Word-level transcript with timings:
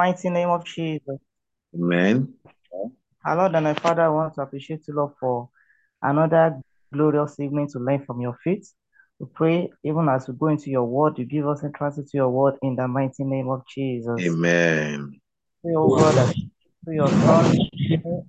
mighty 0.00 0.30
name 0.30 0.48
of 0.48 0.64
Jesus. 0.64 1.18
Amen. 1.74 2.32
Our 3.26 3.36
Lord 3.36 3.54
and 3.54 3.66
our 3.66 3.74
Father, 3.74 4.02
I 4.02 4.08
want 4.08 4.34
to 4.36 4.40
appreciate 4.40 4.88
you, 4.88 4.94
Lord, 4.94 5.12
for 5.20 5.50
another 6.00 6.58
glorious 6.90 7.38
evening 7.38 7.68
to 7.72 7.78
learn 7.78 8.02
from 8.06 8.22
your 8.22 8.34
feet. 8.42 8.66
We 9.18 9.26
pray, 9.34 9.70
even 9.84 10.08
as 10.08 10.26
we 10.26 10.34
go 10.36 10.46
into 10.46 10.70
your 10.70 10.86
word, 10.86 11.18
you 11.18 11.26
give 11.26 11.46
us 11.46 11.62
entrance 11.62 11.96
to 11.96 12.04
your 12.14 12.30
word 12.30 12.54
in 12.62 12.76
the 12.76 12.88
mighty 12.88 13.24
name 13.24 13.50
of 13.50 13.60
Jesus. 13.74 14.18
Amen. 14.26 15.20
Pray, 15.62 15.74
oh 15.76 15.90
God, 15.90 16.16
that 16.16 16.34
to 16.86 16.94
your 16.94 17.10
Son 17.10 17.58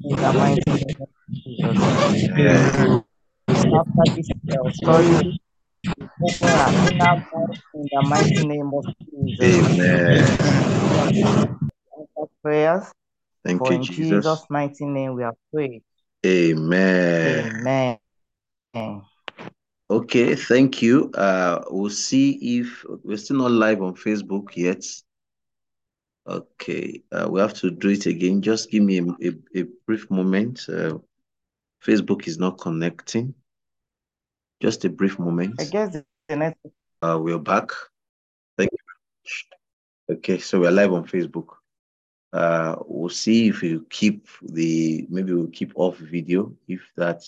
in 0.03 0.15
the 0.17 0.33
mighty 0.33 0.63
name 0.67 0.97
of 0.99 1.09
Jesus. 1.45 1.77
Amen. 2.37 3.03
After 3.79 4.05
this 4.13 4.29
uh, 4.51 4.71
study, 4.73 5.39
open 6.21 6.49
our 6.49 6.73
inner 6.91 7.15
in 7.75 7.87
the 7.93 8.01
mighty 8.01 8.43
name 8.43 8.71
of 8.73 8.83
Jesus. 9.09 9.79
Amen. 9.79 10.51
Prayers, 12.43 12.91
Thank 13.45 13.59
for 13.59 13.71
you, 13.71 13.79
in 13.79 13.83
Jesus. 13.83 14.25
Jesus' 14.25 14.45
mighty 14.49 14.85
name 14.85 15.15
we 15.15 15.23
are 15.23 15.35
prayed. 15.53 15.83
Amen. 16.25 17.97
Amen. 18.75 19.01
Okay, 19.89 20.35
thank 20.35 20.81
you. 20.81 21.11
Uh, 21.11 21.63
we'll 21.69 21.89
see 21.89 22.59
if 22.59 22.85
we're 23.03 23.17
still 23.17 23.37
not 23.37 23.51
live 23.51 23.81
on 23.81 23.93
Facebook 23.93 24.55
yet. 24.55 24.85
Okay, 26.25 27.03
uh, 27.11 27.27
we 27.29 27.41
have 27.41 27.53
to 27.55 27.71
do 27.71 27.89
it 27.89 28.05
again. 28.05 28.41
Just 28.41 28.71
give 28.71 28.83
me 28.83 28.99
a, 28.99 29.03
a, 29.03 29.61
a 29.61 29.65
brief 29.85 30.09
moment. 30.09 30.61
Uh, 30.69 30.99
Facebook 31.85 32.27
is 32.27 32.37
not 32.37 32.59
connecting. 32.59 33.33
Just 34.61 34.85
a 34.85 34.89
brief 34.89 35.19
moment. 35.19 35.55
I 35.59 35.65
guess 35.65 35.97
the 36.29 36.35
next 36.35 36.59
Uh, 37.01 37.19
we're 37.21 37.39
back. 37.39 37.71
Thank 38.57 38.71
you. 38.71 40.15
Okay, 40.15 40.37
so 40.37 40.59
we're 40.61 40.71
live 40.71 40.93
on 40.93 41.05
Facebook. 41.05 41.47
Uh, 42.33 42.75
we'll 42.85 43.09
see 43.09 43.49
if 43.49 43.61
we 43.61 43.79
keep 43.89 44.27
the 44.41 45.05
maybe 45.09 45.33
we'll 45.33 45.47
keep 45.47 45.73
off 45.75 45.97
video 45.97 46.53
if 46.67 46.81
that 46.95 47.23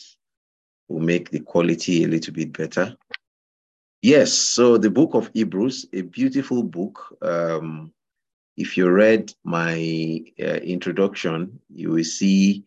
will 0.87 1.01
make 1.01 1.29
the 1.29 1.39
quality 1.39 2.03
a 2.03 2.07
little 2.07 2.33
bit 2.33 2.53
better. 2.53 2.95
Yes, 4.01 4.33
so 4.33 4.77
the 4.77 4.89
book 4.89 5.13
of 5.13 5.29
Hebrews, 5.33 5.87
a 5.93 6.01
beautiful 6.01 6.63
book. 6.63 7.17
Um, 7.21 7.93
if 8.57 8.77
you 8.77 8.89
read 8.89 9.33
my 9.43 10.23
uh, 10.39 10.59
introduction, 10.61 11.59
you 11.69 11.91
will 11.91 12.03
see 12.03 12.65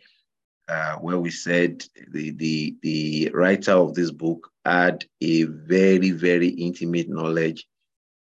uh, 0.69 0.97
where 0.97 1.19
we 1.19 1.31
said 1.31 1.85
the, 2.09 2.31
the 2.33 2.77
the 2.83 3.31
writer 3.33 3.73
of 3.73 3.95
this 3.95 4.11
book 4.11 4.51
had 4.65 5.05
a 5.21 5.45
very 5.45 6.11
very 6.11 6.49
intimate 6.49 7.09
knowledge 7.09 7.67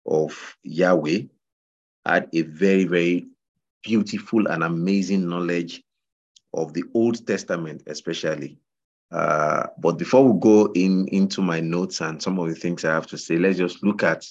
of 0.05 0.57
Yahweh, 0.63 1.21
had 2.05 2.29
a 2.33 2.43
very 2.43 2.85
very 2.85 3.27
beautiful 3.87 4.49
and 4.49 4.65
amazing 4.65 5.29
knowledge 5.29 5.81
of 6.53 6.75
the 6.75 6.83
Old 6.93 7.25
Testament, 7.25 7.85
especially. 7.87 8.59
Uh, 9.13 9.69
but 9.79 9.93
before 9.93 10.29
we 10.29 10.41
go 10.41 10.73
in 10.75 11.07
into 11.09 11.41
my 11.41 11.61
notes 11.61 12.01
and 12.01 12.21
some 12.21 12.41
of 12.41 12.49
the 12.49 12.55
things 12.57 12.85
I 12.85 12.93
have 12.93 13.07
to 13.07 13.17
say, 13.17 13.39
let's 13.39 13.59
just 13.59 13.85
look 13.85 14.03
at 14.03 14.27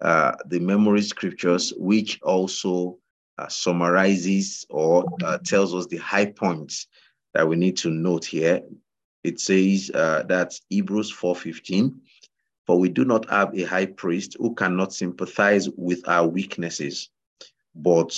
uh, 0.00 0.32
the 0.46 0.58
memory 0.58 1.02
scriptures, 1.02 1.72
which 1.76 2.20
also 2.22 2.98
uh, 3.38 3.46
summarizes 3.46 4.66
or 4.68 5.04
uh, 5.22 5.38
tells 5.38 5.72
us 5.76 5.86
the 5.86 5.98
high 5.98 6.26
points 6.26 6.88
that 7.34 7.46
we 7.48 7.54
need 7.54 7.76
to 7.76 7.90
note 7.90 8.24
here. 8.24 8.60
It 9.22 9.38
says 9.38 9.92
uh, 9.94 10.24
that 10.24 10.58
Hebrews 10.70 11.12
4:15, 11.12 11.94
for 12.66 12.80
we 12.80 12.88
do 12.88 13.04
not 13.04 13.30
have 13.30 13.56
a 13.56 13.62
high 13.62 13.86
priest 13.86 14.36
who 14.40 14.56
cannot 14.56 14.92
sympathize 14.92 15.68
with 15.76 16.08
our 16.08 16.26
weaknesses, 16.26 17.10
but 17.76 18.12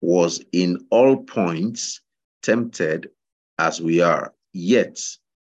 was 0.00 0.44
in 0.52 0.86
all 0.90 1.16
points 1.16 2.00
tempted 2.42 3.10
as 3.58 3.80
we 3.80 4.00
are, 4.00 4.32
yet 4.52 5.00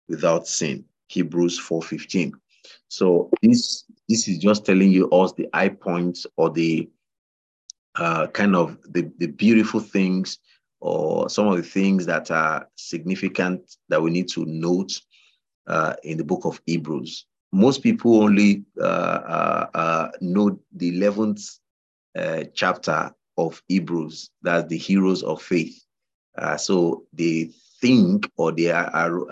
without 0.09 0.47
sin. 0.47 0.85
Hebrews 1.09 1.59
4:15. 1.59 2.33
So 2.89 3.31
this 3.43 3.85
this 4.09 4.29
is 4.29 4.39
just 4.39 4.65
telling 4.65 4.91
you 4.91 5.09
us 5.11 5.33
the 5.33 5.49
high 5.55 5.69
points 5.69 6.27
or 6.37 6.51
the 6.51 6.89
uh, 7.97 8.29
kind 8.29 8.57
of 8.57 8.79
the, 8.89 9.11
the 9.19 9.27
beautiful 9.27 9.81
things 9.81 10.39
or 10.81 11.29
some 11.29 11.47
of 11.49 11.57
the 11.57 11.63
things 11.63 12.07
that 12.07 12.31
are 12.31 12.69
significant 12.77 13.77
that 13.89 14.01
we 14.01 14.11
need 14.11 14.29
to 14.29 14.45
note 14.47 15.01
uh, 15.67 15.95
in 16.03 16.17
the 16.17 16.25
book 16.25 16.45
of 16.45 16.61
Hebrews. 16.67 17.27
Most 17.53 17.83
people 17.83 18.23
only 18.23 18.65
uh, 18.81 18.85
uh, 18.85 19.67
uh 19.75 20.11
know 20.21 20.59
the 20.73 21.01
11th 21.01 21.59
uh, 22.17 22.45
chapter 22.55 23.13
of 23.47 23.63
Hebrews, 23.69 24.31
that's 24.43 24.69
the 24.69 24.79
heroes 24.79 25.23
of 25.23 25.43
faith. 25.43 25.85
Uh, 26.37 26.57
so 26.57 27.05
they 27.13 27.51
think 27.81 28.31
or 28.37 28.53
they 28.53 28.71
are, 28.71 29.27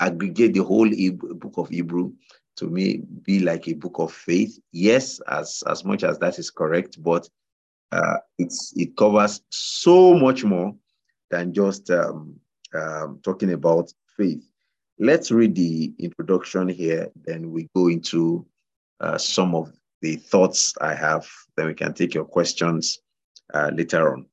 aggregate 0.00 0.54
the 0.54 0.62
whole 0.62 0.88
book 1.34 1.54
of 1.56 1.68
Hebrew 1.68 2.12
to 2.56 2.68
me 2.68 3.02
be 3.22 3.40
like 3.40 3.68
a 3.68 3.74
book 3.74 3.98
of 3.98 4.12
faith. 4.12 4.58
Yes, 4.72 5.20
as 5.28 5.62
as 5.66 5.84
much 5.84 6.04
as 6.04 6.18
that 6.18 6.38
is 6.38 6.50
correct, 6.50 7.02
but 7.02 7.28
uh, 7.92 8.18
it's 8.38 8.72
it 8.76 8.96
covers 8.96 9.40
so 9.50 10.14
much 10.14 10.44
more 10.44 10.74
than 11.30 11.52
just 11.52 11.90
um, 11.90 12.36
um, 12.74 13.20
talking 13.22 13.52
about 13.52 13.92
faith. 14.16 14.44
Let's 14.98 15.30
read 15.30 15.54
the 15.54 15.92
introduction 15.98 16.68
here, 16.68 17.10
then 17.24 17.52
we 17.52 17.68
go 17.74 17.88
into 17.88 18.46
uh, 19.00 19.18
some 19.18 19.54
of 19.54 19.72
the 20.00 20.16
thoughts 20.16 20.74
I 20.80 20.94
have. 20.94 21.28
Then 21.56 21.66
we 21.66 21.74
can 21.74 21.94
take 21.94 22.14
your 22.14 22.24
questions 22.24 22.98
uh, 23.52 23.70
later 23.74 24.12
on. 24.12 24.26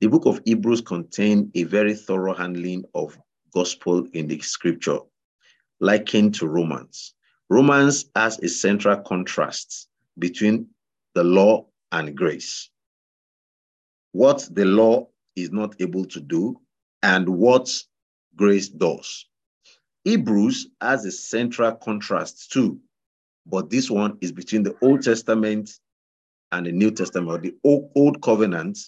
The 0.00 0.08
book 0.08 0.26
of 0.26 0.40
Hebrews 0.44 0.82
contains 0.82 1.50
a 1.54 1.62
very 1.64 1.94
thorough 1.94 2.34
handling 2.34 2.84
of 2.94 3.18
gospel 3.54 4.06
in 4.12 4.26
the 4.26 4.38
scripture, 4.40 4.98
likened 5.80 6.34
to 6.34 6.46
Romans. 6.46 7.14
Romans 7.48 8.04
has 8.14 8.38
a 8.40 8.48
central 8.48 8.98
contrast 8.98 9.88
between 10.18 10.68
the 11.14 11.24
law 11.24 11.66
and 11.92 12.14
grace. 12.14 12.68
What 14.12 14.48
the 14.52 14.64
law 14.64 15.08
is 15.34 15.50
not 15.50 15.74
able 15.80 16.04
to 16.06 16.20
do 16.20 16.60
and 17.02 17.28
what 17.28 17.70
grace 18.34 18.68
does. 18.68 19.26
Hebrews 20.04 20.68
has 20.80 21.04
a 21.04 21.10
central 21.10 21.72
contrast 21.72 22.52
too, 22.52 22.80
but 23.46 23.70
this 23.70 23.90
one 23.90 24.18
is 24.20 24.32
between 24.32 24.62
the 24.62 24.76
Old 24.82 25.02
Testament 25.02 25.70
and 26.52 26.66
the 26.66 26.72
New 26.72 26.90
Testament, 26.90 27.30
or 27.30 27.38
the 27.38 27.54
Old 27.94 28.22
Covenant 28.22 28.78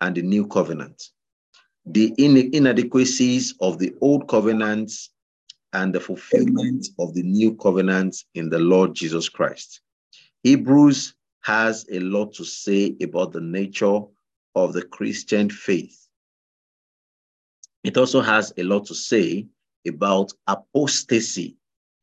and 0.00 0.14
the 0.14 0.22
New 0.22 0.46
Covenant 0.46 1.10
the 1.86 2.12
inadequacies 2.18 3.54
of 3.60 3.78
the 3.78 3.94
old 4.00 4.28
covenant 4.28 4.92
and 5.72 5.94
the 5.94 6.00
fulfillment 6.00 6.88
of 6.98 7.14
the 7.14 7.22
new 7.22 7.54
covenant 7.54 8.16
in 8.34 8.50
the 8.50 8.58
Lord 8.58 8.94
Jesus 8.94 9.28
Christ. 9.28 9.80
Hebrews 10.42 11.14
has 11.42 11.86
a 11.90 12.00
lot 12.00 12.34
to 12.34 12.44
say 12.44 12.96
about 13.00 13.32
the 13.32 13.40
nature 13.40 14.00
of 14.56 14.72
the 14.72 14.82
Christian 14.82 15.48
faith. 15.48 16.08
It 17.84 17.96
also 17.96 18.20
has 18.20 18.52
a 18.56 18.64
lot 18.64 18.86
to 18.86 18.94
say 18.94 19.46
about 19.86 20.32
apostasy, 20.48 21.56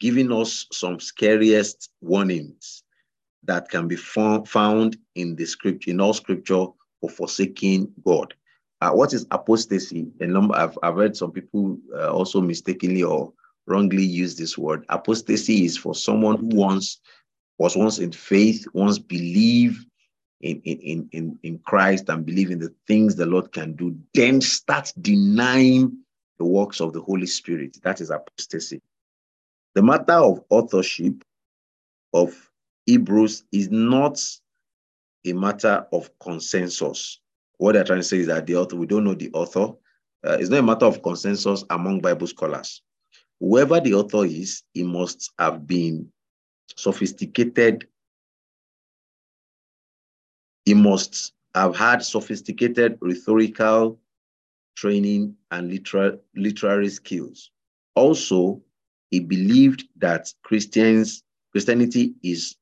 giving 0.03 0.33
us 0.33 0.67
some 0.69 0.99
scariest 0.99 1.89
warnings 2.01 2.83
that 3.45 3.69
can 3.69 3.87
be 3.87 3.95
found 3.95 4.97
in 5.15 5.33
the 5.37 5.45
script, 5.45 5.87
in 5.87 6.01
all 6.01 6.13
scripture 6.13 6.65
for 6.99 7.09
forsaking 7.09 7.89
God. 8.05 8.33
Uh, 8.81 8.91
what 8.91 9.13
is 9.13 9.25
apostasy? 9.31 10.11
A 10.19 10.27
number 10.27 10.57
I've, 10.57 10.77
I've 10.83 10.97
heard 10.97 11.15
some 11.15 11.31
people 11.31 11.77
uh, 11.95 12.11
also 12.11 12.41
mistakenly 12.41 13.01
or 13.01 13.31
wrongly 13.65 14.03
use 14.03 14.35
this 14.35 14.57
word. 14.57 14.83
Apostasy 14.89 15.63
is 15.63 15.77
for 15.77 15.95
someone 15.95 16.35
who 16.35 16.49
once 16.53 16.99
was 17.57 17.77
once 17.77 17.99
in 17.99 18.11
faith, 18.11 18.67
once 18.73 18.99
believed 18.99 19.85
in, 20.41 20.59
in, 20.65 21.07
in, 21.13 21.39
in 21.43 21.59
Christ 21.59 22.09
and 22.09 22.25
believe 22.25 22.51
in 22.51 22.59
the 22.59 22.75
things 22.87 23.15
the 23.15 23.25
Lord 23.25 23.53
can 23.53 23.71
do, 23.77 23.97
then 24.13 24.41
start 24.41 24.91
denying 24.99 25.97
the 26.39 26.45
works 26.45 26.81
of 26.81 26.91
the 26.91 26.99
Holy 26.99 27.27
Spirit. 27.27 27.77
That 27.83 28.01
is 28.01 28.09
apostasy. 28.09 28.81
The 29.75 29.81
matter 29.81 30.13
of 30.13 30.43
authorship 30.49 31.23
of 32.13 32.51
Hebrews 32.85 33.43
is 33.51 33.69
not 33.69 34.19
a 35.25 35.33
matter 35.33 35.87
of 35.91 36.09
consensus 36.19 37.19
what 37.63 37.73
they're 37.73 37.83
trying 37.85 37.99
to 37.99 38.03
say 38.03 38.17
is 38.17 38.27
that 38.27 38.45
the 38.45 38.57
author, 38.57 38.75
we 38.75 38.85
don't 38.85 39.05
know 39.05 39.13
the 39.13 39.31
author. 39.31 39.73
Uh, 40.25 40.37
it's 40.37 40.49
not 40.49 40.59
a 40.59 40.63
matter 40.63 40.85
of 40.85 41.01
consensus 41.01 41.63
among 41.69 42.01
Bible 42.01 42.27
scholars. 42.27 42.81
Whoever 43.39 43.79
the 43.79 43.93
author 43.93 44.25
is, 44.25 44.63
he 44.73 44.83
must 44.83 45.31
have 45.39 45.67
been 45.67 46.11
sophisticated. 46.75 47.87
He 50.65 50.73
must 50.73 51.31
have 51.55 51.75
had 51.75 52.03
sophisticated 52.03 52.97
rhetorical 52.99 53.99
training 54.75 55.35
and 55.51 55.71
literary 56.35 56.89
skills. 56.89 57.51
Also, 57.95 58.61
he 59.13 59.19
believed 59.19 59.87
that 59.97 60.33
Christians 60.41 61.21
Christianity 61.51 62.15
is 62.23 62.55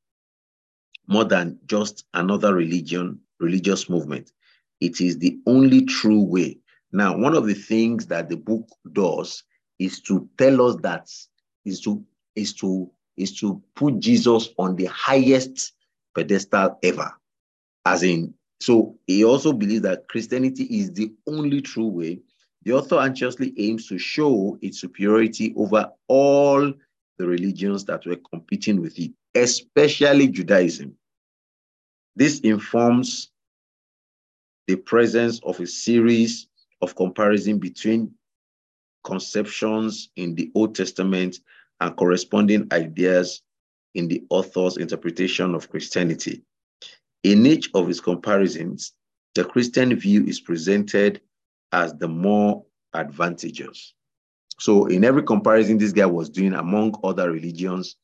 more 1.07 1.23
than 1.23 1.57
just 1.65 2.03
another 2.13 2.53
religion, 2.53 3.21
religious 3.39 3.89
movement. 3.89 4.33
It 4.81 4.99
is 4.99 5.17
the 5.17 5.39
only 5.45 5.85
true 5.85 6.21
way. 6.21 6.57
Now, 6.91 7.17
one 7.17 7.37
of 7.37 7.47
the 7.47 7.53
things 7.53 8.05
that 8.07 8.27
the 8.27 8.35
book 8.35 8.67
does 8.91 9.43
is 9.79 10.01
to 10.01 10.27
tell 10.37 10.67
us 10.67 10.75
that 10.81 11.09
is 11.63 11.79
to 11.83 12.03
is 12.35 12.53
to 12.55 12.91
is 13.15 13.39
to 13.39 13.63
put 13.77 13.99
Jesus 13.99 14.49
on 14.57 14.75
the 14.75 14.87
highest 14.87 15.71
pedestal 16.13 16.77
ever. 16.83 17.13
As 17.85 18.03
in, 18.03 18.33
so 18.59 18.97
he 19.07 19.23
also 19.23 19.53
believes 19.53 19.83
that 19.83 20.09
Christianity 20.09 20.65
is 20.65 20.91
the 20.91 21.13
only 21.27 21.61
true 21.61 21.87
way. 21.87 22.19
The 22.63 22.73
author 22.73 22.99
anxiously 22.99 23.53
aims 23.57 23.87
to 23.87 23.97
show 23.97 24.57
its 24.61 24.79
superiority 24.79 25.53
over 25.55 25.91
all 26.07 26.73
the 27.17 27.27
religions 27.27 27.85
that 27.85 28.05
were 28.05 28.19
competing 28.31 28.81
with 28.81 28.97
it, 28.99 29.11
especially 29.35 30.27
Judaism. 30.27 30.95
This 32.15 32.39
informs 32.41 33.31
the 34.67 34.75
presence 34.75 35.39
of 35.43 35.59
a 35.59 35.67
series 35.67 36.47
of 36.81 36.95
comparison 36.95 37.57
between 37.57 38.13
conceptions 39.03 40.09
in 40.15 40.35
the 40.35 40.51
Old 40.53 40.75
Testament 40.75 41.39
and 41.79 41.95
corresponding 41.95 42.67
ideas 42.71 43.41
in 43.95 44.07
the 44.07 44.23
author's 44.29 44.77
interpretation 44.77 45.55
of 45.55 45.69
Christianity. 45.69 46.43
In 47.23 47.45
each 47.45 47.69
of 47.73 47.87
his 47.87 47.99
comparisons, 47.99 48.93
the 49.33 49.45
Christian 49.45 49.95
view 49.95 50.25
is 50.25 50.39
presented 50.39 51.21
as 51.71 51.93
the 51.93 52.07
more 52.07 52.65
advantageous. 52.93 53.93
So, 54.59 54.85
in 54.85 55.03
every 55.03 55.23
comparison 55.23 55.77
this 55.77 55.93
guy 55.93 56.05
was 56.05 56.29
doing 56.29 56.53
among 56.53 56.95
other 57.03 57.31
religions, 57.31 57.95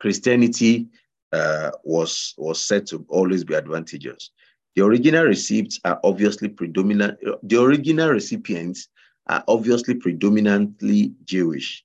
Christianity 0.00 0.88
uh, 1.32 1.70
was, 1.84 2.34
was 2.38 2.62
said 2.62 2.86
to 2.86 3.04
always 3.08 3.44
be 3.44 3.54
advantageous. 3.54 4.30
The 4.76 4.84
original 4.84 5.24
receipts 5.24 5.80
are 5.84 6.00
obviously 6.04 6.48
predominant, 6.48 7.18
the 7.42 7.62
original 7.62 8.10
recipients 8.10 8.88
are 9.26 9.44
obviously 9.46 9.94
predominantly 9.94 11.12
Jewish 11.24 11.84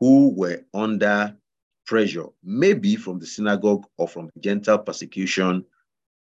who 0.00 0.30
were 0.30 0.62
under 0.72 1.36
pressure, 1.86 2.26
maybe 2.44 2.96
from 2.96 3.18
the 3.18 3.26
synagogue 3.26 3.84
or 3.96 4.06
from 4.06 4.30
Gentile 4.38 4.78
persecution 4.78 5.64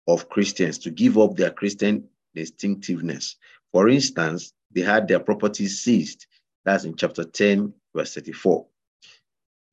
of 0.08 0.30
Christians 0.30 0.78
to 0.80 0.92
give 0.92 1.18
up 1.18 1.36
their 1.36 1.52
Christian 1.52 2.08
distinctiveness. 2.36 3.36
For 3.74 3.90
instance, 3.90 4.54
they 4.72 4.82
had 4.82 5.08
their 5.08 5.20
properties 5.20 5.82
seized. 5.82 6.28
That's 6.64 6.86
in 6.86 6.96
chapter 6.96 7.26
10, 7.26 7.74
verse 7.94 8.14
34. 8.14 8.66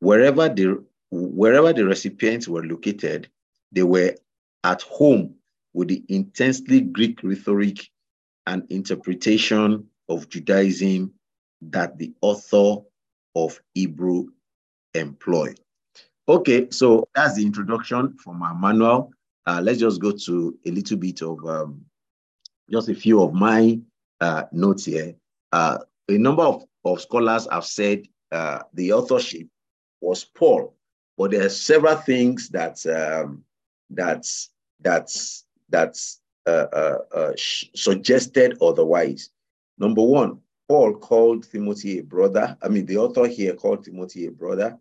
Wherever 0.00 0.48
the 0.48 0.82
wherever 1.12 1.72
the 1.72 1.84
recipients 1.84 2.48
were 2.48 2.64
located, 2.64 3.28
they 3.72 3.82
were 3.82 4.14
at 4.64 4.82
home 4.82 5.34
with 5.74 5.88
the 5.88 6.02
intensely 6.08 6.80
Greek 6.80 7.22
rhetoric 7.22 7.90
and 8.46 8.64
interpretation 8.70 9.86
of 10.08 10.28
Judaism 10.28 11.12
that 11.62 11.98
the 11.98 12.12
author 12.20 12.82
of 13.34 13.60
Hebrew 13.74 14.28
employ. 14.94 15.54
Okay, 16.28 16.68
so 16.70 17.08
that's 17.14 17.34
the 17.34 17.44
introduction 17.44 18.16
from 18.22 18.42
our 18.42 18.54
manual. 18.54 19.12
Uh, 19.46 19.60
let's 19.62 19.78
just 19.78 20.00
go 20.00 20.12
to 20.12 20.58
a 20.64 20.70
little 20.70 20.96
bit 20.96 21.22
of 21.22 21.44
um, 21.44 21.84
just 22.70 22.88
a 22.88 22.94
few 22.94 23.22
of 23.22 23.34
my 23.34 23.78
uh, 24.20 24.44
notes 24.52 24.84
here. 24.84 25.14
Uh, 25.52 25.78
a 26.08 26.18
number 26.18 26.42
of, 26.42 26.64
of 26.84 27.00
scholars 27.00 27.46
have 27.50 27.64
said 27.64 28.06
uh, 28.32 28.60
the 28.74 28.92
authorship 28.92 29.46
was 30.00 30.24
Paul, 30.24 30.74
but 31.16 31.30
there 31.30 31.46
are 31.46 31.50
several 31.50 31.96
things 31.96 32.48
that 32.50 32.84
um, 32.86 33.44
that's 33.90 34.50
that's 34.80 35.44
that's 35.68 36.20
uh, 36.46 36.66
uh, 36.72 36.98
uh, 37.14 37.32
suggested 37.36 38.56
otherwise. 38.62 39.30
Number 39.78 40.02
one, 40.02 40.40
Paul 40.68 40.94
called 40.94 41.50
Timothy 41.50 41.98
a 41.98 42.02
brother. 42.02 42.56
I 42.62 42.68
mean, 42.68 42.86
the 42.86 42.96
author 42.96 43.26
here 43.26 43.54
called 43.54 43.84
Timothy 43.84 44.26
a 44.26 44.30
brother. 44.30 44.78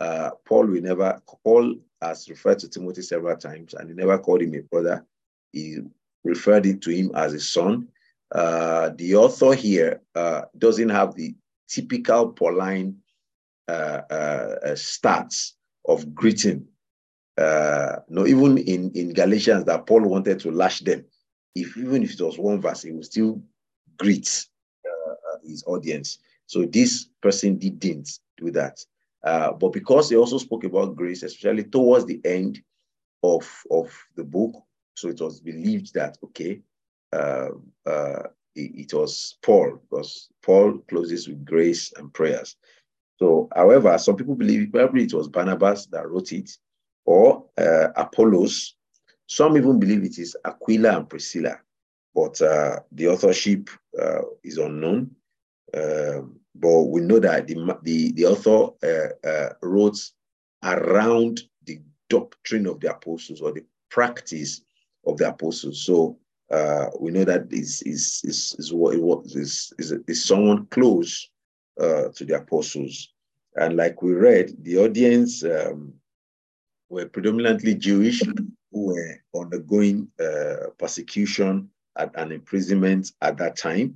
Uh, 0.00 0.30
Paul 0.44 0.66
will 0.66 0.82
never, 0.82 1.20
Paul 1.44 1.76
has 2.00 2.28
referred 2.28 2.58
to 2.60 2.68
Timothy 2.68 3.02
several 3.02 3.36
times 3.36 3.74
and 3.74 3.88
he 3.88 3.94
never 3.94 4.18
called 4.18 4.42
him 4.42 4.54
a 4.54 4.60
brother. 4.60 5.04
He 5.52 5.78
referred 6.24 6.66
it 6.66 6.82
to 6.82 6.90
him 6.90 7.12
as 7.14 7.34
a 7.34 7.40
son. 7.40 7.88
Uh, 8.34 8.90
the 8.96 9.14
author 9.14 9.52
here 9.52 10.00
uh, 10.14 10.42
doesn't 10.56 10.88
have 10.88 11.14
the 11.14 11.34
typical 11.68 12.32
Pauline 12.32 12.96
uh, 13.68 14.00
uh, 14.10 14.56
uh 14.64 14.74
stats 14.74 15.52
of 15.86 16.14
greeting. 16.14 16.66
Uh, 17.36 17.96
no, 18.08 18.26
even 18.26 18.58
in, 18.58 18.90
in 18.94 19.12
Galatians 19.12 19.64
that 19.64 19.86
Paul 19.86 20.02
wanted 20.02 20.40
to 20.40 20.50
lash 20.50 20.80
them. 20.80 21.04
If 21.54 21.76
even 21.76 22.02
if 22.02 22.14
it 22.14 22.20
was 22.20 22.38
one 22.38 22.60
verse, 22.60 22.82
he 22.82 22.92
would 22.92 23.04
still 23.04 23.42
greet 23.98 24.46
his 25.44 25.64
audience. 25.66 26.18
So 26.46 26.64
this 26.64 27.08
person 27.20 27.58
didn't 27.58 28.08
do 28.38 28.50
that. 28.52 28.78
But 29.22 29.72
because 29.72 30.08
he 30.08 30.16
also 30.16 30.38
spoke 30.38 30.64
about 30.64 30.96
grace, 30.96 31.22
especially 31.22 31.64
towards 31.64 32.06
the 32.06 32.20
end 32.24 32.62
of, 33.22 33.46
of 33.70 33.92
the 34.16 34.24
book, 34.24 34.54
so 34.94 35.08
it 35.08 35.20
was 35.20 35.40
believed 35.40 35.92
that, 35.94 36.16
okay, 36.24 36.62
uh, 37.12 37.48
uh, 37.86 38.22
it, 38.54 38.70
it, 38.74 38.94
was 38.94 39.36
Paul, 39.42 39.80
because 39.90 40.28
Paul 40.42 40.78
closes 40.88 41.28
with 41.28 41.44
grace 41.44 41.92
and 41.96 42.12
prayers. 42.12 42.56
So, 43.18 43.48
however, 43.54 43.96
some 43.98 44.16
people 44.16 44.34
believe 44.34 44.72
probably 44.72 45.04
it 45.04 45.14
was 45.14 45.28
Barnabas 45.28 45.86
that 45.86 46.08
wrote 46.08 46.32
it, 46.32 46.50
or 47.04 47.44
uh, 47.58 47.88
Apollos. 47.96 48.74
Some 49.26 49.56
even 49.56 49.78
believe 49.78 50.04
it 50.04 50.18
is 50.18 50.36
Aquila 50.44 50.96
and 50.98 51.08
Priscilla, 51.08 51.58
but 52.14 52.40
uh, 52.42 52.80
the 52.92 53.08
authorship 53.08 53.70
uh, 54.00 54.22
is 54.42 54.58
unknown. 54.58 55.10
Um, 55.74 56.40
but 56.54 56.82
we 56.82 57.00
know 57.00 57.18
that 57.18 57.46
the, 57.46 57.78
the, 57.82 58.12
the 58.12 58.26
author 58.26 58.72
uh, 59.24 59.54
wrote 59.62 59.98
around 60.62 61.40
the 61.64 61.80
doctrine 62.10 62.66
of 62.66 62.80
the 62.80 62.90
apostles 62.90 63.40
or 63.40 63.52
the 63.52 63.64
practice 63.90 64.62
of 65.06 65.16
the 65.16 65.28
apostles. 65.28 65.84
So 65.84 66.18
uh, 66.52 66.90
we 67.00 67.10
know 67.10 67.24
that 67.24 67.46
is 67.50 67.82
is 67.82 68.20
is 68.24 68.54
is 68.58 68.72
what 68.72 68.94
is 69.24 69.72
is, 69.78 69.92
is 70.06 70.24
someone 70.24 70.66
close 70.66 71.30
uh, 71.80 72.08
to 72.14 72.24
the 72.24 72.36
apostles, 72.36 73.08
and 73.56 73.76
like 73.76 74.02
we 74.02 74.12
read, 74.12 74.52
the 74.62 74.78
audience 74.78 75.42
um, 75.44 75.94
were 76.90 77.06
predominantly 77.06 77.74
Jewish 77.74 78.20
who 78.70 78.86
were 78.86 79.16
undergoing 79.34 80.08
uh, 80.20 80.68
persecution 80.78 81.70
and 81.96 82.32
imprisonment 82.32 83.12
at 83.22 83.36
that 83.38 83.56
time. 83.56 83.94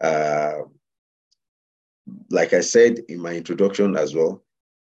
Uh, 0.00 0.62
like 2.30 2.52
I 2.52 2.60
said 2.60 3.00
in 3.08 3.20
my 3.20 3.34
introduction 3.34 3.96
as 3.96 4.14
well, 4.14 4.44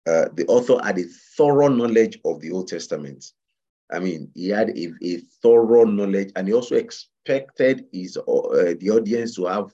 uh, 0.08 0.26
the 0.34 0.46
author 0.48 0.80
had 0.84 0.98
a 0.98 1.04
thorough 1.38 1.68
knowledge 1.68 2.20
of 2.26 2.40
the 2.42 2.52
Old 2.52 2.68
Testament. 2.68 3.26
I 3.92 4.00
mean, 4.00 4.32
he 4.34 4.50
had 4.50 4.70
a, 4.70 4.94
a 5.04 5.18
thorough 5.42 5.86
knowledge, 5.86 6.32
and 6.36 6.48
he 6.48 6.54
also 6.54 6.76
expected 6.76 7.86
his 7.92 8.18
uh, 8.18 8.74
the 8.80 8.90
audience 8.92 9.36
to 9.36 9.46
have 9.46 9.74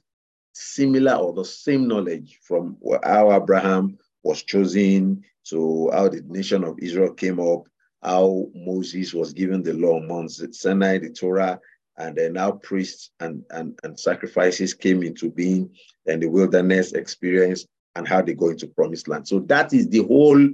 similar 0.54 1.14
or 1.14 1.34
the 1.34 1.46
same 1.46 1.88
knowledge 1.88 2.40
from 2.42 2.78
how 3.04 3.32
Abraham 3.32 3.98
was 4.24 4.44
chosen 4.44 5.24
to 5.50 5.90
how 5.94 6.10
the 6.10 6.22
nation 6.28 6.64
of 6.64 6.80
Israel 6.80 7.14
came 7.14 7.40
up, 7.40 7.68
how 8.02 8.48
Moses 8.56 9.14
was 9.14 9.34
given 9.34 9.62
the 9.64 9.74
law 9.74 10.00
Mount 10.00 10.32
Sinai, 10.32 10.98
the 10.98 11.12
Torah, 11.12 11.60
and 11.98 12.16
then 12.16 12.34
now 12.34 12.52
priests 12.52 13.12
and, 13.20 13.44
and, 13.52 13.78
and 13.84 14.00
sacrifices 14.00 14.74
came 14.74 15.04
into 15.04 15.30
being 15.32 15.70
and 16.06 16.22
the 16.22 16.28
wilderness 16.28 16.94
experience 16.94 17.66
and 17.96 18.08
how 18.08 18.22
they 18.22 18.34
go 18.34 18.50
into 18.50 18.68
promised 18.68 19.08
land. 19.08 19.28
So 19.28 19.40
that 19.42 19.74
is 19.74 19.90
the 19.90 20.04
whole 20.04 20.48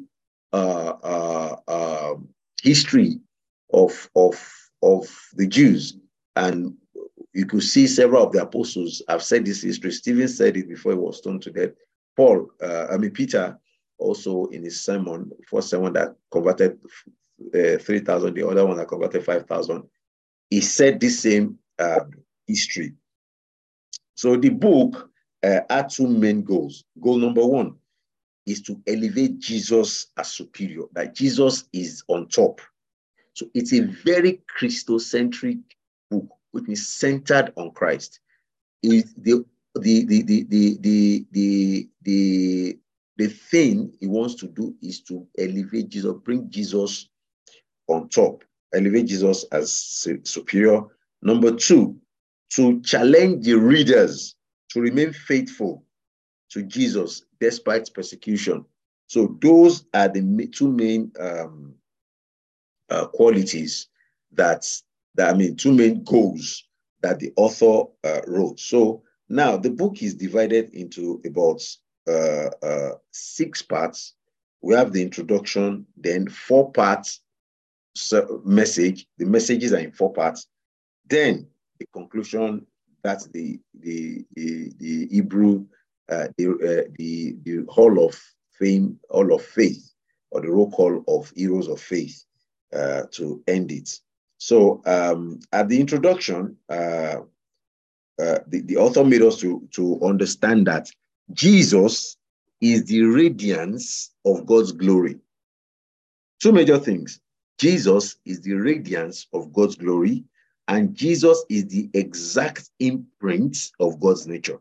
uh, 0.53 0.93
uh, 1.03 1.55
uh, 1.67 2.15
history 2.61 3.19
of, 3.71 4.09
of, 4.15 4.35
of 4.81 5.07
the 5.33 5.47
Jews. 5.47 5.97
And 6.35 6.75
you 7.33 7.45
could 7.45 7.63
see 7.63 7.87
several 7.87 8.25
of 8.25 8.31
the 8.31 8.41
apostles 8.41 9.01
have 9.07 9.23
said 9.23 9.45
this 9.45 9.61
history. 9.61 9.91
Stephen 9.91 10.27
said 10.27 10.57
it 10.57 10.67
before 10.67 10.93
he 10.93 10.97
was 10.97 11.17
stoned 11.17 11.41
to 11.43 11.51
death. 11.51 11.71
Paul, 12.15 12.49
uh, 12.61 12.87
I 12.91 12.97
mean, 12.97 13.11
Peter 13.11 13.57
also 13.97 14.45
in 14.47 14.63
his 14.63 14.83
sermon, 14.83 15.31
first 15.47 15.69
sermon 15.69 15.93
that 15.93 16.15
converted 16.31 16.79
uh, 17.53 17.77
3,000, 17.77 18.33
the 18.33 18.47
other 18.47 18.65
one 18.65 18.77
that 18.77 18.87
converted 18.87 19.23
5,000 19.23 19.83
he 20.53 20.61
said 20.61 20.99
the 20.99 21.09
same 21.09 21.57
um, 21.79 22.11
history. 22.45 22.93
So 24.13 24.35
the 24.37 24.49
book 24.49 25.09
uh, 25.41 25.61
had 25.67 25.89
two 25.89 26.07
main 26.07 26.43
goals. 26.43 26.83
Goal 27.01 27.17
number 27.17 27.43
one 27.43 27.73
is 28.45 28.61
to 28.63 28.79
elevate 28.85 29.39
Jesus 29.39 30.07
as 30.15 30.31
superior, 30.31 30.83
that 30.91 31.15
Jesus 31.15 31.67
is 31.73 32.03
on 32.07 32.27
top. 32.27 32.61
So 33.33 33.47
it's 33.53 33.73
a 33.73 33.81
very 33.81 34.41
Christocentric 34.57 35.61
book, 36.09 36.27
which 36.51 36.69
is 36.69 36.87
centered 36.87 37.51
on 37.55 37.71
Christ. 37.71 38.19
Is 38.81 39.13
the 39.15 39.45
the 39.75 40.05
the 40.05 40.21
the 40.23 40.43
the 40.43 40.77
the 40.79 41.25
the 41.31 41.89
the 42.03 42.79
the 43.17 43.27
thing 43.27 43.93
he 43.99 44.07
wants 44.07 44.35
to 44.35 44.47
do 44.47 44.75
is 44.81 45.01
to 45.03 45.27
elevate 45.37 45.89
Jesus, 45.89 46.13
bring 46.23 46.49
Jesus 46.49 47.09
on 47.87 48.09
top. 48.09 48.43
elevate 48.73 49.05
Jesus 49.07 49.45
as 49.51 49.71
superior. 50.23 50.81
Number 51.21 51.55
two, 51.55 51.95
to 52.51 52.81
challenge 52.81 53.45
the 53.45 53.53
readers 53.53 54.35
to 54.69 54.81
remain 54.81 55.13
faithful 55.13 55.85
to 56.51 56.63
Jesus 56.63 57.23
despite 57.39 57.93
persecution. 57.93 58.65
So 59.07 59.37
those 59.41 59.85
are 59.93 60.07
the 60.09 60.49
two 60.51 60.71
main 60.71 61.11
um, 61.19 61.75
uh, 62.89 63.07
qualities 63.07 63.87
that, 64.31 64.67
that, 65.15 65.33
I 65.33 65.37
mean, 65.37 65.55
two 65.55 65.73
main 65.73 66.03
goals 66.03 66.63
that 67.01 67.19
the 67.19 67.33
author 67.35 67.89
uh, 68.03 68.21
wrote. 68.27 68.59
So 68.59 69.03
now 69.29 69.57
the 69.57 69.69
book 69.69 70.01
is 70.01 70.15
divided 70.15 70.73
into 70.73 71.21
about 71.25 71.61
uh, 72.07 72.49
uh 72.61 72.91
six 73.11 73.61
parts. 73.61 74.15
We 74.61 74.75
have 74.75 74.91
the 74.91 75.01
introduction, 75.01 75.85
then 75.95 76.27
four 76.27 76.71
parts 76.71 77.21
message. 78.43 79.05
The 79.17 79.25
messages 79.25 79.73
are 79.73 79.79
in 79.79 79.91
four 79.91 80.13
parts. 80.13 80.47
Then 81.09 81.47
the 81.79 81.85
conclusion. 81.93 82.65
That's 83.03 83.27
the 83.27 83.59
the 83.81 84.25
the, 84.35 84.71
the 84.77 85.07
Hebrew 85.11 85.65
uh, 86.09 86.27
the, 86.37 86.51
uh, 86.51 86.89
the 86.97 87.35
the 87.43 87.65
Hall 87.67 88.05
of 88.05 88.19
Fame, 88.57 88.99
Hall 89.09 89.33
of 89.33 89.41
Faith, 89.41 89.93
or 90.31 90.41
the 90.41 90.49
roll 90.49 90.71
call 90.71 91.03
of 91.07 91.31
Heroes 91.35 91.67
of 91.67 91.81
Faith 91.81 92.23
uh, 92.75 93.03
to 93.11 93.43
end 93.47 93.71
it. 93.71 93.99
So 94.37 94.81
um, 94.85 95.39
at 95.51 95.69
the 95.69 95.79
introduction, 95.79 96.57
uh, 96.69 97.21
uh, 98.19 98.39
the, 98.47 98.61
the 98.65 98.77
author 98.77 99.03
made 99.03 99.21
us 99.21 99.39
to, 99.39 99.67
to 99.71 99.99
understand 100.03 100.67
that 100.67 100.89
Jesus 101.31 102.17
is 102.61 102.85
the 102.85 103.03
radiance 103.03 104.11
of 104.25 104.45
God's 104.45 104.71
glory. 104.71 105.19
Two 106.39 106.51
major 106.51 106.77
things. 106.77 107.19
Jesus 107.57 108.17
is 108.25 108.41
the 108.41 108.53
radiance 108.53 109.27
of 109.33 109.53
God's 109.53 109.75
glory, 109.75 110.23
and 110.67 110.93
Jesus 110.95 111.43
is 111.49 111.67
the 111.67 111.89
exact 111.93 112.69
imprint 112.79 113.71
of 113.79 113.99
God's 113.99 114.27
nature. 114.27 114.59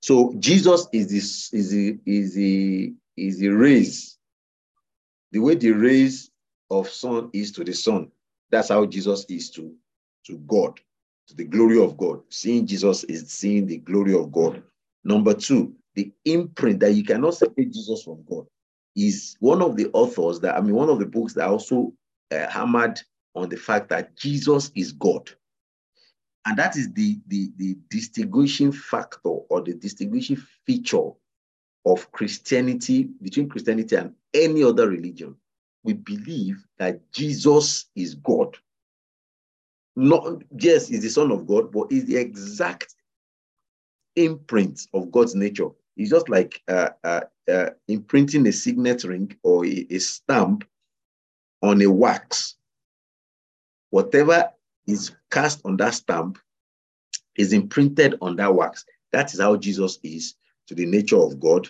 So 0.00 0.34
Jesus 0.38 0.88
is 0.92 1.10
this 1.10 1.52
is 1.52 1.70
the 1.70 1.98
is 2.04 2.34
the 2.34 2.92
is 3.16 3.38
the 3.38 3.48
rays, 3.48 4.18
the 5.30 5.38
way 5.38 5.54
the 5.54 5.70
rays 5.70 6.31
of 6.72 6.88
Sun 6.88 7.30
is 7.32 7.52
to 7.52 7.64
the 7.64 7.74
Sun. 7.74 8.10
That's 8.50 8.70
how 8.70 8.86
Jesus 8.86 9.24
is 9.28 9.50
to, 9.50 9.74
to 10.26 10.38
God, 10.38 10.80
to 11.28 11.36
the 11.36 11.44
glory 11.44 11.82
of 11.82 11.96
God. 11.96 12.22
Seeing 12.30 12.66
Jesus 12.66 13.04
is 13.04 13.30
seeing 13.30 13.66
the 13.66 13.78
glory 13.78 14.14
of 14.14 14.32
God. 14.32 14.62
Number 15.04 15.34
two, 15.34 15.74
the 15.94 16.10
imprint 16.24 16.80
that 16.80 16.92
you 16.92 17.04
cannot 17.04 17.34
separate 17.34 17.72
Jesus 17.72 18.02
from 18.02 18.24
God 18.28 18.46
is 18.96 19.36
one 19.40 19.62
of 19.62 19.76
the 19.76 19.90
authors 19.92 20.40
that, 20.40 20.56
I 20.56 20.60
mean, 20.60 20.74
one 20.74 20.88
of 20.88 20.98
the 20.98 21.06
books 21.06 21.34
that 21.34 21.48
also 21.48 21.92
uh, 22.30 22.48
hammered 22.48 23.00
on 23.34 23.48
the 23.48 23.56
fact 23.56 23.88
that 23.90 24.16
Jesus 24.16 24.70
is 24.74 24.92
God. 24.92 25.30
And 26.44 26.58
that 26.58 26.76
is 26.76 26.92
the, 26.92 27.18
the, 27.28 27.52
the 27.56 27.76
distinguishing 27.88 28.72
factor 28.72 29.28
or 29.28 29.60
the 29.60 29.74
distinguishing 29.74 30.38
feature 30.66 31.10
of 31.84 32.10
Christianity 32.12 33.04
between 33.22 33.48
Christianity 33.48 33.96
and 33.96 34.14
any 34.34 34.62
other 34.62 34.88
religion 34.88 35.36
we 35.84 35.94
believe 35.94 36.64
that 36.78 37.00
Jesus 37.12 37.86
is 37.96 38.14
God. 38.14 38.56
Not 39.96 40.42
yes, 40.58 40.90
is 40.90 41.02
the 41.02 41.10
Son 41.10 41.30
of 41.30 41.46
God, 41.46 41.70
but 41.70 41.92
is 41.92 42.06
the 42.06 42.16
exact 42.16 42.94
imprint 44.16 44.86
of 44.94 45.10
God's 45.10 45.34
nature. 45.34 45.68
It's 45.96 46.10
just 46.10 46.28
like 46.28 46.62
uh, 46.68 46.90
uh, 47.04 47.20
uh, 47.50 47.70
imprinting 47.88 48.46
a 48.46 48.52
signet 48.52 49.04
ring 49.04 49.36
or 49.42 49.66
a, 49.66 49.86
a 49.90 49.98
stamp 49.98 50.64
on 51.62 51.82
a 51.82 51.90
wax. 51.90 52.56
Whatever 53.90 54.50
is 54.86 55.12
cast 55.30 55.60
on 55.64 55.76
that 55.76 55.94
stamp 55.94 56.38
is 57.36 57.52
imprinted 57.52 58.16
on 58.22 58.36
that 58.36 58.54
wax. 58.54 58.84
That 59.12 59.32
is 59.34 59.40
how 59.40 59.56
Jesus 59.56 59.98
is 60.02 60.34
to 60.66 60.74
the 60.74 60.86
nature 60.86 61.18
of 61.18 61.38
God. 61.38 61.68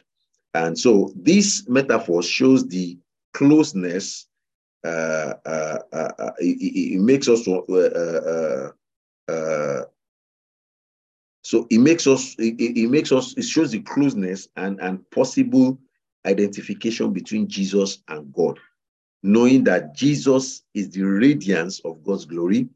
And 0.55 0.79
so 0.79 1.13
this 1.17 1.69
metaphor 1.69 2.23
shows 2.23 2.69
the 2.69 2.99
closeness 3.33 4.27
uh, 4.85 5.35
uh, 5.47 5.79
uh, 5.93 6.11
uh 6.19 6.33
it, 6.39 6.95
it, 6.97 7.01
makes 7.01 7.29
us 7.29 7.47
uh, 7.47 8.73
uh, 9.29 9.83
so 11.43 11.67
it 11.71 11.79
makes 11.79 12.07
us 12.07 12.35
it, 12.39 12.61
it, 12.61 12.91
makes 12.91 13.13
us 13.13 13.35
it 13.37 13.43
shows 13.43 13.71
the 13.71 13.81
closeness 13.81 14.49
and 14.57 14.81
and 14.81 15.09
possible 15.11 15.79
identification 16.27 17.13
between 17.13 17.49
jesus 17.49 18.03
and 18.09 18.33
god 18.33 18.59
knowing 19.23 19.63
that 19.65 19.95
jesus 19.95 20.63
is 20.75 20.91
the 20.91 21.03
radiance 21.03 21.81
of 21.85 22.03
god's 22.03 22.25
glory 22.25 22.69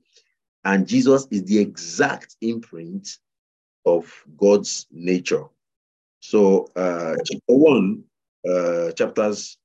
and 0.64 0.86
jesus 0.86 1.26
is 1.30 1.44
the 1.44 1.58
exact 1.58 2.36
imprint 2.40 3.18
of 3.86 4.25
god's 4.36 4.86
nature. 4.90 5.44
So 6.20 6.68
uh 6.76 7.14
chapter 7.25 7.54
one 7.54 8.02
uh 8.46 8.92
chapters 8.92 9.56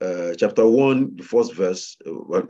uh, 0.00 0.34
chapter 0.36 0.66
1, 0.66 1.16
the 1.16 1.22
first 1.22 1.54
verse, 1.54 1.96
uh, 2.06 2.12
well, 2.14 2.46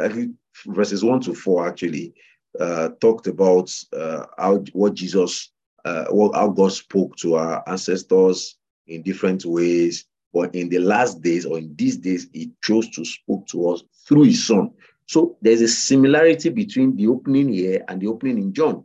verses 0.66 1.04
1 1.04 1.20
to 1.20 1.34
4 1.34 1.68
actually 1.68 2.14
uh, 2.60 2.90
talked 3.00 3.26
about 3.26 3.74
uh, 3.92 4.26
how 4.36 4.58
what 4.72 4.94
Jesus, 4.94 5.50
uh, 5.84 6.06
what, 6.10 6.34
how 6.34 6.48
God 6.48 6.72
spoke 6.72 7.16
to 7.16 7.36
our 7.36 7.62
ancestors 7.68 8.56
in 8.86 9.02
different 9.02 9.44
ways. 9.44 10.04
But 10.32 10.54
in 10.54 10.68
the 10.68 10.78
last 10.78 11.22
days 11.22 11.46
or 11.46 11.58
in 11.58 11.74
these 11.76 11.96
days, 11.96 12.28
He 12.32 12.50
chose 12.62 12.88
to 12.90 13.04
speak 13.04 13.46
to 13.46 13.70
us 13.70 13.82
through 14.06 14.24
His 14.24 14.46
Son. 14.46 14.70
So 15.06 15.38
there's 15.40 15.62
a 15.62 15.68
similarity 15.68 16.50
between 16.50 16.96
the 16.96 17.06
opening 17.06 17.52
here 17.52 17.84
and 17.88 18.00
the 18.00 18.08
opening 18.08 18.38
in 18.38 18.52
John. 18.52 18.84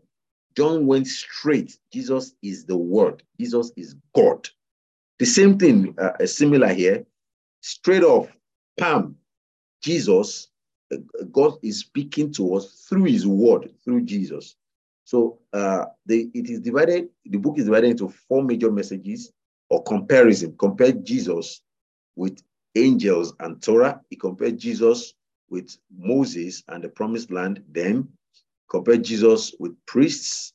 John 0.55 0.85
went 0.85 1.07
straight. 1.07 1.77
Jesus 1.91 2.33
is 2.41 2.65
the 2.65 2.77
Word. 2.77 3.23
Jesus 3.39 3.71
is 3.75 3.95
God. 4.15 4.47
The 5.19 5.25
same 5.25 5.57
thing, 5.57 5.95
uh, 5.99 6.25
similar 6.25 6.67
here. 6.67 7.05
Straight 7.61 8.03
off, 8.03 8.27
Pam, 8.77 9.15
Jesus, 9.81 10.49
uh, 10.93 10.97
God 11.31 11.57
is 11.61 11.79
speaking 11.79 12.31
to 12.33 12.55
us 12.55 12.85
through 12.87 13.05
his 13.05 13.27
word, 13.27 13.71
through 13.83 14.01
Jesus. 14.01 14.55
So 15.05 15.39
uh, 15.51 15.85
the, 16.05 16.29
it 16.33 16.49
is 16.49 16.59
divided, 16.61 17.09
the 17.25 17.37
book 17.37 17.57
is 17.57 17.65
divided 17.65 17.91
into 17.91 18.09
four 18.09 18.43
major 18.43 18.71
messages 18.71 19.31
or 19.69 19.83
comparison. 19.83 20.55
Compare 20.57 20.93
Jesus 20.93 21.61
with 22.15 22.41
angels 22.75 23.33
and 23.39 23.61
Torah. 23.61 24.01
He 24.09 24.15
compared 24.15 24.57
Jesus 24.57 25.13
with 25.49 25.77
Moses 25.95 26.63
and 26.69 26.83
the 26.83 26.89
promised 26.89 27.31
land. 27.31 27.63
Then 27.69 28.07
compare 28.69 28.97
Jesus 28.97 29.53
with 29.59 29.75
priests 29.85 30.53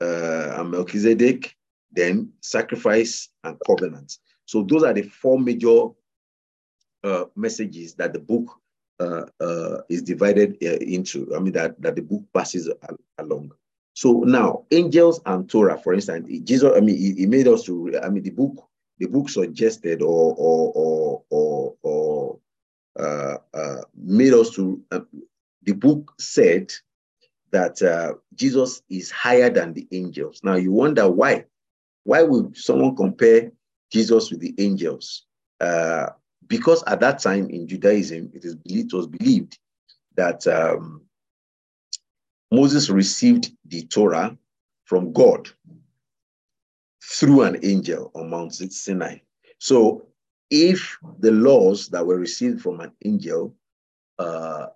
uh, 0.00 0.56
and 0.56 0.70
Melchizedek. 0.72 1.56
Then 1.92 2.32
sacrifice 2.40 3.28
and 3.44 3.56
covenant. 3.66 4.18
So 4.44 4.62
those 4.62 4.82
are 4.82 4.92
the 4.92 5.02
four 5.02 5.38
major 5.38 5.88
uh, 7.04 7.24
messages 7.36 7.94
that 7.94 8.12
the 8.12 8.18
book 8.18 8.60
uh, 9.00 9.24
uh, 9.40 9.80
is 9.88 10.02
divided 10.02 10.58
uh, 10.62 10.76
into. 10.76 11.34
I 11.34 11.38
mean, 11.38 11.54
that, 11.54 11.80
that 11.80 11.96
the 11.96 12.02
book 12.02 12.22
passes 12.34 12.70
along. 13.18 13.52
So 13.94 14.20
now, 14.20 14.64
angels 14.70 15.20
and 15.24 15.48
Torah, 15.48 15.78
for 15.78 15.94
instance, 15.94 16.28
Jesus, 16.44 16.70
I 16.76 16.80
mean, 16.80 16.98
he, 16.98 17.14
he, 17.14 17.26
made 17.26 17.48
us 17.48 17.64
to, 17.64 17.98
I 18.02 18.10
mean, 18.10 18.22
the 18.22 18.30
book, 18.30 18.68
the 18.98 19.06
book 19.06 19.30
suggested 19.30 20.02
or, 20.02 20.34
or, 20.36 20.72
or, 20.74 21.22
or, 21.30 21.74
or 21.82 22.38
uh, 22.98 23.38
uh, 23.54 23.82
made 23.96 24.34
us 24.34 24.50
to, 24.50 24.82
the 25.62 25.72
book 25.72 26.12
said 26.18 26.70
that 27.52 28.18
Jesus 28.34 28.82
is 28.90 29.10
higher 29.10 29.48
than 29.48 29.72
the 29.72 29.88
angels. 29.92 30.42
Now, 30.44 30.56
you 30.56 30.72
wonder 30.72 31.08
why. 31.08 31.46
Why 32.04 32.22
would 32.22 32.56
someone 32.56 32.96
compare 32.96 33.50
Jesus 33.90 34.30
with 34.30 34.40
the 34.40 34.54
angels? 34.58 35.24
Uh, 35.58 36.10
because 36.50 36.82
at 36.88 36.98
that 37.00 37.20
time 37.20 37.48
in 37.48 37.66
Judaism, 37.66 38.30
it 38.34 38.44
is 38.44 38.56
it 38.66 38.92
was 38.92 39.06
believed 39.06 39.56
that 40.16 40.46
um, 40.48 41.02
Moses 42.50 42.90
received 42.90 43.52
the 43.66 43.86
Torah 43.86 44.36
from 44.84 45.12
God 45.12 45.48
through 47.02 47.42
an 47.42 47.60
angel 47.62 48.10
on 48.16 48.28
Mount 48.28 48.52
Sinai. 48.52 49.18
So, 49.58 50.08
if 50.50 50.98
the 51.20 51.30
laws 51.30 51.86
that 51.90 52.04
were 52.04 52.18
received 52.18 52.60
from 52.60 52.80
an 52.80 52.90
angel 53.04 53.54
uh, 54.18 54.66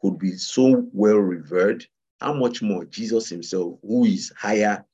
could 0.00 0.16
be 0.18 0.36
so 0.36 0.86
well 0.92 1.16
revered, 1.16 1.84
how 2.20 2.32
much 2.32 2.62
more 2.62 2.84
Jesus 2.84 3.28
himself, 3.28 3.76
who 3.82 4.04
is 4.04 4.32
higher 4.38 4.84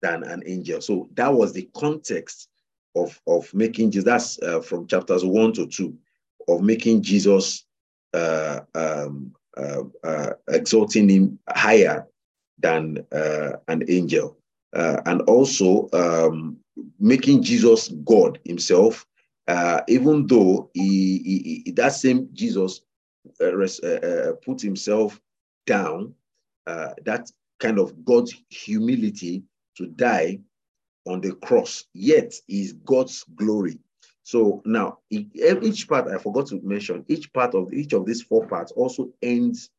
than 0.00 0.24
an 0.24 0.42
angel? 0.46 0.80
So, 0.80 1.10
that 1.12 1.34
was 1.34 1.52
the 1.52 1.68
context 1.74 2.48
of, 2.94 3.20
of 3.26 3.52
making 3.54 3.90
Jesus, 3.90 4.04
that's 4.04 4.38
uh, 4.42 4.60
from 4.60 4.86
chapters 4.86 5.24
one 5.24 5.52
to 5.54 5.66
two, 5.66 5.96
of 6.48 6.62
making 6.62 7.02
Jesus, 7.02 7.64
uh, 8.12 8.60
um, 8.74 9.34
uh, 9.56 9.82
uh 10.02 10.30
exalting 10.48 11.08
him 11.08 11.38
higher 11.48 12.06
than 12.58 13.04
uh, 13.12 13.52
an 13.68 13.82
angel. 13.88 14.38
Uh, 14.74 15.00
and 15.06 15.22
also 15.22 15.88
um, 15.92 16.56
making 16.98 17.42
Jesus 17.42 17.88
God 18.04 18.40
himself, 18.44 19.06
even 19.86 20.26
though 20.26 20.68
he, 20.74 21.62
he, 21.64 21.72
that 21.72 21.92
same 21.92 22.28
Jesus 22.32 22.80
put 24.44 24.60
himself 24.60 25.20
down, 25.66 26.12
that 26.66 27.30
kind 27.60 27.78
of 27.78 28.04
God's 28.04 28.34
humility 28.50 29.44
to 29.76 29.86
die 29.86 30.40
on 31.06 31.20
the 31.20 31.32
cross, 31.36 31.84
yet 31.92 32.34
is 32.48 32.72
God's 32.84 33.24
glory. 33.36 33.78
So 34.22 34.62
now 34.64 34.98
each 35.10 35.86
part 35.86 36.08
I 36.08 36.18
forgot 36.18 36.46
to 36.46 36.60
mention, 36.62 37.04
each 37.08 37.32
part 37.32 37.54
of 37.54 37.72
each 37.72 37.92
of 37.92 38.06
these 38.06 38.22
four 38.22 38.46
parts 38.46 38.72
also 38.72 39.10
ends 39.22 39.70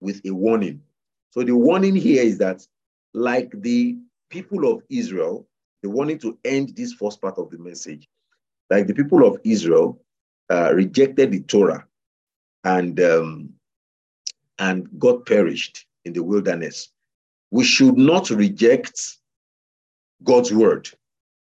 with 0.00 0.20
a 0.26 0.30
warning. 0.30 0.82
So 1.30 1.42
the 1.42 1.56
warning 1.56 1.94
here 1.94 2.22
is 2.22 2.38
that, 2.38 2.66
like 3.14 3.50
the 3.62 3.96
people 4.28 4.70
of 4.70 4.82
Israel, 4.90 5.46
the 5.82 5.90
warning 5.90 6.18
to 6.18 6.36
end 6.44 6.74
this 6.74 6.92
first 6.94 7.20
part 7.20 7.38
of 7.38 7.50
the 7.50 7.58
message, 7.58 8.08
like 8.70 8.88
the 8.88 8.94
people 8.94 9.24
of 9.24 9.38
Israel 9.44 10.02
uh, 10.50 10.72
rejected 10.74 11.30
the 11.30 11.40
Torah 11.42 11.86
and 12.64 12.98
um, 13.00 13.50
and 14.58 14.88
God 14.98 15.26
perished 15.26 15.86
in 16.04 16.12
the 16.12 16.22
wilderness. 16.22 16.88
We 17.50 17.62
should 17.62 17.96
not 17.96 18.30
reject 18.30 19.18
God's 20.22 20.52
word 20.52 20.88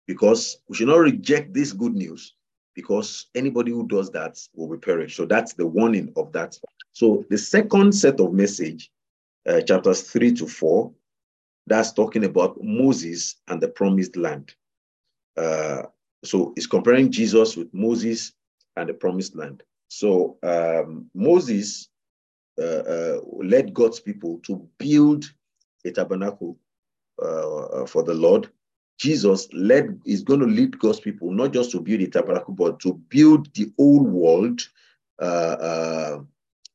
because 0.08 0.58
we 0.68 0.76
should 0.76 0.88
not 0.88 0.98
reject 0.98 1.54
this 1.54 1.72
good 1.72 1.94
news 1.94 2.36
because 2.76 3.28
anybody 3.36 3.72
who 3.72 3.88
does 3.88 4.10
that 4.12 4.40
will 4.56 4.70
be 4.70 4.78
perished. 4.78 5.16
So 5.16 5.26
that's 5.26 5.54
the 5.54 5.68
warning 5.68 6.12
of 6.16 6.32
that. 6.34 6.58
So 6.92 7.26
the 7.30 7.38
second 7.38 7.94
set 7.94 8.20
of 8.20 8.34
message, 8.34 8.92
uh, 9.48 9.62
chapters 9.62 10.02
three 10.02 10.34
to 10.34 10.48
four, 10.48 10.92
that's 11.68 11.94
talking 11.94 12.26
about 12.26 12.58
Moses 12.62 13.36
and 13.48 13.62
the 13.62 13.70
promised 13.70 14.16
land. 14.18 14.54
Uh, 15.38 15.84
so 16.24 16.54
it's 16.56 16.68
comparing 16.68 17.12
Jesus 17.12 17.56
with 17.56 17.74
Moses 17.74 18.34
and 18.76 18.90
the 18.90 18.94
promised 18.94 19.36
land. 19.36 19.64
So 19.88 20.38
um, 20.44 21.10
Moses 21.14 21.90
uh, 22.60 22.64
uh, 22.64 23.20
led 23.42 23.74
God's 23.74 24.00
people 24.00 24.40
to 24.44 24.68
build 24.78 25.26
a 25.86 25.92
tabernacle 25.92 26.58
uh, 27.22 27.86
for 27.86 28.04
the 28.04 28.14
Lord. 28.14 28.50
Jesus 28.98 29.48
led 29.54 30.00
is 30.06 30.22
going 30.22 30.40
to 30.40 30.46
lead 30.46 30.80
God's 30.80 31.00
people 31.00 31.32
not 31.32 31.52
just 31.54 31.72
to 31.72 31.82
build 31.82 32.02
the 32.02 32.08
tabernacle, 32.08 32.54
but 32.54 32.80
to 32.82 32.94
build 33.10 33.54
the 33.56 33.72
old 33.78 34.08
world 34.08 34.62
uh, 35.22 35.26
uh, 35.26 36.20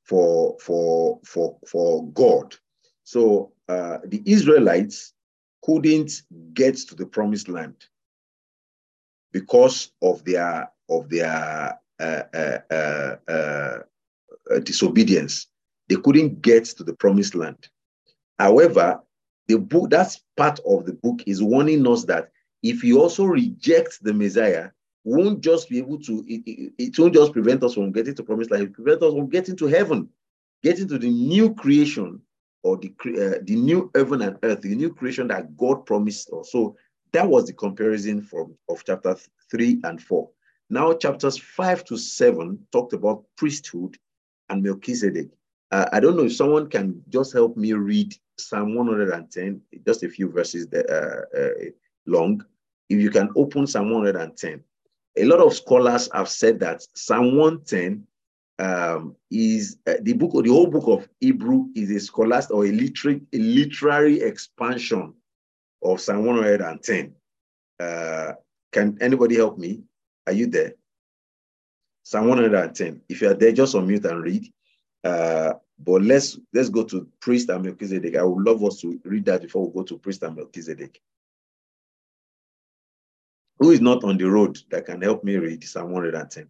for 0.05 0.57
for 0.61 1.21
for 1.25 1.59
for 1.67 2.07
God. 2.09 2.55
So 3.05 3.53
uh, 3.69 3.99
the 4.05 4.23
Israelites 4.27 5.13
couldn't 5.63 6.23
get 6.55 6.77
to 6.77 6.95
the 6.95 7.07
promised 7.07 7.49
land 7.49 7.77
because 9.33 9.91
of 10.03 10.25
their 10.25 10.71
of 10.89 11.09
their 11.09 11.79
uh, 12.01 12.23
uh, 12.35 13.17
uh, 13.29 13.79
disobedience. 14.63 15.47
They 15.89 15.97
couldn't 15.97 16.43
get 16.43 16.65
to 16.67 16.85
the 16.85 16.95
promised 16.95 17.35
land. 17.35 17.69
However, 18.39 19.01
the 19.49 19.59
book 19.59 19.90
that's 19.90 20.21
part 20.37 20.61
of 20.67 20.87
the 20.87 20.93
book 20.93 21.23
is 21.26 21.43
warning 21.43 21.87
us 21.88 22.05
that 22.05 22.31
if 22.62 22.85
you 22.85 23.00
also 23.00 23.25
reject 23.25 24.02
the 24.02 24.12
Messiah, 24.12 24.71
won't 25.05 25.40
just 25.40 25.71
be 25.71 25.78
able 25.78 25.99
to 26.00 26.25
it, 26.28 26.43
it, 26.47 26.73
it 26.78 26.99
won't 26.99 27.14
just 27.14 27.33
prevent 27.33 27.62
us 27.64 27.75
from 27.75 27.93
getting 27.93 28.14
to 28.14 28.23
promised 28.23 28.50
land, 28.50 28.64
it 28.64 28.73
prevent 28.75 29.02
us 29.02 29.14
from 29.14 29.28
getting 29.28 29.57
to 29.57 29.67
heaven, 29.67 30.09
getting 30.62 30.87
to 30.88 30.99
the 30.99 31.09
new 31.09 31.55
creation 31.55 32.21
or 32.62 32.76
the 32.76 32.93
uh, 33.07 33.38
the 33.43 33.57
new 33.57 33.90
heaven 33.95 34.23
and 34.23 34.37
earth, 34.43 34.61
the 34.61 34.75
new 34.75 34.93
creation 34.93 35.28
that 35.28 35.57
God 35.57 35.87
promised 35.87 36.31
us. 36.33 36.52
So 36.52 36.76
that 37.12 37.26
was 37.26 37.47
the 37.47 37.55
comparison 37.55 38.21
from 38.21 38.55
of 38.69 38.85
chapter 38.85 39.17
three 39.50 39.81
and 39.85 40.02
four. 40.02 40.28
Now 40.69 40.93
chapters 40.93 41.38
five 41.38 41.85
to 41.85 41.97
seven 41.97 42.59
talked 42.71 42.93
about 42.93 43.25
priesthood 43.37 43.97
and 44.50 44.62
Melchizedek. 44.62 45.28
Uh, 45.71 45.87
I 45.93 46.00
don't 46.00 46.17
know 46.17 46.25
if 46.25 46.37
someone 46.37 46.68
can 46.68 47.03
just 47.09 47.33
help 47.33 47.57
me 47.57 47.73
read 47.73 48.14
Psalm 48.40 48.74
110, 48.74 49.61
just 49.87 50.03
a 50.03 50.09
few 50.09 50.31
verses 50.31 50.68
that, 50.68 50.88
uh, 50.88 51.38
uh, 51.38 51.70
long. 52.07 52.44
If 52.88 53.01
you 53.01 53.11
can 53.11 53.31
open 53.37 53.66
Psalm 53.66 53.90
110. 53.90 54.62
A 55.16 55.24
lot 55.24 55.40
of 55.40 55.53
scholars 55.53 56.09
have 56.12 56.29
said 56.29 56.61
that 56.61 56.83
Psalm 56.94 57.37
110 57.37 58.07
um, 58.59 59.16
is 59.31 59.79
uh, 59.87 59.94
the 60.03 60.12
book 60.14 60.35
of 60.35 60.44
the 60.44 60.51
whole 60.51 60.66
book 60.66 60.87
of 60.87 61.09
Hebrew 61.20 61.66
is 61.74 61.90
a 61.90 62.01
scholastic 62.01 62.55
or 62.55 62.66
a 62.66 62.72
literary, 62.72 63.20
a 63.33 63.38
literary 63.38 64.20
expansion 64.20 65.14
of 65.83 66.01
Psalm 66.01 66.24
110. 66.24 67.14
Uh, 67.79 68.33
can 68.72 68.98
anybody 69.01 69.37
help 69.37 69.59
me? 69.59 69.83
Are 70.27 70.33
you 70.33 70.46
there? 70.46 70.74
Psalm 72.03 72.29
110. 72.29 73.03
If 73.09 73.20
you 73.20 73.31
are 73.31 73.35
there, 73.35 73.53
just 73.53 73.74
unmute 73.74 74.05
and 74.05 74.22
read. 74.22 74.53
Uh, 75.05 75.55
but 75.79 76.03
let's 76.03 76.38
let's 76.53 76.69
go 76.69 76.85
to 76.85 77.07
priest 77.21 77.49
and 77.51 77.64
Melchizedek. 77.64 78.17
I 78.17 78.23
would 78.23 78.45
love 78.45 78.62
us 78.64 78.81
to 78.81 79.01
read 79.05 79.25
that 79.27 79.43
before 79.43 79.67
we 79.67 79.73
go 79.75 79.83
to 79.85 79.99
priest 79.99 80.23
and 80.23 80.37
Melchizedek. 80.37 81.01
Who 83.59 83.71
is 83.71 83.81
not 83.81 84.05
on 84.05 84.17
the 84.19 84.25
road 84.31 84.59
that 84.71 84.87
can 84.87 85.03
help 85.03 85.25
me 85.25 85.37
read 85.37 85.64
Psalm 85.64 85.91
110? 85.93 86.49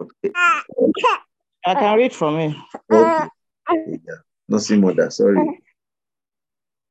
Okay. 0.00 0.32
I 1.66 1.74
can 1.74 1.96
read 1.96 2.12
from 2.12 2.38
here. 2.38 2.56
Okay. 2.90 3.28
Yeah. 3.86 4.14
Nothing 4.48 4.80
more 4.80 4.94
that. 4.94 5.12
Sorry. 5.12 5.60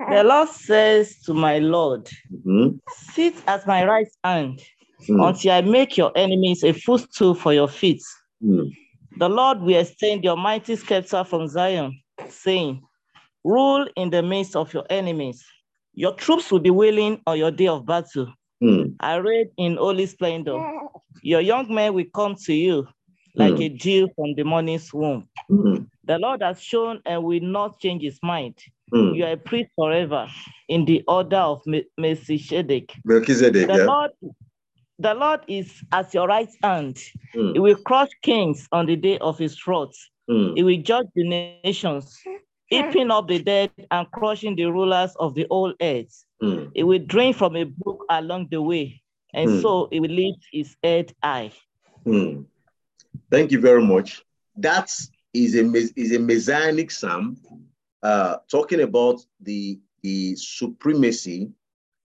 The 0.10 0.24
Lord 0.24 0.50
says 0.50 1.20
to 1.26 1.34
my 1.34 1.60
Lord, 1.60 2.10
Mhm. 2.32 2.80
Sit 2.90 3.36
at 3.48 3.68
my 3.68 3.86
right 3.86 4.08
hand 4.24 4.62
Mm, 5.10 5.28
until 5.30 5.52
I 5.52 5.62
make 5.62 5.98
your 5.98 6.12
enemies 6.16 6.64
a 6.64 6.74
footstool 6.74 7.36
for 7.36 7.54
your 7.54 7.68
feet. 7.68 8.02
mm, 8.44 8.72
The 9.16 9.30
Lord 9.30 9.62
will 9.62 9.80
extend 9.80 10.24
your 10.24 10.38
mighty 10.38 10.76
scepter 10.76 11.24
from 11.24 11.48
Zion, 11.48 12.00
saying, 12.30 12.82
Rule 13.44 13.88
in 13.96 14.10
the 14.10 14.22
midst 14.22 14.56
of 14.56 14.74
your 14.74 14.86
enemies. 14.90 15.44
Your 15.94 16.14
troops 16.14 16.52
will 16.52 16.60
be 16.60 16.70
willing 16.70 17.22
on 17.26 17.38
your 17.38 17.50
day 17.52 17.68
of 17.68 17.86
battle, 17.86 18.32
mm, 18.62 18.94
arrayed 19.02 19.48
in 19.58 19.78
holy 19.78 20.06
splendor. 20.06 20.60
Your 21.24 21.42
young 21.42 21.74
men 21.74 21.94
will 21.94 22.06
come 22.14 22.36
to 22.46 22.54
you 22.54 22.88
like 23.36 23.56
Mm. 23.56 23.62
a 23.66 23.70
dew 23.70 24.08
from 24.16 24.34
the 24.36 24.44
morning's 24.44 24.94
womb. 24.94 25.28
mm, 25.50 25.88
The 26.04 26.18
Lord 26.20 26.42
has 26.44 26.62
shown 26.62 27.02
and 27.06 27.24
will 27.24 27.40
not 27.42 27.80
change 27.80 28.04
his 28.04 28.20
mind. 28.22 28.56
mm. 28.94 29.16
You 29.16 29.26
are 29.26 29.32
a 29.34 29.38
priest 29.38 29.70
forever 29.76 30.28
in 30.68 30.86
the 30.86 31.04
order 31.08 31.38
of 31.38 31.66
Me- 31.66 31.86
Melchizedek. 31.98 32.94
Melchizedek, 33.06 33.68
The 33.68 33.78
yeah. 33.78 33.86
Lord, 33.86 34.12
the 35.00 35.14
Lord 35.14 35.42
is 35.48 35.84
at 35.92 36.14
your 36.14 36.28
right 36.28 36.50
hand. 36.64 36.98
He 37.54 37.60
Mm, 37.60 37.60
will 37.60 37.76
crush 37.76 38.10
kings 38.24 38.68
on 38.72 38.86
the 38.88 38.96
day 38.96 39.18
of 39.20 39.38
his 39.38 39.66
wrath. 39.68 39.96
mm, 40.30 40.62
He 40.64 40.64
will 40.64 40.82
judge 40.82 41.08
the 41.16 41.28
nations, 41.28 42.28
heaping 42.70 43.12
up 43.12 43.28
the 43.28 43.40
dead 43.40 43.82
and 43.92 44.12
crushing 44.12 44.56
the 44.56 44.66
rulers 44.66 45.16
of 45.18 45.34
the 45.36 45.46
old 45.50 45.76
earth. 45.82 46.26
mm. 46.42 46.72
He 46.74 46.84
will 46.84 47.00
drink 47.06 47.36
from 47.36 47.56
a 47.56 47.64
brook 47.64 48.06
along 48.10 48.48
the 48.50 48.62
way, 48.62 49.02
and 49.34 49.50
Hmm. 49.50 49.60
so 49.60 49.88
he 49.92 50.00
will 50.00 50.12
lift 50.12 50.46
his 50.52 50.76
head 50.84 51.14
high. 51.24 51.52
Hmm. 52.06 52.42
Thank 53.32 53.52
you 53.52 53.60
very 53.60 53.84
much. 53.86 54.24
That 54.58 54.90
is 55.34 55.56
a 55.56 55.64
mes- 55.64 55.94
is 55.96 56.12
a 56.14 56.20
messianic 56.20 56.92
psalm, 56.92 57.38
uh, 58.02 58.38
talking 58.50 58.82
about 58.82 59.20
the 59.42 59.80
the 60.02 60.36
supremacy 60.36 61.52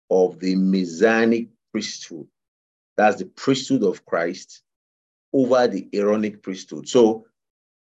of 0.10 0.40
the 0.40 0.56
messianic 0.56 1.48
priesthood. 1.72 2.28
That's 2.98 3.18
the 3.18 3.26
priesthood 3.26 3.84
of 3.84 4.06
Christ 4.06 4.64
over 5.34 5.68
the 5.68 5.88
Aaronic 5.94 6.42
priesthood. 6.42 6.88
So, 6.90 7.26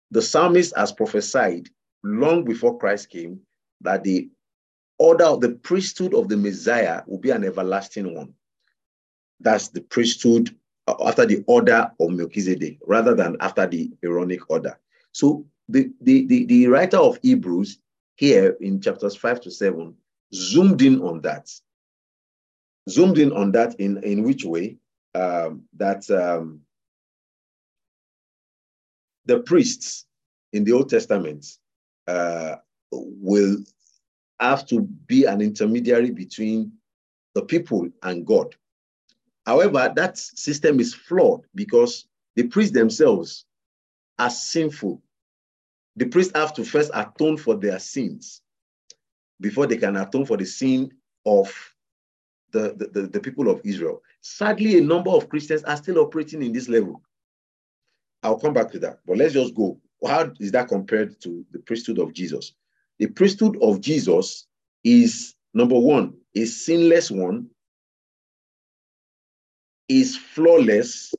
the 0.09 0.21
psalmist 0.21 0.75
has 0.75 0.91
prophesied 0.91 1.69
long 2.03 2.43
before 2.43 2.77
Christ 2.77 3.09
came 3.09 3.39
that 3.81 4.03
the 4.03 4.29
order 4.97 5.25
of 5.25 5.41
the 5.41 5.49
priesthood 5.49 6.13
of 6.13 6.27
the 6.27 6.37
Messiah 6.37 7.01
will 7.07 7.17
be 7.17 7.31
an 7.31 7.43
everlasting 7.43 8.13
one. 8.13 8.33
That's 9.39 9.69
the 9.69 9.81
priesthood 9.81 10.55
uh, 10.87 10.95
after 11.05 11.25
the 11.25 11.43
order 11.47 11.91
of 11.99 12.11
Melchizedek 12.11 12.79
rather 12.85 13.15
than 13.15 13.37
after 13.39 13.65
the 13.65 13.91
Aaronic 14.03 14.49
order. 14.49 14.79
So 15.13 15.45
the, 15.69 15.91
the, 16.01 16.27
the, 16.27 16.45
the 16.45 16.67
writer 16.67 16.97
of 16.97 17.17
Hebrews 17.21 17.79
here 18.15 18.57
in 18.61 18.81
chapters 18.81 19.15
5 19.15 19.41
to 19.41 19.51
7 19.51 19.95
zoomed 20.33 20.81
in 20.81 21.01
on 21.01 21.21
that. 21.21 21.49
Zoomed 22.89 23.17
in 23.17 23.31
on 23.31 23.51
that 23.53 23.79
in, 23.79 24.03
in 24.03 24.23
which 24.23 24.43
way? 24.45 24.77
Um, 25.13 25.63
that 25.75 26.09
um, 26.09 26.61
the 29.25 29.39
priests 29.39 30.05
in 30.53 30.63
the 30.63 30.71
Old 30.71 30.89
Testament 30.89 31.45
uh, 32.07 32.55
will 32.91 33.57
have 34.39 34.65
to 34.67 34.81
be 34.81 35.25
an 35.25 35.41
intermediary 35.41 36.11
between 36.11 36.71
the 37.35 37.43
people 37.43 37.89
and 38.03 38.25
God. 38.25 38.55
However, 39.45 39.91
that 39.95 40.17
system 40.17 40.79
is 40.79 40.93
flawed 40.93 41.41
because 41.55 42.05
the 42.35 42.43
priests 42.43 42.73
themselves 42.73 43.45
are 44.19 44.29
sinful. 44.29 45.01
The 45.95 46.05
priests 46.05 46.31
have 46.35 46.53
to 46.55 46.63
first 46.63 46.91
atone 46.93 47.37
for 47.37 47.55
their 47.55 47.79
sins 47.79 48.41
before 49.39 49.67
they 49.67 49.77
can 49.77 49.95
atone 49.97 50.25
for 50.25 50.37
the 50.37 50.45
sin 50.45 50.91
of 51.25 51.53
the, 52.51 52.73
the, 52.77 53.01
the, 53.01 53.07
the 53.07 53.19
people 53.19 53.49
of 53.49 53.61
Israel. 53.63 54.01
Sadly, 54.21 54.77
a 54.77 54.81
number 54.81 55.09
of 55.09 55.29
Christians 55.29 55.63
are 55.63 55.77
still 55.77 55.97
operating 55.97 56.43
in 56.43 56.53
this 56.53 56.69
level. 56.69 57.01
I'll 58.23 58.39
come 58.39 58.53
back 58.53 58.71
to 58.71 58.79
that. 58.79 58.99
But 59.05 59.17
let's 59.17 59.33
just 59.33 59.55
go. 59.55 59.79
How 60.05 60.31
is 60.39 60.51
that 60.51 60.67
compared 60.67 61.19
to 61.21 61.45
the 61.51 61.59
priesthood 61.59 61.99
of 61.99 62.13
Jesus? 62.13 62.53
The 62.99 63.07
priesthood 63.07 63.57
of 63.61 63.81
Jesus 63.81 64.47
is 64.83 65.35
number 65.53 65.77
one, 65.77 66.13
a 66.35 66.45
sinless 66.45 67.11
one, 67.11 67.47
is 69.89 70.15
flawless, 70.15 71.13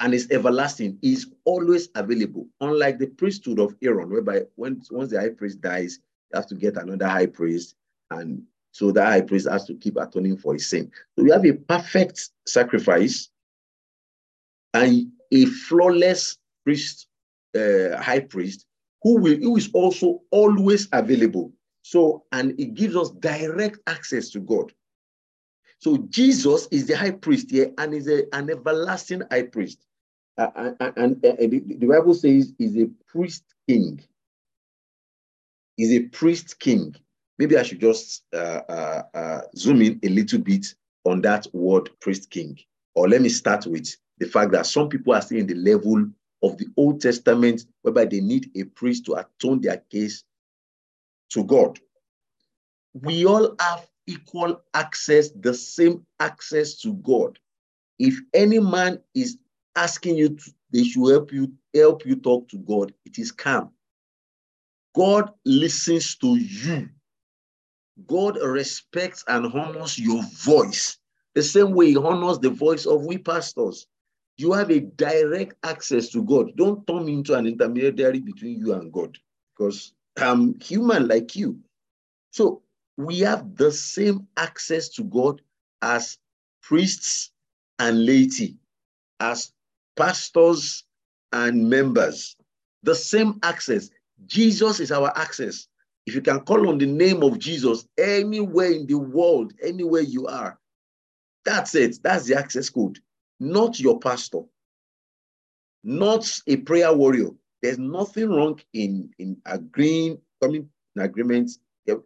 and 0.00 0.14
is 0.14 0.28
everlasting, 0.30 0.98
is 1.02 1.30
always 1.44 1.88
available. 1.94 2.48
Unlike 2.60 2.98
the 2.98 3.06
priesthood 3.08 3.58
of 3.58 3.74
Aaron, 3.82 4.10
whereby 4.10 4.42
when 4.56 4.80
once 4.90 5.10
the 5.10 5.20
high 5.20 5.30
priest 5.30 5.60
dies, 5.60 5.98
you 6.32 6.38
have 6.38 6.46
to 6.46 6.54
get 6.54 6.76
another 6.76 7.06
high 7.06 7.26
priest, 7.26 7.74
and 8.10 8.42
so 8.72 8.92
that 8.92 9.06
high 9.06 9.20
priest 9.20 9.48
has 9.48 9.64
to 9.66 9.74
keep 9.74 9.96
atoning 9.96 10.36
for 10.36 10.54
his 10.54 10.68
sin. 10.68 10.90
So 11.16 11.24
we 11.24 11.30
have 11.30 11.44
a 11.44 11.52
perfect 11.52 12.30
sacrifice 12.46 13.28
and 14.74 15.10
a 15.32 15.44
flawless 15.46 16.38
priest, 16.64 17.08
uh, 17.56 17.96
high 18.00 18.20
priest, 18.20 18.66
who 19.02 19.18
will 19.18 19.36
who 19.36 19.56
is 19.56 19.70
also 19.72 20.22
always 20.30 20.88
available. 20.92 21.52
So, 21.82 22.24
and 22.32 22.58
it 22.60 22.74
gives 22.74 22.94
us 22.96 23.10
direct 23.10 23.78
access 23.86 24.30
to 24.30 24.40
God. 24.40 24.72
So 25.78 25.96
Jesus 26.10 26.68
is 26.70 26.86
the 26.86 26.96
high 26.96 27.12
priest 27.12 27.50
here 27.50 27.72
and 27.78 27.94
is 27.94 28.06
a, 28.06 28.32
an 28.34 28.50
everlasting 28.50 29.22
high 29.30 29.44
priest. 29.44 29.86
Uh, 30.36 30.50
and, 30.54 30.76
and, 30.80 31.24
and 31.24 31.50
the, 31.50 31.76
the 31.78 31.86
Bible 31.86 32.14
says 32.14 32.52
he's 32.58 32.76
a 32.76 32.88
priest 33.08 33.44
king. 33.66 34.02
He's 35.76 35.92
a 35.92 36.00
priest 36.08 36.60
king. 36.60 36.94
Maybe 37.40 37.56
I 37.56 37.62
should 37.62 37.80
just 37.80 38.24
uh, 38.34 38.60
uh, 38.68 39.02
uh, 39.14 39.40
zoom 39.56 39.80
in 39.80 39.98
a 40.02 40.10
little 40.10 40.40
bit 40.40 40.66
on 41.04 41.22
that 41.22 41.46
word 41.54 41.88
priest 41.98 42.28
king. 42.28 42.58
Or 42.94 43.08
let 43.08 43.22
me 43.22 43.30
start 43.30 43.64
with 43.66 43.96
the 44.18 44.26
fact 44.26 44.52
that 44.52 44.66
some 44.66 44.90
people 44.90 45.14
are 45.14 45.22
still 45.22 45.38
in 45.38 45.46
the 45.46 45.54
level 45.54 46.06
of 46.42 46.58
the 46.58 46.66
Old 46.76 47.00
Testament, 47.00 47.64
whereby 47.80 48.04
they 48.04 48.20
need 48.20 48.50
a 48.56 48.64
priest 48.64 49.06
to 49.06 49.14
atone 49.14 49.62
their 49.62 49.78
case 49.90 50.22
to 51.30 51.42
God. 51.42 51.80
We 52.92 53.24
all 53.24 53.54
have 53.58 53.88
equal 54.06 54.60
access, 54.74 55.30
the 55.30 55.54
same 55.54 56.04
access 56.18 56.74
to 56.82 56.92
God. 56.92 57.38
If 57.98 58.20
any 58.34 58.58
man 58.58 59.00
is 59.14 59.38
asking 59.76 60.16
you 60.18 60.36
to, 60.36 60.52
they 60.74 60.84
should 60.84 61.08
help 61.08 61.32
you 61.32 61.54
help 61.74 62.04
you 62.04 62.16
talk 62.16 62.50
to 62.50 62.58
God, 62.58 62.92
it 63.06 63.18
is 63.18 63.32
calm. 63.32 63.70
God 64.94 65.32
listens 65.46 66.16
to 66.16 66.36
you. 66.36 66.90
God 68.06 68.38
respects 68.42 69.24
and 69.28 69.46
honors 69.52 69.98
your 69.98 70.22
voice 70.44 70.98
the 71.34 71.42
same 71.42 71.72
way 71.72 71.88
he 71.90 71.96
honors 71.96 72.38
the 72.38 72.50
voice 72.50 72.86
of 72.86 73.04
we 73.04 73.18
pastors. 73.18 73.86
You 74.36 74.52
have 74.52 74.70
a 74.70 74.80
direct 74.80 75.54
access 75.62 76.08
to 76.10 76.24
God. 76.24 76.56
Don't 76.56 76.86
turn 76.86 77.08
into 77.08 77.34
an 77.34 77.46
intermediary 77.46 78.20
between 78.20 78.58
you 78.58 78.72
and 78.74 78.92
God 78.92 79.16
because 79.54 79.92
I'm 80.16 80.58
human 80.60 81.06
like 81.06 81.36
you. 81.36 81.58
So 82.32 82.62
we 82.96 83.20
have 83.20 83.56
the 83.56 83.70
same 83.70 84.26
access 84.36 84.88
to 84.90 85.04
God 85.04 85.40
as 85.82 86.18
priests 86.62 87.30
and 87.78 88.04
laity, 88.04 88.56
as 89.20 89.52
pastors 89.96 90.84
and 91.32 91.68
members. 91.68 92.36
The 92.82 92.94
same 92.94 93.38
access. 93.42 93.90
Jesus 94.26 94.80
is 94.80 94.90
our 94.90 95.16
access. 95.16 95.68
If 96.10 96.16
you 96.16 96.22
can 96.22 96.40
call 96.40 96.68
on 96.68 96.78
the 96.78 96.86
name 96.86 97.22
of 97.22 97.38
Jesus 97.38 97.86
anywhere 97.96 98.72
in 98.72 98.84
the 98.88 98.98
world, 98.98 99.52
anywhere 99.62 100.02
you 100.02 100.26
are, 100.26 100.58
that's 101.44 101.76
it. 101.76 102.02
That's 102.02 102.26
the 102.26 102.36
access 102.36 102.68
code 102.68 102.98
not 103.40 103.78
your 103.78 104.00
pastor, 104.00 104.40
not 105.82 106.28
a 106.48 106.56
prayer 106.56 106.92
warrior. 106.92 107.30
There's 107.62 107.78
nothing 107.78 108.28
wrong 108.28 108.60
in, 108.72 109.10
in 109.20 109.36
agreeing, 109.46 110.18
coming 110.42 110.68
in 110.96 111.02
agreement, 111.02 111.52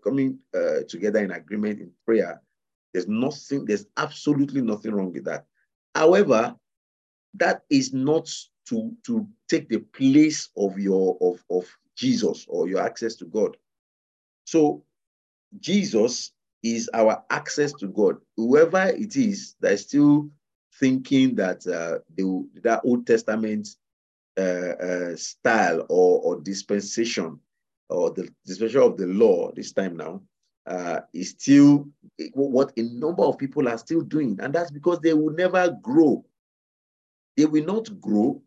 coming 0.04 0.38
uh, 0.54 0.82
together 0.86 1.24
in 1.24 1.30
agreement 1.30 1.80
in 1.80 1.90
prayer. 2.04 2.42
There's 2.92 3.08
nothing, 3.08 3.64
there's 3.64 3.86
absolutely 3.96 4.60
nothing 4.60 4.92
wrong 4.92 5.14
with 5.14 5.24
that. 5.24 5.46
However, 5.94 6.54
that 7.36 7.62
is 7.70 7.94
not 7.94 8.30
to, 8.68 8.92
to 9.06 9.26
take 9.48 9.70
the 9.70 9.78
place 9.78 10.50
of 10.58 10.78
your 10.78 11.16
of, 11.22 11.42
of 11.50 11.66
Jesus 11.96 12.44
or 12.50 12.68
your 12.68 12.82
access 12.82 13.16
to 13.16 13.24
God. 13.24 13.56
So 14.44 14.85
Jesus 15.61 16.33
is 16.62 16.90
our 16.94 17.22
access 17.30 17.72
to 17.74 17.88
God. 17.88 18.16
Whoever 18.37 18.87
it 18.87 19.16
is 19.16 19.54
that 19.61 19.72
is 19.72 19.83
still 19.83 20.30
thinking 20.80 21.35
that 21.37 21.66
uh, 21.66 21.98
the, 22.16 22.48
that 22.62 22.80
Old 22.85 23.07
Testament 23.07 23.68
uh, 24.37 24.40
uh, 24.40 25.16
style 25.16 25.87
or, 25.88 26.20
or 26.20 26.40
dispensation 26.40 27.38
or 27.88 28.11
the 28.11 28.28
dispensation 28.44 28.83
of 28.83 28.96
the 28.96 29.07
law 29.07 29.52
this 29.52 29.72
time 29.72 29.96
now 29.96 30.22
uh, 30.66 31.00
is 31.12 31.30
still 31.30 31.88
what 32.33 32.72
a 32.76 32.83
number 32.83 33.22
of 33.22 33.38
people 33.38 33.68
are 33.68 33.78
still 33.78 34.00
doing. 34.00 34.38
And 34.40 34.54
that's 34.54 34.70
because 34.70 35.00
they 35.00 35.12
will 35.14 35.35
never 35.35 35.76
grow. 35.83 36.24
They 37.37 37.46
will 37.46 37.64
not 37.64 38.00
grow 38.00 38.42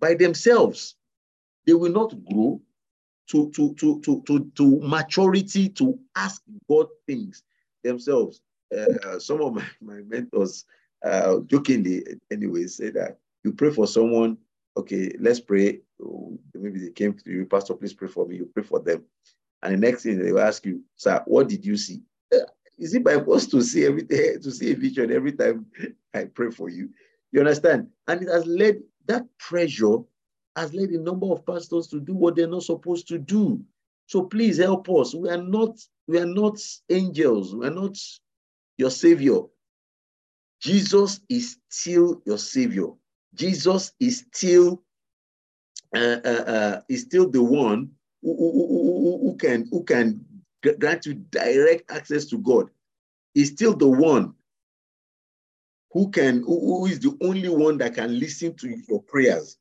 by 0.00 0.14
themselves. 0.14 0.96
They 1.66 1.74
will 1.74 1.92
not 1.92 2.14
grow 2.24 2.62
to, 3.30 3.50
to, 3.50 3.74
to, 3.74 4.00
to, 4.00 4.22
to, 4.26 4.50
to 4.56 4.80
maturity 4.80 5.68
to 5.68 5.98
ask 6.16 6.42
God 6.68 6.86
things 7.06 7.42
themselves. 7.84 8.40
Uh, 8.76 9.18
some 9.18 9.40
of 9.40 9.54
my, 9.54 9.64
my 9.80 10.00
mentors 10.06 10.64
uh, 11.04 11.38
jokingly, 11.46 12.04
anyway, 12.30 12.66
say 12.66 12.90
that 12.90 13.18
you 13.44 13.52
pray 13.52 13.70
for 13.70 13.86
someone. 13.86 14.36
Okay, 14.76 15.12
let's 15.18 15.40
pray. 15.40 15.80
Maybe 16.54 16.80
they 16.80 16.90
came 16.90 17.14
to 17.14 17.30
you, 17.30 17.46
Pastor, 17.46 17.74
please 17.74 17.94
pray 17.94 18.08
for 18.08 18.26
me. 18.26 18.36
You 18.36 18.50
pray 18.52 18.62
for 18.62 18.80
them. 18.80 19.04
And 19.62 19.74
the 19.74 19.78
next 19.78 20.02
thing 20.02 20.18
they 20.18 20.32
will 20.32 20.40
ask 20.40 20.64
you, 20.64 20.82
Sir, 20.96 21.22
what 21.26 21.48
did 21.48 21.64
you 21.64 21.76
see? 21.76 22.02
Uh, 22.34 22.38
is 22.78 22.94
it 22.94 23.04
by 23.04 23.20
force 23.20 23.46
to 23.48 23.62
see 23.62 23.84
everything, 23.84 24.40
to 24.42 24.50
see 24.50 24.72
a 24.72 24.76
vision 24.76 25.12
every 25.12 25.32
time 25.32 25.66
I 26.14 26.24
pray 26.24 26.50
for 26.50 26.68
you? 26.68 26.90
You 27.32 27.40
understand? 27.40 27.88
And 28.08 28.22
it 28.22 28.28
has 28.28 28.46
led 28.46 28.80
that 29.06 29.26
pressure 29.38 29.98
has 30.56 30.74
led 30.74 30.90
a 30.90 31.00
number 31.00 31.26
of 31.26 31.46
pastors 31.46 31.86
to 31.88 32.00
do 32.00 32.14
what 32.14 32.36
they're 32.36 32.48
not 32.48 32.62
supposed 32.62 33.08
to 33.08 33.18
do. 33.18 33.62
So 34.06 34.24
please 34.24 34.58
help 34.58 34.88
us. 34.90 35.14
We 35.14 35.30
are 35.30 35.42
not, 35.42 35.78
we 36.08 36.18
are 36.18 36.26
not 36.26 36.58
angels. 36.88 37.54
We 37.54 37.66
are 37.66 37.70
not 37.70 37.96
your 38.76 38.90
savior. 38.90 39.40
Jesus 40.60 41.20
is 41.28 41.56
still 41.68 42.20
your 42.26 42.38
savior. 42.38 42.88
Jesus 43.34 43.92
is 44.00 44.26
still 44.32 44.82
uh, 45.94 46.20
uh, 46.24 46.44
uh, 46.46 46.80
is 46.88 47.02
still 47.02 47.28
the 47.28 47.42
one 47.42 47.90
who, 48.22 48.36
who, 48.36 48.52
who, 48.52 49.18
who, 49.22 49.36
can 49.36 49.66
who 49.70 49.82
can 49.82 50.24
grant 50.78 51.06
you 51.06 51.14
direct 51.14 51.90
access 51.90 52.26
to 52.26 52.38
God. 52.38 52.70
He's 53.34 53.50
still 53.50 53.74
the 53.74 53.88
one 53.88 54.34
who 55.92 56.10
can 56.10 56.42
who 56.42 56.86
is 56.86 57.00
the 57.00 57.16
only 57.22 57.48
one 57.48 57.78
that 57.78 57.94
can 57.94 58.18
listen 58.18 58.54
to 58.58 58.68
your 58.88 59.02
prayers, 59.02 59.58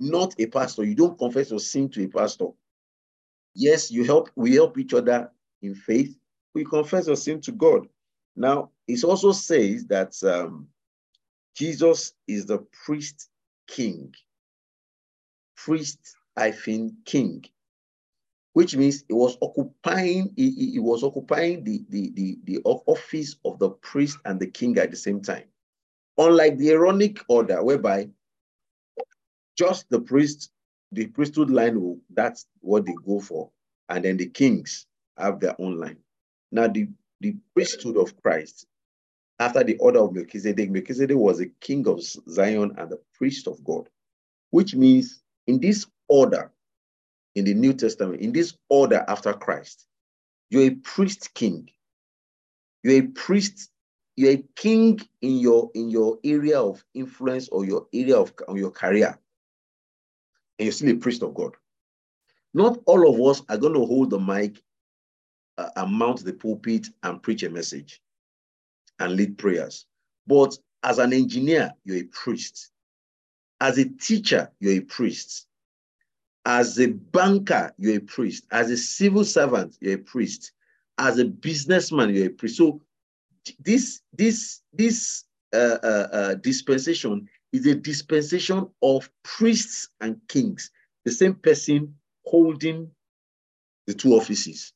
not 0.00 0.34
a 0.38 0.46
pastor. 0.46 0.84
You 0.84 0.94
don't 0.94 1.18
confess 1.18 1.50
your 1.50 1.60
sin 1.60 1.88
to 1.90 2.04
a 2.04 2.08
pastor. 2.08 2.48
Yes, 3.54 3.90
you 3.90 4.04
help. 4.04 4.30
We 4.36 4.54
help 4.54 4.78
each 4.78 4.94
other 4.94 5.30
in 5.62 5.74
faith. 5.74 6.16
We 6.54 6.64
confess 6.64 7.06
your 7.06 7.16
sin 7.16 7.40
to 7.42 7.52
God. 7.52 7.88
Now, 8.36 8.70
it 8.86 9.02
also 9.04 9.32
says 9.32 9.86
that 9.86 10.14
um, 10.22 10.68
Jesus 11.54 12.14
is 12.26 12.46
the 12.46 12.58
priest 12.84 13.28
king. 13.66 14.14
Priest 15.56 15.98
I 16.38 16.52
think, 16.52 16.92
king, 17.04 17.44
which 18.52 18.76
means 18.76 19.04
he 19.08 19.14
was 19.14 19.36
occupying, 19.42 20.32
he, 20.36 20.70
he 20.72 20.78
was 20.78 21.02
occupying 21.02 21.64
the, 21.64 21.84
the, 21.88 22.12
the, 22.14 22.38
the 22.44 22.58
office 22.64 23.36
of 23.44 23.58
the 23.58 23.70
priest 23.70 24.18
and 24.24 24.38
the 24.38 24.46
king 24.46 24.78
at 24.78 24.92
the 24.92 24.96
same 24.96 25.20
time. 25.20 25.44
Unlike 26.16 26.58
the 26.58 26.70
Aaronic 26.70 27.18
order, 27.28 27.62
whereby 27.62 28.08
just 29.58 29.90
the 29.90 30.00
priest, 30.00 30.50
the 30.92 31.06
priesthood 31.06 31.50
line, 31.50 32.00
that's 32.14 32.46
what 32.60 32.86
they 32.86 32.94
go 33.04 33.20
for. 33.20 33.50
And 33.88 34.04
then 34.04 34.16
the 34.16 34.26
kings 34.26 34.86
have 35.18 35.40
their 35.40 35.60
own 35.60 35.78
line. 35.78 35.98
Now, 36.52 36.68
the 36.68 36.88
the 37.20 37.36
priesthood 37.52 37.96
of 37.96 38.20
Christ 38.22 38.66
after 39.40 39.64
the 39.64 39.76
order 39.78 40.00
of 40.00 40.12
Melchizedek. 40.12 40.70
Melchizedek 40.70 41.16
was 41.16 41.40
a 41.40 41.46
king 41.60 41.86
of 41.88 42.02
Zion 42.02 42.74
and 42.78 42.90
the 42.90 43.00
priest 43.14 43.46
of 43.46 43.62
God, 43.64 43.88
which 44.50 44.74
means 44.74 45.22
in 45.46 45.60
this 45.60 45.86
order, 46.08 46.52
in 47.34 47.44
the 47.44 47.54
New 47.54 47.72
Testament, 47.72 48.20
in 48.20 48.32
this 48.32 48.56
order 48.68 49.04
after 49.08 49.32
Christ, 49.32 49.86
you're 50.50 50.64
a 50.64 50.70
priest 50.70 51.34
king. 51.34 51.68
You're 52.82 53.02
a 53.04 53.06
priest, 53.08 53.70
you're 54.16 54.32
a 54.32 54.44
king 54.56 55.00
in 55.20 55.38
your 55.38 55.70
in 55.74 55.90
your 55.90 56.18
area 56.24 56.60
of 56.60 56.84
influence 56.94 57.48
or 57.48 57.64
your 57.64 57.86
area 57.92 58.16
of 58.16 58.32
your 58.54 58.70
career. 58.70 59.18
And 60.58 60.66
you're 60.66 60.72
still 60.72 60.90
a 60.90 60.96
priest 60.96 61.22
of 61.22 61.34
God. 61.34 61.52
Not 62.54 62.78
all 62.86 63.08
of 63.08 63.20
us 63.20 63.42
are 63.48 63.58
going 63.58 63.74
to 63.74 63.86
hold 63.86 64.10
the 64.10 64.18
mic 64.18 64.62
uh, 65.58 65.68
and 65.76 65.92
mount 65.92 66.24
the 66.24 66.32
pulpit 66.32 66.88
and 67.02 67.22
preach 67.22 67.42
a 67.42 67.50
message 67.50 68.00
and 68.98 69.12
lead 69.12 69.38
prayers. 69.38 69.86
But 70.26 70.58
as 70.82 70.98
an 70.98 71.12
engineer, 71.12 71.74
you're 71.84 71.98
a 71.98 72.04
priest. 72.04 72.70
As 73.60 73.78
a 73.78 73.88
teacher, 73.88 74.50
you're 74.60 74.78
a 74.78 74.80
priest. 74.80 75.46
As 76.46 76.78
a 76.78 76.88
banker, 76.88 77.72
you're 77.76 77.96
a 77.96 78.00
priest. 78.00 78.46
As 78.50 78.70
a 78.70 78.76
civil 78.76 79.24
servant, 79.24 79.76
you're 79.80 79.94
a 79.94 79.98
priest. 79.98 80.52
As 80.96 81.18
a 81.18 81.24
businessman, 81.24 82.14
you're 82.14 82.26
a 82.26 82.30
priest. 82.30 82.56
So 82.56 82.80
this 83.60 84.00
this 84.12 84.62
this 84.72 85.24
uh, 85.52 85.78
uh, 85.82 86.08
uh, 86.12 86.34
dispensation 86.34 87.28
is 87.52 87.66
a 87.66 87.74
dispensation 87.74 88.68
of 88.82 89.10
priests 89.22 89.88
and 90.00 90.20
kings, 90.28 90.70
the 91.04 91.10
same 91.10 91.34
person 91.34 91.94
holding 92.24 92.90
the 93.86 93.94
two 93.94 94.12
offices. 94.12 94.72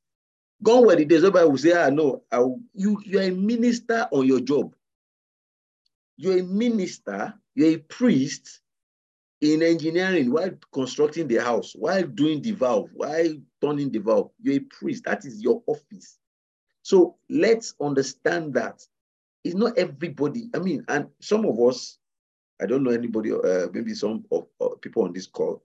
Gone 0.62 0.86
were 0.86 0.96
the 0.96 1.04
days 1.04 1.22
whereby 1.22 1.44
we 1.44 1.58
say, 1.58 1.72
ah, 1.72 1.90
no, 1.90 2.22
I, 2.30 2.38
you, 2.74 3.00
you're 3.04 3.22
a 3.22 3.30
minister 3.30 4.08
on 4.10 4.26
your 4.26 4.40
job. 4.40 4.74
You're 6.16 6.38
a 6.38 6.42
minister, 6.42 7.34
you're 7.54 7.74
a 7.74 7.78
priest 7.78 8.60
in 9.40 9.62
engineering 9.62 10.30
while 10.32 10.50
constructing 10.72 11.26
the 11.26 11.42
house, 11.42 11.72
while 11.74 12.04
doing 12.04 12.40
the 12.40 12.52
valve, 12.52 12.90
while 12.94 13.34
turning 13.60 13.90
the 13.90 13.98
valve. 13.98 14.30
You're 14.40 14.56
a 14.56 14.60
priest. 14.60 15.04
That 15.04 15.24
is 15.24 15.42
your 15.42 15.62
office. 15.66 16.18
So 16.82 17.16
let's 17.28 17.74
understand 17.80 18.54
that 18.54 18.86
it's 19.44 19.56
not 19.56 19.76
everybody. 19.76 20.48
I 20.54 20.58
mean, 20.58 20.84
and 20.88 21.08
some 21.20 21.44
of 21.44 21.58
us, 21.60 21.98
I 22.60 22.66
don't 22.66 22.82
know 22.82 22.90
anybody, 22.90 23.32
uh, 23.32 23.68
maybe 23.72 23.94
some 23.94 24.24
of 24.30 24.46
uh, 24.60 24.68
people 24.80 25.04
on 25.04 25.12
this 25.12 25.26
call, 25.26 25.62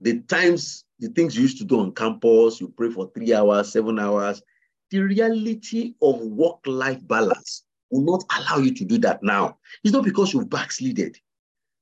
the 0.00 0.20
times, 0.20 0.84
the 0.98 1.08
things 1.08 1.36
you 1.36 1.42
used 1.42 1.58
to 1.58 1.64
do 1.64 1.80
on 1.80 1.92
campus, 1.92 2.60
you 2.60 2.68
pray 2.68 2.90
for 2.90 3.10
three 3.14 3.34
hours, 3.34 3.72
seven 3.72 3.98
hours, 3.98 4.42
the 4.90 5.00
reality 5.00 5.94
of 6.00 6.20
work-life 6.20 7.06
balance 7.06 7.64
will 7.90 8.02
not 8.02 8.24
allow 8.36 8.58
you 8.58 8.72
to 8.74 8.84
do 8.84 8.98
that 8.98 9.22
now. 9.22 9.58
It's 9.82 9.92
not 9.92 10.04
because 10.04 10.32
you've 10.32 10.50
backslided. 10.50 11.18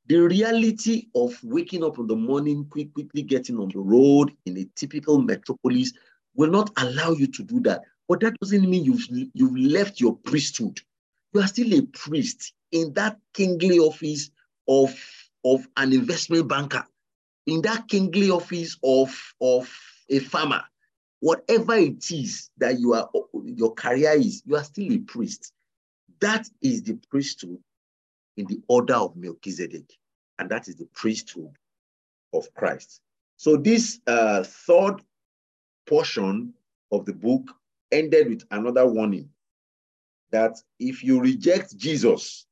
The 0.07 0.19
reality 0.19 1.09
of 1.15 1.37
waking 1.43 1.85
up 1.85 1.99
in 1.99 2.07
the 2.07 2.17
morning, 2.17 2.67
quick, 2.71 2.95
quickly 2.95 3.23
getting 3.23 3.59
on 3.59 3.69
the 3.69 3.81
road 3.81 4.33
in 4.47 4.57
a 4.57 4.65
typical 4.77 5.21
metropolis 5.21 5.93
will 6.35 6.51
not 6.51 6.71
allow 6.77 7.11
you 7.11 7.27
to 7.27 7.43
do 7.43 7.61
that. 7.61 7.83
But 8.09 8.21
that 8.21 8.39
doesn't 8.41 8.69
mean 8.69 8.85
you've, 8.85 9.07
you've 9.35 9.57
left 9.57 10.01
your 10.01 10.17
priesthood. 10.17 10.81
You 11.37 11.43
are 11.43 11.49
still 11.49 11.75
a 11.75 11.83
priest 11.83 12.55
in 12.73 12.95
that 12.95 13.19
kingly 13.35 13.79
office 13.79 14.31
of, 14.67 14.99
of 15.45 15.69
an 15.77 15.93
investment 15.93 16.49
banker, 16.49 16.83
in 17.47 17.61
that 17.61 17.89
kingly 17.89 18.31
office 18.31 18.79
of, 18.83 19.15
of 19.43 19.71
a 20.09 20.19
farmer. 20.21 20.63
Whatever 21.21 21.75
it 21.75 22.11
is 22.11 22.49
that 22.57 22.81
you 22.81 22.95
are, 22.95 23.11
your 23.35 23.75
career 23.75 24.13
is, 24.13 24.45
you 24.47 24.57
are 24.57 24.65
still 24.65 24.91
a 24.91 24.97
priest. 24.97 25.53
That 26.23 26.49
is 26.63 26.83
the 26.85 26.99
priesthood 27.11 27.59
in 28.39 28.47
the 28.47 28.63
order 28.67 28.95
of 28.95 29.15
Melchizedek, 29.15 29.93
and 30.39 30.49
that 30.49 30.69
is 30.69 30.77
the 30.77 30.89
priesthood 30.95 31.55
of 32.33 32.49
Christ. 32.55 33.03
So 33.37 33.59
this 33.59 34.01
uh, 34.07 34.43
third 34.43 35.03
portion 35.87 36.55
of 36.91 37.05
the 37.05 37.13
book 37.13 37.43
ended 37.93 38.31
with 38.31 38.45
another 38.51 38.87
warning 38.87 39.29
that 40.33 40.57
if 40.79 41.03
you 41.03 41.21
reject 41.21 41.77
Jesus, 41.77 42.47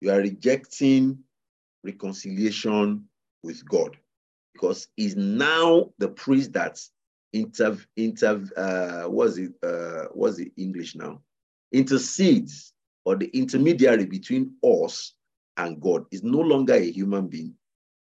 you 0.00 0.10
are 0.10 0.18
rejecting 0.18 1.18
reconciliation 1.84 3.04
with 3.42 3.66
God 3.68 3.96
because 4.52 4.88
he's 4.96 5.16
now 5.16 5.90
the 5.98 6.08
priest 6.08 6.52
that 6.52 6.80
inter 7.32 7.76
inter 7.96 8.44
uh 8.56 9.08
what's 9.08 9.38
it 9.38 9.52
uh 9.62 10.04
what's 10.12 10.36
the 10.36 10.52
English 10.56 10.94
now 10.94 11.20
intercedes 11.72 12.72
or 13.04 13.16
the 13.16 13.26
intermediary 13.28 14.04
between 14.04 14.52
us 14.62 15.14
and 15.56 15.80
God 15.80 16.04
is 16.10 16.22
no 16.22 16.38
longer 16.38 16.74
a 16.74 16.90
human 16.90 17.26
being 17.28 17.54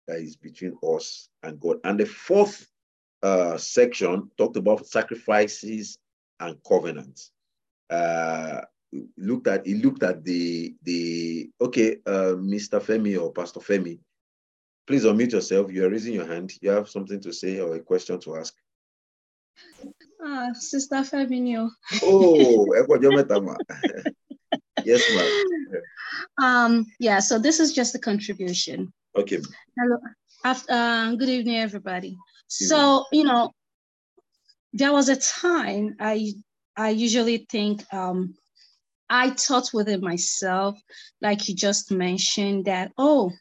that 0.06 0.18
is 0.18 0.36
between 0.36 0.76
us 0.82 1.28
and 1.42 1.58
God. 1.60 1.78
And 1.84 1.98
the 1.98 2.06
fourth 2.06 2.68
uh, 3.22 3.56
section 3.58 4.30
talked 4.38 4.56
about 4.56 4.86
sacrifices 4.86 5.98
and 6.40 6.56
covenants. 6.66 7.32
Uh, 7.90 8.60
looked 9.16 9.46
at 9.46 9.66
he 9.66 9.74
looked 9.74 10.02
at 10.02 10.24
the 10.24 10.74
the 10.82 11.50
okay, 11.60 11.96
uh, 12.06 12.34
Mr. 12.36 12.80
Femi 12.80 13.20
or 13.20 13.32
Pastor 13.32 13.60
Femi. 13.60 13.98
Please 14.86 15.04
unmute 15.04 15.32
yourself. 15.32 15.72
You 15.72 15.84
are 15.84 15.90
raising 15.90 16.14
your 16.14 16.26
hand. 16.26 16.52
You 16.60 16.70
have 16.70 16.88
something 16.88 17.20
to 17.20 17.32
say 17.32 17.60
or 17.60 17.74
a 17.74 17.80
question 17.80 18.20
to 18.20 18.36
ask. 18.36 18.54
Ah, 20.22 20.52
Sister 20.52 20.96
Femi. 20.96 21.68
Oh, 22.02 22.66
yes, 24.84 25.14
ma'am. 25.14 25.82
Um, 26.42 26.86
yeah, 26.98 27.18
so 27.18 27.38
this 27.38 27.60
is 27.60 27.72
just 27.72 27.94
a 27.94 27.98
contribution. 27.98 28.92
Okay. 29.16 29.38
Hello. 29.78 29.98
After, 30.44 30.72
uh, 30.72 31.14
good 31.16 31.28
evening, 31.28 31.56
everybody. 31.56 32.16
So, 32.48 33.04
you 33.10 33.24
know, 33.24 33.52
there 34.72 34.92
was 34.92 35.08
a 35.08 35.16
time 35.16 35.96
I 35.98 36.34
I 36.76 36.90
usually 36.90 37.46
think 37.50 37.82
um, 37.92 38.34
I 39.08 39.30
thought 39.30 39.70
within 39.72 40.00
myself, 40.00 40.78
like 41.20 41.48
you 41.48 41.54
just 41.54 41.90
mentioned, 41.90 42.66
that 42.66 42.92
oh, 42.98 43.32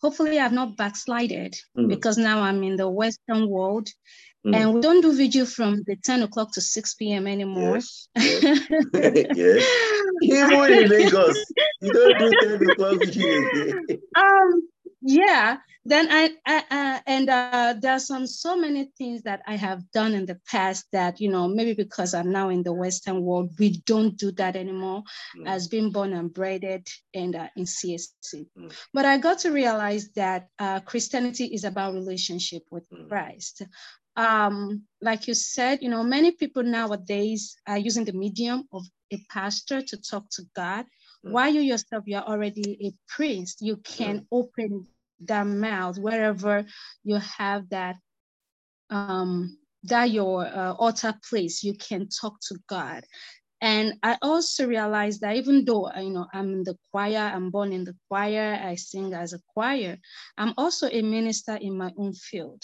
hopefully 0.00 0.38
I've 0.38 0.52
not 0.52 0.76
backslided 0.76 1.56
mm. 1.76 1.88
because 1.88 2.18
now 2.18 2.40
I'm 2.40 2.62
in 2.62 2.76
the 2.76 2.88
Western 2.88 3.48
world. 3.48 3.88
Mm. 4.46 4.56
And 4.56 4.74
we 4.74 4.80
don't 4.80 5.02
do 5.02 5.14
video 5.14 5.44
from 5.44 5.82
the 5.86 5.96
10 5.96 6.22
o'clock 6.22 6.52
to 6.52 6.62
6 6.62 6.94
p.m. 6.94 7.26
anymore. 7.26 7.76
Yes. 7.76 8.08
yes. 8.16 9.26
yes. 9.34 10.12
Even 10.22 10.72
in 10.72 10.88
Lagos, 10.88 11.44
you 11.82 11.92
don't 11.92 12.18
do 12.18 12.58
10 12.58 12.70
o'clock 12.70 12.98
video. 13.00 13.98
um, 14.16 14.68
yeah 15.02 15.56
then 15.84 16.08
i, 16.10 16.30
I 16.46 16.64
uh, 16.70 17.00
and 17.06 17.30
uh, 17.30 17.74
there's 17.80 18.06
some 18.06 18.26
so 18.26 18.56
many 18.56 18.90
things 18.98 19.22
that 19.22 19.40
i 19.46 19.56
have 19.56 19.90
done 19.92 20.12
in 20.12 20.26
the 20.26 20.38
past 20.46 20.86
that 20.92 21.20
you 21.20 21.30
know 21.30 21.48
maybe 21.48 21.74
because 21.74 22.12
i'm 22.12 22.30
now 22.30 22.50
in 22.50 22.62
the 22.62 22.72
western 22.72 23.22
world 23.22 23.50
we 23.58 23.80
don't 23.86 24.16
do 24.16 24.30
that 24.32 24.56
anymore 24.56 25.02
mm. 25.36 25.48
as 25.48 25.68
being 25.68 25.90
born 25.90 26.12
and 26.12 26.34
bred 26.34 26.64
and 27.14 27.34
uh, 27.34 27.48
in 27.56 27.64
csc 27.64 28.46
mm. 28.58 28.72
but 28.92 29.04
i 29.04 29.16
got 29.16 29.38
to 29.38 29.50
realize 29.50 30.10
that 30.10 30.48
uh, 30.58 30.80
christianity 30.80 31.46
is 31.46 31.64
about 31.64 31.94
relationship 31.94 32.62
with 32.70 32.88
mm. 32.90 33.08
christ 33.08 33.62
um, 34.16 34.82
like 35.00 35.28
you 35.28 35.34
said 35.34 35.78
you 35.80 35.88
know 35.88 36.02
many 36.02 36.32
people 36.32 36.62
nowadays 36.62 37.56
are 37.66 37.78
using 37.78 38.04
the 38.04 38.12
medium 38.12 38.64
of 38.72 38.84
a 39.12 39.18
pastor 39.28 39.82
to 39.82 39.96
talk 39.96 40.28
to 40.30 40.42
god. 40.54 40.86
While 41.22 41.54
you 41.54 41.60
yourself, 41.60 42.04
you're 42.06 42.22
already 42.22 42.78
a 42.86 42.92
priest, 43.08 43.60
you 43.60 43.76
can 43.78 44.20
mm. 44.20 44.26
open 44.32 44.86
that 45.26 45.46
mouth 45.46 45.98
wherever 45.98 46.64
you 47.04 47.16
have 47.16 47.68
that 47.68 47.96
um 48.88 49.56
that 49.84 50.10
your 50.10 50.46
uh, 50.46 50.72
altar 50.74 51.14
place 51.28 51.62
you 51.62 51.74
can 51.74 52.08
talk 52.08 52.40
to 52.40 52.56
god. 52.68 53.04
And 53.62 53.98
i 54.02 54.16
also 54.22 54.66
realized 54.66 55.20
that 55.20 55.36
even 55.36 55.66
though 55.66 55.90
you 55.94 56.10
know 56.10 56.26
i'm 56.32 56.50
in 56.54 56.64
the 56.64 56.76
choir 56.90 57.30
i'm 57.34 57.50
born 57.50 57.72
in 57.72 57.84
the 57.84 57.94
choir 58.08 58.58
i 58.62 58.74
sing 58.74 59.12
as 59.12 59.34
a 59.34 59.40
choir 59.52 59.98
i'm 60.38 60.54
also 60.56 60.88
a 60.88 61.02
minister 61.02 61.56
in 61.56 61.76
my 61.76 61.92
own 61.98 62.14
field. 62.14 62.62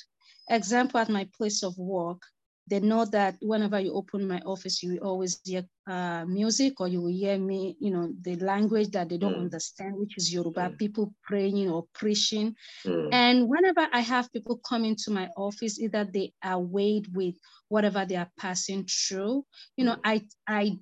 Example 0.49 1.01
at 1.01 1.11
my 1.11 1.29
place 1.37 1.63
of 1.63 1.77
work 1.77 2.23
they 2.69 2.81
know 2.81 3.05
that 3.05 3.37
whenever 3.41 3.79
you 3.79 3.93
open 3.95 4.27
my 4.27 4.41
office, 4.45 4.83
you 4.83 4.93
will 4.93 5.09
always 5.09 5.41
hear 5.45 5.65
uh, 5.87 6.25
music 6.27 6.81
or 6.81 6.89
you 6.89 7.01
will 7.01 7.13
hear 7.13 7.39
me, 7.39 7.77
you 7.79 7.93
know, 7.93 8.13
the 8.23 8.35
language 8.37 8.91
that 8.91 9.09
they 9.09 9.19
don't 9.19 9.37
mm. 9.37 9.41
understand, 9.43 9.95
which 9.97 10.17
is 10.17 10.33
Yoruba, 10.33 10.71
mm. 10.71 10.79
people 10.79 11.15
praying 11.23 11.71
or 11.71 11.85
preaching. 11.95 12.57
Mm. 12.85 13.09
And 13.13 13.49
whenever 13.49 13.87
I 13.93 14.01
have 14.01 14.33
people 14.33 14.61
come 14.69 14.85
into 14.85 15.13
my 15.13 15.29
office, 15.37 15.79
either 15.79 16.05
they 16.05 16.33
are 16.43 16.59
weighed 16.59 17.07
with 17.15 17.37
whatever 17.69 18.05
they 18.05 18.17
are 18.17 18.31
passing 18.39 18.85
through, 18.87 19.45
you 19.77 19.85
know, 19.85 19.95
mm. 19.95 20.01
I, 20.05 20.23
I, 20.49 20.79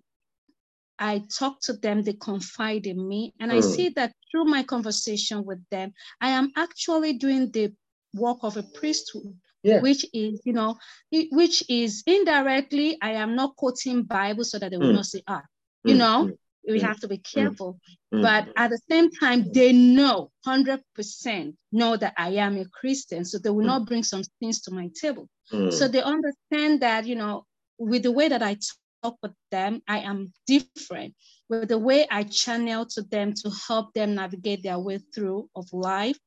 I 0.99 1.23
talk 1.39 1.61
to 1.63 1.75
them, 1.75 2.03
they 2.03 2.15
confide 2.15 2.87
in 2.87 3.07
me, 3.07 3.35
and 3.41 3.53
I 3.53 3.57
mm. 3.57 3.63
see 3.63 3.91
that 3.91 4.13
through 4.31 4.47
my 4.47 4.63
conversation 4.63 5.45
with 5.45 5.61
them, 5.71 5.93
I 6.21 6.31
am 6.31 6.51
actually 6.57 7.15
doing 7.15 7.51
the 7.51 7.75
work 8.15 8.39
of 8.43 8.57
a 8.57 8.63
priesthood 8.63 9.37
yeah. 9.65 9.81
which 9.81 10.05
is, 10.13 10.41
you 10.45 10.53
know, 10.53 10.77
which 11.11 11.65
is 11.69 12.03
indirectly, 12.07 12.99
I 13.01 13.13
am 13.13 13.35
not 13.35 13.57
quoting 13.57 14.03
Bible 14.03 14.45
so 14.45 14.59
that 14.59 14.71
they 14.71 14.77
will 14.77 14.93
mm. 14.93 14.97
not 14.97 15.07
say, 15.07 15.23
ah, 15.27 15.43
you 15.85 15.95
mm. 15.95 15.99
know, 15.99 16.31
mm. 16.31 16.73
we 16.73 16.81
have 16.81 17.01
to 17.01 17.09
be 17.09 17.19
mm. 17.19 17.33
careful. 17.35 17.79
Mm. 18.13 18.23
But 18.23 18.49
at 18.57 18.71
the 18.71 18.81
same 18.91 19.11
time, 19.11 19.51
they 19.53 19.73
know 19.73 20.31
100% 20.47 21.55
know 21.73 21.97
that 21.97 22.15
I 22.17 22.31
am 22.31 22.59
a 22.59 22.67
Christian. 22.67 23.25
So 23.25 23.39
they 23.39 23.51
will 23.51 23.65
not 23.65 23.87
bring 23.87 24.05
some 24.05 24.23
things 24.39 24.61
to 24.63 24.71
my 24.71 24.91
table. 25.01 25.29
So 25.71 25.89
they 25.89 26.01
understand 26.01 26.81
that, 26.81 27.07
you 27.07 27.17
know, 27.17 27.45
with 27.79 28.03
the 28.03 28.11
way 28.11 28.29
that 28.29 28.43
I 28.43 28.57
talk 29.03 29.19
with 29.23 29.35
them, 29.51 29.83
I 29.87 30.01
am 30.01 30.33
different. 30.47 31.15
With 31.51 31.69
the 31.69 31.79
way 31.79 32.07
I 32.11 32.25
channel 32.25 32.87
to 32.87 33.03
them 33.03 33.35
to 33.35 33.51
help 33.69 33.93
them 33.93 34.15
navigate 34.15 34.63
their 34.63 34.79
way 34.79 35.01
through 35.15 35.51
of 35.55 35.67
life, 35.73 36.19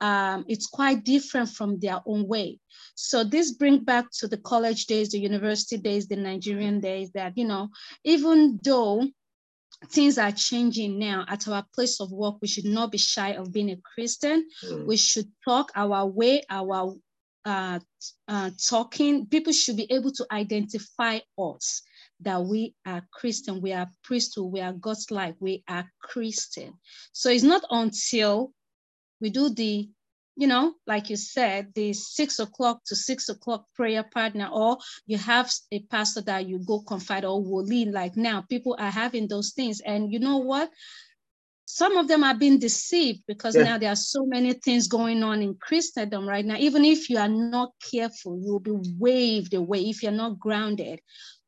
um, 0.00 0.44
it's 0.48 0.66
quite 0.66 1.04
different 1.04 1.48
from 1.50 1.78
their 1.78 2.00
own 2.06 2.26
way. 2.26 2.58
So 2.94 3.24
this 3.24 3.52
brings 3.52 3.80
back 3.84 4.06
to 4.18 4.28
the 4.28 4.38
college 4.38 4.86
days, 4.86 5.10
the 5.10 5.18
university 5.18 5.76
days, 5.76 6.08
the 6.08 6.16
Nigerian 6.16 6.80
days 6.80 7.10
that, 7.12 7.36
you 7.36 7.46
know, 7.46 7.68
even 8.04 8.58
though 8.62 9.06
things 9.88 10.18
are 10.18 10.32
changing 10.32 10.98
now 10.98 11.24
at 11.28 11.48
our 11.48 11.64
place 11.74 12.00
of 12.00 12.12
work. 12.12 12.36
We 12.42 12.48
should 12.48 12.66
not 12.66 12.92
be 12.92 12.98
shy 12.98 13.30
of 13.30 13.52
being 13.52 13.70
a 13.70 13.78
Christian. 13.94 14.46
Mm. 14.64 14.86
We 14.86 14.96
should 14.96 15.28
talk 15.44 15.72
our 15.74 16.06
way, 16.06 16.42
our 16.50 16.94
uh, 17.44 17.78
uh, 18.28 18.50
talking. 18.68 19.26
People 19.26 19.52
should 19.52 19.76
be 19.76 19.90
able 19.90 20.12
to 20.12 20.26
identify 20.30 21.20
us 21.38 21.82
that 22.20 22.42
we 22.42 22.74
are 22.84 23.02
Christian, 23.12 23.62
we 23.62 23.72
are 23.72 23.88
priesthood, 24.04 24.52
we 24.52 24.60
are 24.60 24.74
God's 24.74 25.10
like, 25.10 25.36
we 25.40 25.64
are 25.68 25.90
Christian. 26.02 26.74
So 27.12 27.30
it's 27.30 27.42
not 27.42 27.64
until 27.70 28.52
we 29.20 29.30
do 29.30 29.50
the 29.50 29.88
you 30.40 30.46
know, 30.46 30.72
like 30.86 31.10
you 31.10 31.16
said, 31.16 31.68
the 31.74 31.92
six 31.92 32.38
o'clock 32.38 32.80
to 32.86 32.96
six 32.96 33.28
o'clock 33.28 33.66
prayer 33.76 34.02
partner, 34.02 34.48
or 34.50 34.78
you 35.06 35.18
have 35.18 35.52
a 35.70 35.80
pastor 35.90 36.22
that 36.22 36.48
you 36.48 36.58
go 36.64 36.80
confide 36.80 37.26
or 37.26 37.42
will 37.42 37.62
lead. 37.62 37.88
Like 37.88 38.16
now, 38.16 38.46
people 38.48 38.74
are 38.78 38.90
having 38.90 39.28
those 39.28 39.50
things. 39.50 39.80
And 39.80 40.10
you 40.10 40.18
know 40.18 40.38
what? 40.38 40.70
Some 41.66 41.98
of 41.98 42.08
them 42.08 42.24
are 42.24 42.34
being 42.34 42.58
deceived 42.58 43.22
because 43.28 43.54
yeah. 43.54 43.64
now 43.64 43.78
there 43.78 43.92
are 43.92 43.96
so 43.96 44.24
many 44.24 44.54
things 44.54 44.88
going 44.88 45.22
on 45.22 45.42
in 45.42 45.56
Christendom 45.60 46.26
right 46.26 46.44
now. 46.44 46.56
Even 46.56 46.86
if 46.86 47.10
you 47.10 47.18
are 47.18 47.28
not 47.28 47.72
careful, 47.92 48.40
you 48.42 48.52
will 48.52 48.60
be 48.60 48.94
waved 48.98 49.52
away. 49.52 49.90
If 49.90 50.02
you're 50.02 50.10
not 50.10 50.38
grounded, 50.38 51.00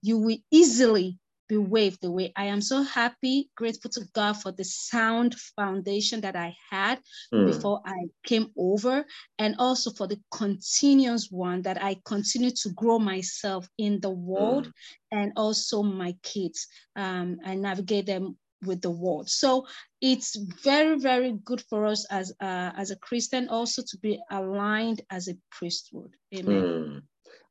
you 0.02 0.18
will 0.18 0.36
easily 0.50 1.18
be 1.52 1.58
waved 1.58 2.02
away. 2.04 2.32
I 2.34 2.46
am 2.46 2.62
so 2.62 2.82
happy, 2.82 3.50
grateful 3.56 3.90
to 3.90 4.02
God 4.14 4.34
for 4.34 4.52
the 4.52 4.64
sound 4.64 5.34
foundation 5.56 6.22
that 6.22 6.34
I 6.34 6.56
had 6.70 6.98
mm. 7.32 7.46
before 7.46 7.82
I 7.84 8.08
came 8.24 8.48
over, 8.56 9.04
and 9.38 9.54
also 9.58 9.90
for 9.90 10.06
the 10.06 10.18
continuous 10.30 11.28
one 11.30 11.60
that 11.62 11.82
I 11.82 12.00
continue 12.06 12.52
to 12.62 12.70
grow 12.70 12.98
myself 12.98 13.68
in 13.76 14.00
the 14.00 14.10
world 14.10 14.66
mm. 14.68 14.72
and 15.10 15.32
also 15.36 15.82
my 15.82 16.16
kids. 16.22 16.66
Um, 16.96 17.38
I 17.44 17.54
navigate 17.54 18.06
them 18.06 18.38
with 18.64 18.80
the 18.80 18.90
world. 18.90 19.28
So 19.28 19.66
it's 20.00 20.36
very, 20.64 20.98
very 20.98 21.32
good 21.44 21.60
for 21.68 21.84
us 21.84 22.06
as 22.10 22.32
uh, 22.40 22.70
as 22.76 22.90
a 22.90 22.96
Christian 22.96 23.48
also 23.48 23.82
to 23.82 23.98
be 23.98 24.18
aligned 24.30 25.02
as 25.10 25.28
a 25.28 25.34
priesthood. 25.50 26.12
Amen. 26.34 26.62
Mm. 26.62 27.02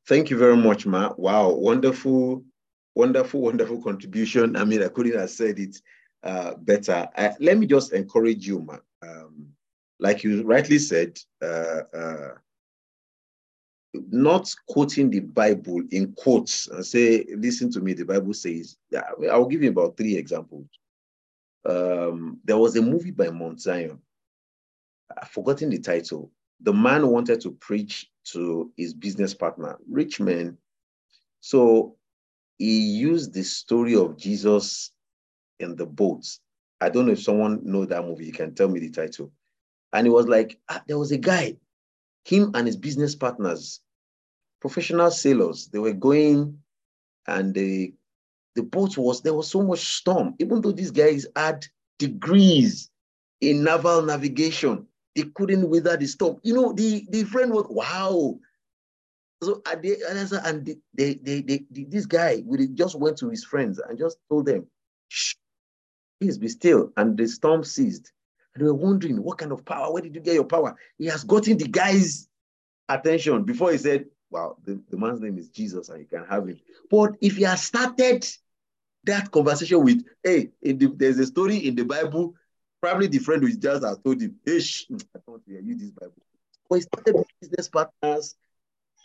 Thank 0.08 0.32
you 0.32 0.38
very 0.38 0.58
much, 0.58 0.88
Ma. 0.88 1.14
Wow, 1.18 1.52
wonderful 1.52 2.44
wonderful, 2.96 3.42
wonderful 3.42 3.82
contribution. 3.82 4.56
I 4.56 4.66
mean, 4.66 4.84
I 4.84 4.88
couldn't 4.88 5.18
have 5.18 5.30
said 5.30 5.60
it 5.60 5.82
uh, 6.24 6.56
better. 6.56 7.08
I, 7.16 7.34
let 7.40 7.58
me 7.58 7.66
just 7.68 7.94
encourage 7.94 8.48
you, 8.48 8.62
man. 8.62 8.80
Um, 9.02 9.48
like 10.00 10.24
you 10.24 10.44
rightly 10.44 10.80
said, 10.80 11.20
uh, 11.42 11.82
uh, 11.94 12.30
not 13.94 14.54
quoting 14.68 15.10
the 15.10 15.20
Bible 15.20 15.82
in 15.92 16.14
quotes 16.14 16.68
and 16.68 16.86
say, 16.86 17.26
listen 17.36 17.72
to 17.72 17.82
me, 17.82 17.94
the 17.94 18.06
Bible 18.06 18.34
says, 18.34 18.78
I'll 19.30 19.46
give 19.46 19.64
you 19.64 19.70
about 19.70 19.98
three 19.98 20.16
examples. 20.16 20.68
Um, 21.66 22.40
there 22.44 22.58
was 22.58 22.76
a 22.76 22.82
movie 22.82 23.12
by 23.12 23.30
Mount 23.30 23.62
Zion. 23.62 24.00
I've 25.22 25.30
forgotten 25.30 25.70
the 25.70 25.80
title. 25.80 26.32
The 26.62 26.74
man 26.74 27.08
wanted 27.08 27.42
to 27.42 27.52
preach 27.52 28.10
to 28.26 28.72
his 28.78 28.94
business 28.94 29.34
partner, 29.34 29.78
rich 29.90 30.20
man. 30.20 30.58
So 31.42 31.98
he 32.62 32.80
used 32.80 33.34
the 33.34 33.41
story 33.41 33.95
of 33.95 34.17
Jesus 34.17 34.91
in 35.60 35.76
the 35.76 35.86
boat. 35.88 36.28
I 36.80 36.89
don't 36.89 37.08
know 37.08 37.13
if 37.13 37.24
someone 37.24 37.60
know 37.63 37.86
that 37.86 38.06
movie. 38.06 38.26
You 38.26 38.34
can 38.34 38.54
tell 38.54 38.69
me 38.69 38.80
the 38.80 38.91
title. 38.91 39.32
And 39.93 40.06
it 40.06 40.12
was 40.12 40.28
like 40.28 40.60
ah, 40.69 40.84
there 40.88 41.00
was 41.00 41.12
a 41.12 41.17
guy, 41.17 41.58
him 42.24 42.52
and 42.54 42.67
his 42.67 42.78
business 42.78 43.15
partners, 43.15 43.82
professional 44.60 45.10
sailors. 45.10 45.69
They 45.74 45.80
were 45.80 45.93
going, 45.93 46.60
and 47.26 47.52
the 47.52 47.95
the 48.54 48.62
boat 48.62 48.95
was 48.95 49.24
there 49.24 49.34
was 49.34 49.50
so 49.50 49.63
much 49.63 49.80
storm. 49.80 50.36
Even 50.38 50.62
though 50.62 50.71
these 50.71 50.91
guys 50.91 51.26
had 51.36 51.65
degrees 51.97 52.91
in 53.41 53.63
naval 53.63 54.04
navigation, 54.04 54.86
they 55.15 55.24
couldn't 55.34 55.67
weather 55.67 55.97
the 55.97 56.06
storm. 56.06 56.39
You 56.43 56.54
know, 56.54 56.74
the 56.74 57.08
the 57.10 57.24
friend 57.24 57.52
was 57.52 57.65
wow. 57.71 58.38
So 59.44 59.62
at 59.66 59.84
and 59.84 60.66
they, 60.66 60.78
they, 60.94 61.14
they, 61.16 61.42
they, 61.42 61.66
this 61.72 62.06
guy 62.06 62.44
just 62.74 63.00
went 63.00 63.18
to 63.18 63.30
his 63.30 63.44
friends 63.44 63.80
and 63.80 63.98
just 63.98 64.18
told 64.30 64.46
them, 64.46 64.68
Shh, 65.08 65.34
please 66.20 66.38
be 66.38 66.48
still. 66.48 66.92
And 66.96 67.18
the 67.18 67.28
storm 67.28 67.64
ceased. 67.64 68.12
And 68.54 68.62
they 68.62 68.68
were 68.68 68.76
wondering, 68.76 69.22
what 69.24 69.38
kind 69.38 69.52
of 69.52 69.66
power? 69.66 69.92
Where 69.92 70.02
did 70.02 70.14
you 70.14 70.22
get 70.22 70.36
your 70.36 70.44
power? 70.44 70.76
He 70.98 71.06
has 71.08 71.24
gotten 71.24 71.58
the 71.58 71.68
guy's 71.68 72.28
attention 72.88 73.44
before 73.44 73.72
he 73.72 73.78
said, 73.78 74.06
Wow, 74.30 74.58
the, 74.64 74.82
the 74.90 74.98
man's 74.98 75.20
name 75.20 75.38
is 75.38 75.50
Jesus 75.50 75.90
and 75.90 76.00
you 76.00 76.06
can 76.06 76.26
have 76.26 76.48
him. 76.48 76.58
But 76.90 77.12
if 77.20 77.36
he 77.36 77.44
has 77.44 77.64
started 77.64 78.26
that 79.04 79.30
conversation 79.30 79.84
with, 79.84 80.06
hey, 80.24 80.52
the, 80.62 80.94
there's 80.96 81.20
a 81.20 81.26
story 81.26 81.58
in 81.58 81.76
the 81.76 81.84
Bible, 81.84 82.36
probably 82.82 83.08
the 83.08 83.18
friend 83.18 83.44
who 83.44 83.52
just 83.54 83.84
has 83.84 83.98
told 83.98 84.22
him, 84.22 84.36
hey, 84.46 84.60
shh, 84.60 84.86
I 84.94 85.20
don't 85.28 85.42
hear 85.46 85.60
you 85.60 85.78
this 85.78 85.92
Bible. 85.92 86.14
But 86.70 86.76
he 86.76 86.82
started 86.82 87.26
business 87.42 87.68
partners, 87.68 88.36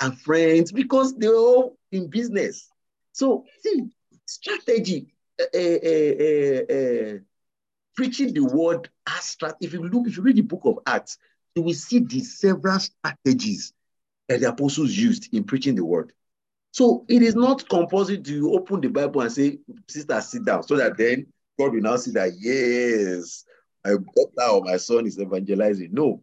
and 0.00 0.20
friends 0.20 0.72
because 0.72 1.16
they're 1.16 1.34
all 1.34 1.76
in 1.92 2.08
business. 2.08 2.68
So, 3.12 3.44
see, 3.60 3.84
strategy, 4.26 5.14
uh, 5.40 5.44
uh, 5.54 6.74
uh, 6.74 7.18
preaching 7.94 8.34
the 8.34 8.44
word 8.44 8.90
as 9.06 9.24
strategy. 9.24 9.66
If 9.66 9.72
you 9.72 9.82
look, 9.82 10.06
if 10.06 10.16
you 10.16 10.22
read 10.22 10.36
the 10.36 10.42
book 10.42 10.62
of 10.64 10.78
Acts, 10.86 11.18
you 11.54 11.62
will 11.62 11.74
see 11.74 12.00
the 12.00 12.20
several 12.20 12.78
strategies 12.78 13.72
that 14.28 14.40
the 14.40 14.48
apostles 14.50 14.96
used 14.96 15.32
in 15.32 15.44
preaching 15.44 15.74
the 15.74 15.84
word. 15.84 16.12
So 16.72 17.06
it 17.08 17.22
is 17.22 17.34
not 17.34 17.66
compulsory 17.68 18.18
to 18.18 18.52
open 18.52 18.82
the 18.82 18.88
Bible 18.88 19.22
and 19.22 19.32
say, 19.32 19.58
sister, 19.88 20.20
sit 20.20 20.44
down, 20.44 20.62
so 20.62 20.76
that 20.76 20.98
then 20.98 21.26
God 21.58 21.72
will 21.72 21.80
now 21.80 21.96
see 21.96 22.10
that, 22.10 22.32
yes, 22.38 23.44
my 23.82 23.92
daughter 23.92 24.50
or 24.52 24.62
my 24.62 24.76
son 24.76 25.06
is 25.06 25.18
evangelizing. 25.18 25.88
No, 25.92 26.22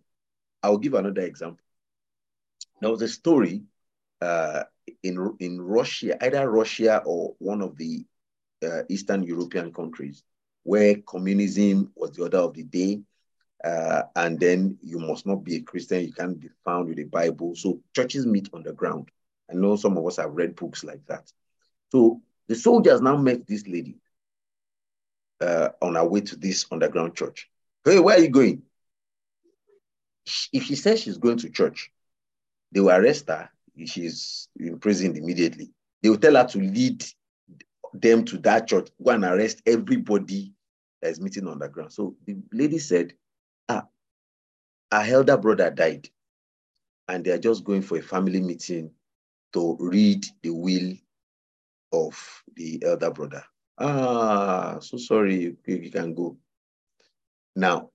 I'll 0.61 0.77
give 0.77 0.93
another 0.93 1.21
example. 1.21 1.62
There 2.81 2.91
was 2.91 3.01
a 3.01 3.07
story 3.07 3.63
uh, 4.21 4.63
in, 5.01 5.35
in 5.39 5.61
Russia, 5.61 6.17
either 6.23 6.49
Russia 6.49 7.01
or 7.05 7.35
one 7.39 7.61
of 7.61 7.77
the 7.77 8.05
uh, 8.63 8.83
Eastern 8.89 9.23
European 9.23 9.71
countries, 9.73 10.23
where 10.63 10.95
communism 11.07 11.91
was 11.95 12.11
the 12.11 12.23
order 12.23 12.37
of 12.37 12.53
the 12.53 12.63
day. 12.63 13.01
Uh, 13.63 14.03
and 14.17 14.39
then 14.39 14.77
you 14.81 14.99
must 14.99 15.25
not 15.25 15.43
be 15.43 15.55
a 15.55 15.61
Christian, 15.61 16.01
you 16.01 16.11
can't 16.11 16.39
be 16.39 16.49
found 16.65 16.89
with 16.89 16.99
a 16.99 17.05
Bible. 17.05 17.55
So 17.55 17.79
churches 17.95 18.25
meet 18.25 18.49
on 18.53 18.63
the 18.63 18.73
ground. 18.73 19.09
I 19.49 19.53
know 19.53 19.75
some 19.77 19.97
of 19.97 20.05
us 20.05 20.17
have 20.17 20.33
read 20.33 20.55
books 20.55 20.83
like 20.83 21.05
that. 21.07 21.31
So 21.91 22.21
the 22.47 22.55
soldiers 22.55 23.01
now 23.01 23.15
met 23.15 23.47
this 23.47 23.65
lady 23.67 23.97
uh, 25.39 25.69
on 25.81 25.95
her 25.95 26.05
way 26.05 26.21
to 26.21 26.35
this 26.35 26.65
underground 26.71 27.15
church. 27.15 27.49
Hey, 27.85 27.99
where 27.99 28.17
are 28.17 28.21
you 28.21 28.29
going? 28.29 28.63
If 30.51 30.63
she 30.63 30.75
says 30.75 31.01
she's 31.01 31.17
going 31.17 31.37
to 31.39 31.49
church, 31.49 31.91
they 32.73 32.79
will 32.79 32.91
arrest 32.91 33.27
her. 33.29 33.49
She's 33.85 34.49
imprisoned 34.59 35.17
immediately. 35.17 35.71
They 36.01 36.09
will 36.09 36.17
tell 36.17 36.35
her 36.35 36.45
to 36.45 36.57
lead 36.59 37.05
them 37.93 38.25
to 38.25 38.37
that 38.39 38.67
church, 38.67 38.89
go 39.03 39.11
and 39.11 39.23
arrest 39.23 39.61
everybody 39.65 40.53
that 41.01 41.11
is 41.11 41.21
meeting 41.21 41.47
on 41.47 41.59
the 41.59 41.69
ground. 41.69 41.93
So 41.93 42.15
the 42.25 42.35
lady 42.51 42.79
said, 42.79 43.13
ah, 43.69 43.85
our 44.91 45.03
elder 45.03 45.37
brother 45.37 45.69
died, 45.69 46.09
and 47.07 47.23
they 47.23 47.31
are 47.31 47.37
just 47.37 47.63
going 47.63 47.81
for 47.81 47.97
a 47.97 48.01
family 48.01 48.41
meeting 48.41 48.91
to 49.53 49.77
read 49.79 50.25
the 50.41 50.49
will 50.49 50.93
of 51.91 52.43
the 52.55 52.81
elder 52.83 53.11
brother. 53.11 53.43
Ah, 53.77 54.77
so 54.79 54.97
sorry, 54.97 55.55
you 55.65 55.91
can 55.91 56.13
go. 56.13 56.37
Now, 57.55 57.89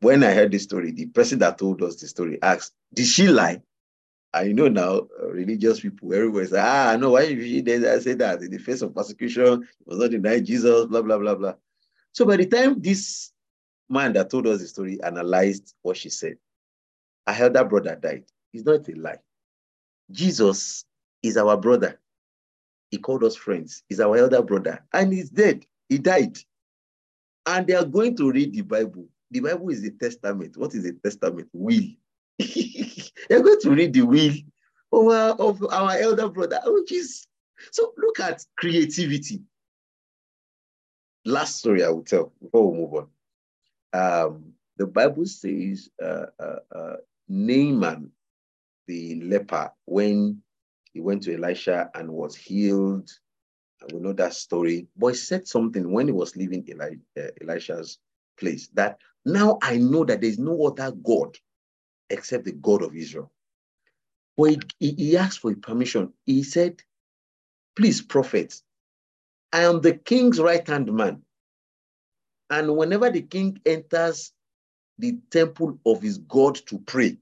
when 0.00 0.24
I 0.24 0.32
heard 0.32 0.52
this 0.52 0.64
story, 0.64 0.90
the 0.90 1.06
person 1.06 1.38
that 1.40 1.58
told 1.58 1.82
us 1.82 1.96
the 1.96 2.08
story 2.08 2.38
asked, 2.42 2.72
Did 2.92 3.06
she 3.06 3.28
lie? 3.28 3.62
I 4.32 4.52
know 4.52 4.68
now 4.68 5.08
uh, 5.20 5.28
religious 5.28 5.80
people 5.80 6.14
everywhere 6.14 6.46
say, 6.46 6.60
ah, 6.60 6.96
no, 6.98 7.10
why 7.10 7.26
did 7.26 7.40
she 7.40 7.64
say 7.64 8.14
that 8.14 8.42
in 8.42 8.50
the 8.50 8.58
face 8.58 8.82
of 8.82 8.94
persecution, 8.94 9.66
was 9.84 9.98
not 9.98 10.10
deny 10.10 10.38
Jesus, 10.40 10.86
blah, 10.86 11.02
blah, 11.02 11.18
blah, 11.18 11.34
blah. 11.34 11.54
So 12.12 12.24
by 12.24 12.36
the 12.36 12.46
time 12.46 12.80
this 12.80 13.32
man 13.88 14.12
that 14.12 14.30
told 14.30 14.46
us 14.46 14.60
the 14.60 14.68
story 14.68 15.02
analyzed 15.02 15.74
what 15.82 15.96
she 15.96 16.10
said, 16.10 16.36
her 17.26 17.44
elder 17.44 17.64
brother 17.64 17.96
died. 17.96 18.24
It's 18.52 18.64
not 18.64 18.88
a 18.88 18.92
lie. 18.94 19.18
Jesus 20.10 20.84
is 21.22 21.36
our 21.36 21.56
brother. 21.56 22.00
He 22.90 22.98
called 22.98 23.24
us 23.24 23.36
friends. 23.36 23.84
He's 23.88 24.00
our 24.00 24.16
elder 24.16 24.42
brother. 24.42 24.84
And 24.92 25.12
he's 25.12 25.30
dead. 25.30 25.64
He 25.88 25.98
died. 25.98 26.38
And 27.46 27.66
they 27.66 27.74
are 27.74 27.84
going 27.84 28.16
to 28.16 28.30
read 28.30 28.52
the 28.52 28.62
Bible. 28.62 29.06
The 29.30 29.40
Bible 29.40 29.70
is 29.70 29.82
the 29.82 29.90
testament. 29.90 30.56
What 30.56 30.74
is 30.74 30.84
a 30.84 30.92
testament? 30.92 31.48
Will. 31.52 31.84
They're 33.28 33.42
going 33.42 33.60
to 33.60 33.70
read 33.70 33.92
the 33.92 34.02
will 34.02 34.32
of 34.92 35.08
our, 35.08 35.30
of 35.32 35.64
our 35.72 35.92
elder 35.92 36.28
brother, 36.28 36.60
which 36.64 36.92
is 36.92 37.26
so 37.72 37.92
look 37.98 38.20
at 38.20 38.44
creativity. 38.56 39.42
Last 41.24 41.58
story 41.58 41.84
I 41.84 41.90
will 41.90 42.04
tell 42.04 42.32
before 42.42 42.70
we 42.72 42.78
move 42.78 42.94
on. 42.94 43.08
Um, 43.92 44.52
the 44.76 44.86
Bible 44.86 45.26
says 45.26 45.90
uh, 46.02 46.26
uh, 46.38 46.56
uh, 46.74 46.96
Naaman, 47.28 48.10
the 48.86 49.20
leper, 49.22 49.72
when 49.84 50.42
he 50.92 51.00
went 51.00 51.22
to 51.24 51.34
Elisha 51.34 51.90
and 51.94 52.10
was 52.10 52.34
healed 52.34 53.10
We 53.92 54.00
know 54.00 54.12
that 54.14 54.34
story. 54.34 54.88
But 54.96 55.08
he 55.08 55.14
said 55.14 55.48
something 55.48 55.90
when 55.92 56.06
he 56.06 56.12
was 56.12 56.36
leaving 56.36 56.66
Eli, 56.68 56.96
uh, 57.18 57.28
Elisha's 57.40 57.98
place 58.38 58.68
that 58.74 58.98
now 59.24 59.58
I 59.62 59.76
know 59.76 60.04
that 60.04 60.20
there's 60.20 60.38
no 60.38 60.66
other 60.66 60.92
God 60.92 61.36
except 62.10 62.44
the 62.44 62.52
God 62.52 62.82
of 62.82 62.94
Israel. 62.94 63.30
But 64.36 64.64
he, 64.78 64.92
he 64.92 65.16
asked 65.16 65.40
for 65.40 65.54
permission. 65.54 66.12
He 66.26 66.42
said, 66.42 66.82
Please, 67.76 68.02
prophet, 68.02 68.60
I 69.52 69.62
am 69.62 69.80
the 69.80 69.94
king's 69.94 70.40
right 70.40 70.66
hand 70.66 70.92
man. 70.92 71.22
And 72.50 72.76
whenever 72.76 73.10
the 73.10 73.22
king 73.22 73.60
enters 73.64 74.32
the 74.98 75.18
temple 75.30 75.78
of 75.86 76.02
his 76.02 76.18
God 76.18 76.56
to 76.66 76.78
pray, 76.80 77.18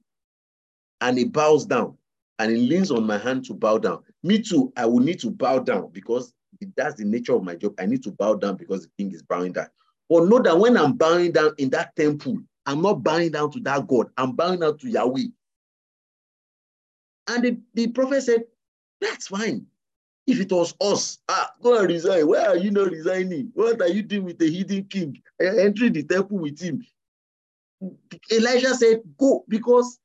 and 1.00 1.18
he 1.18 1.24
bows 1.24 1.66
down 1.66 1.96
and 2.38 2.50
he 2.50 2.56
leans 2.56 2.90
on 2.90 3.06
my 3.06 3.18
hand 3.18 3.44
to 3.46 3.54
bow 3.54 3.78
down, 3.78 4.02
me 4.22 4.40
too, 4.40 4.72
I 4.76 4.86
will 4.86 5.00
need 5.00 5.20
to 5.20 5.30
bow 5.30 5.60
down 5.60 5.90
because 5.92 6.32
that's 6.76 6.96
the 6.96 7.04
nature 7.04 7.34
of 7.34 7.44
my 7.44 7.54
job. 7.54 7.74
I 7.78 7.86
need 7.86 8.02
to 8.04 8.10
bow 8.12 8.34
down 8.34 8.56
because 8.56 8.82
the 8.82 8.90
king 8.98 9.12
is 9.12 9.22
bowing 9.22 9.52
down. 9.52 9.68
But 10.08 10.24
know 10.24 10.40
that 10.40 10.58
when 10.58 10.76
I'm 10.76 10.94
bowing 10.94 11.32
down 11.32 11.52
in 11.58 11.70
that 11.70 11.94
temple, 11.94 12.38
I'm 12.68 12.82
not 12.82 13.02
bowing 13.02 13.30
down 13.30 13.50
to 13.52 13.60
that 13.60 13.88
God, 13.88 14.10
I'm 14.18 14.32
bowing 14.32 14.60
down 14.60 14.76
to 14.76 14.88
Yahweh. 14.90 15.28
And 17.28 17.42
the, 17.42 17.58
the 17.72 17.86
prophet 17.88 18.22
said, 18.22 18.44
That's 19.00 19.28
fine. 19.28 19.64
If 20.26 20.38
it 20.38 20.52
was 20.52 20.74
us, 20.78 21.16
ah, 21.30 21.50
go 21.62 21.78
and 21.78 21.88
resign. 21.88 22.28
Why 22.28 22.44
are 22.44 22.58
you 22.58 22.70
not 22.70 22.90
resigning? 22.90 23.52
What 23.54 23.80
are 23.80 23.88
you 23.88 24.02
doing 24.02 24.24
with 24.24 24.38
the 24.38 24.50
hidden 24.50 24.84
king? 24.84 25.18
Entering 25.40 25.94
the 25.94 26.02
temple 26.02 26.36
with 26.40 26.60
him. 26.60 26.84
Elijah 28.30 28.74
said, 28.74 29.00
Go, 29.16 29.46
because 29.48 29.98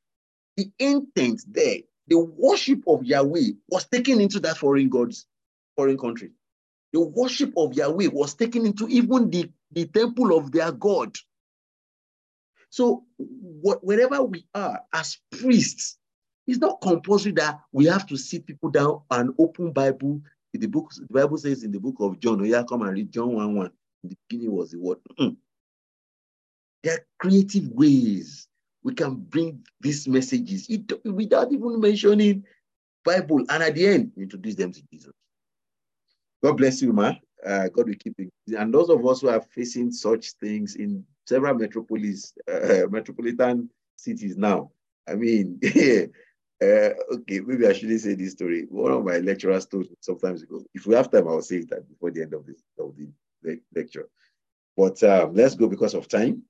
the 0.56 0.70
intent 0.78 1.42
there, 1.46 1.80
the 2.08 2.18
worship 2.18 2.82
of 2.88 3.04
Yahweh 3.04 3.50
was 3.68 3.84
taken 3.84 4.22
into 4.22 4.40
that 4.40 4.56
foreign 4.56 4.88
gods, 4.88 5.26
foreign 5.76 5.98
country. 5.98 6.30
The 6.94 7.02
worship 7.02 7.52
of 7.58 7.74
Yahweh 7.74 8.08
was 8.10 8.32
taken 8.32 8.64
into 8.64 8.88
even 8.88 9.28
the, 9.28 9.50
the 9.72 9.84
temple 9.84 10.34
of 10.34 10.50
their 10.50 10.72
God. 10.72 11.14
So, 12.74 13.04
what, 13.18 13.84
wherever 13.84 14.20
we 14.24 14.44
are 14.52 14.80
as 14.92 15.18
priests, 15.30 15.96
it's 16.48 16.58
not 16.58 16.80
compulsory 16.80 17.30
that 17.34 17.60
we 17.70 17.84
have 17.84 18.04
to 18.08 18.16
sit 18.16 18.46
people 18.46 18.68
down 18.68 19.00
and 19.12 19.32
open 19.38 19.70
Bible. 19.70 20.20
The 20.52 20.66
book, 20.66 20.90
the 20.96 21.06
Bible 21.08 21.38
says 21.38 21.62
in 21.62 21.70
the 21.70 21.78
book 21.78 21.94
of 22.00 22.18
John, 22.18 22.40
oh 22.40 22.44
yeah, 22.44 22.64
come 22.68 22.82
and 22.82 22.92
read 22.92 23.12
John 23.12 23.32
1 23.32 23.54
1. 23.54 23.70
In 24.02 24.10
the 24.10 24.16
beginning 24.28 24.56
was 24.56 24.72
the 24.72 24.80
word. 24.80 24.98
Mm. 25.20 25.36
There 26.82 26.94
are 26.94 27.06
creative 27.20 27.68
ways 27.68 28.48
we 28.82 28.92
can 28.92 29.14
bring 29.14 29.64
these 29.80 30.08
messages 30.08 30.68
it, 30.68 30.90
without 31.04 31.52
even 31.52 31.78
mentioning 31.78 32.42
Bible. 33.04 33.44
And 33.50 33.62
at 33.62 33.76
the 33.76 33.86
end, 33.86 34.10
introduce 34.16 34.56
them 34.56 34.72
to 34.72 34.82
Jesus. 34.92 35.12
God 36.42 36.56
bless 36.56 36.82
you, 36.82 36.92
ma. 36.92 37.12
Uh, 37.46 37.68
God 37.68 37.88
will 37.88 37.94
keep 37.98 38.14
you. 38.18 38.30
And 38.58 38.72
those 38.72 38.88
of 38.88 39.06
us 39.06 39.20
who 39.20 39.28
are 39.28 39.40
facing 39.40 39.92
such 39.92 40.32
things 40.32 40.76
in 40.76 41.04
several 41.26 41.54
metropolis, 41.54 42.32
uh, 42.50 42.86
metropolitan 42.90 43.70
cities 43.96 44.36
now, 44.36 44.70
I 45.06 45.14
mean, 45.14 45.60
Uh, 46.62 46.90
okay, 47.12 47.40
maybe 47.40 47.66
I 47.66 47.72
shouldn't 47.72 48.00
say 48.00 48.14
this 48.14 48.32
story. 48.32 48.66
One 48.70 48.92
of 48.92 49.04
my 49.04 49.18
lecturers 49.18 49.66
told 49.66 49.90
me 49.90 49.96
sometimes 50.00 50.42
ago. 50.42 50.64
If 50.72 50.86
we 50.86 50.94
have 50.94 51.10
time, 51.10 51.28
I'll 51.28 51.42
say 51.42 51.62
that 51.64 51.88
before 51.88 52.10
the 52.10 52.22
end 52.22 52.32
of 52.32 52.46
this 52.46 52.62
of 52.78 52.96
the 52.96 53.08
le 53.42 53.56
lecture. 53.74 54.08
But 54.76 55.02
um, 55.02 55.34
let's 55.34 55.56
go 55.56 55.66
because 55.68 55.94
of 55.94 56.08
time. 56.08 56.42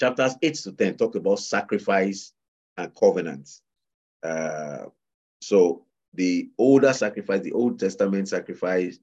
Chapters 0.00 0.34
8 0.42 0.54
to 0.54 0.72
10 0.72 0.96
talk 0.96 1.14
about 1.14 1.38
sacrifice 1.38 2.32
and 2.76 2.94
covenants. 2.94 3.62
Uh, 4.22 4.86
so 5.40 5.86
the 6.14 6.50
older 6.58 6.92
sacrifice, 6.92 7.42
the 7.42 7.52
Old 7.52 7.78
Testament 7.78 8.28
sacrifice 8.28 8.98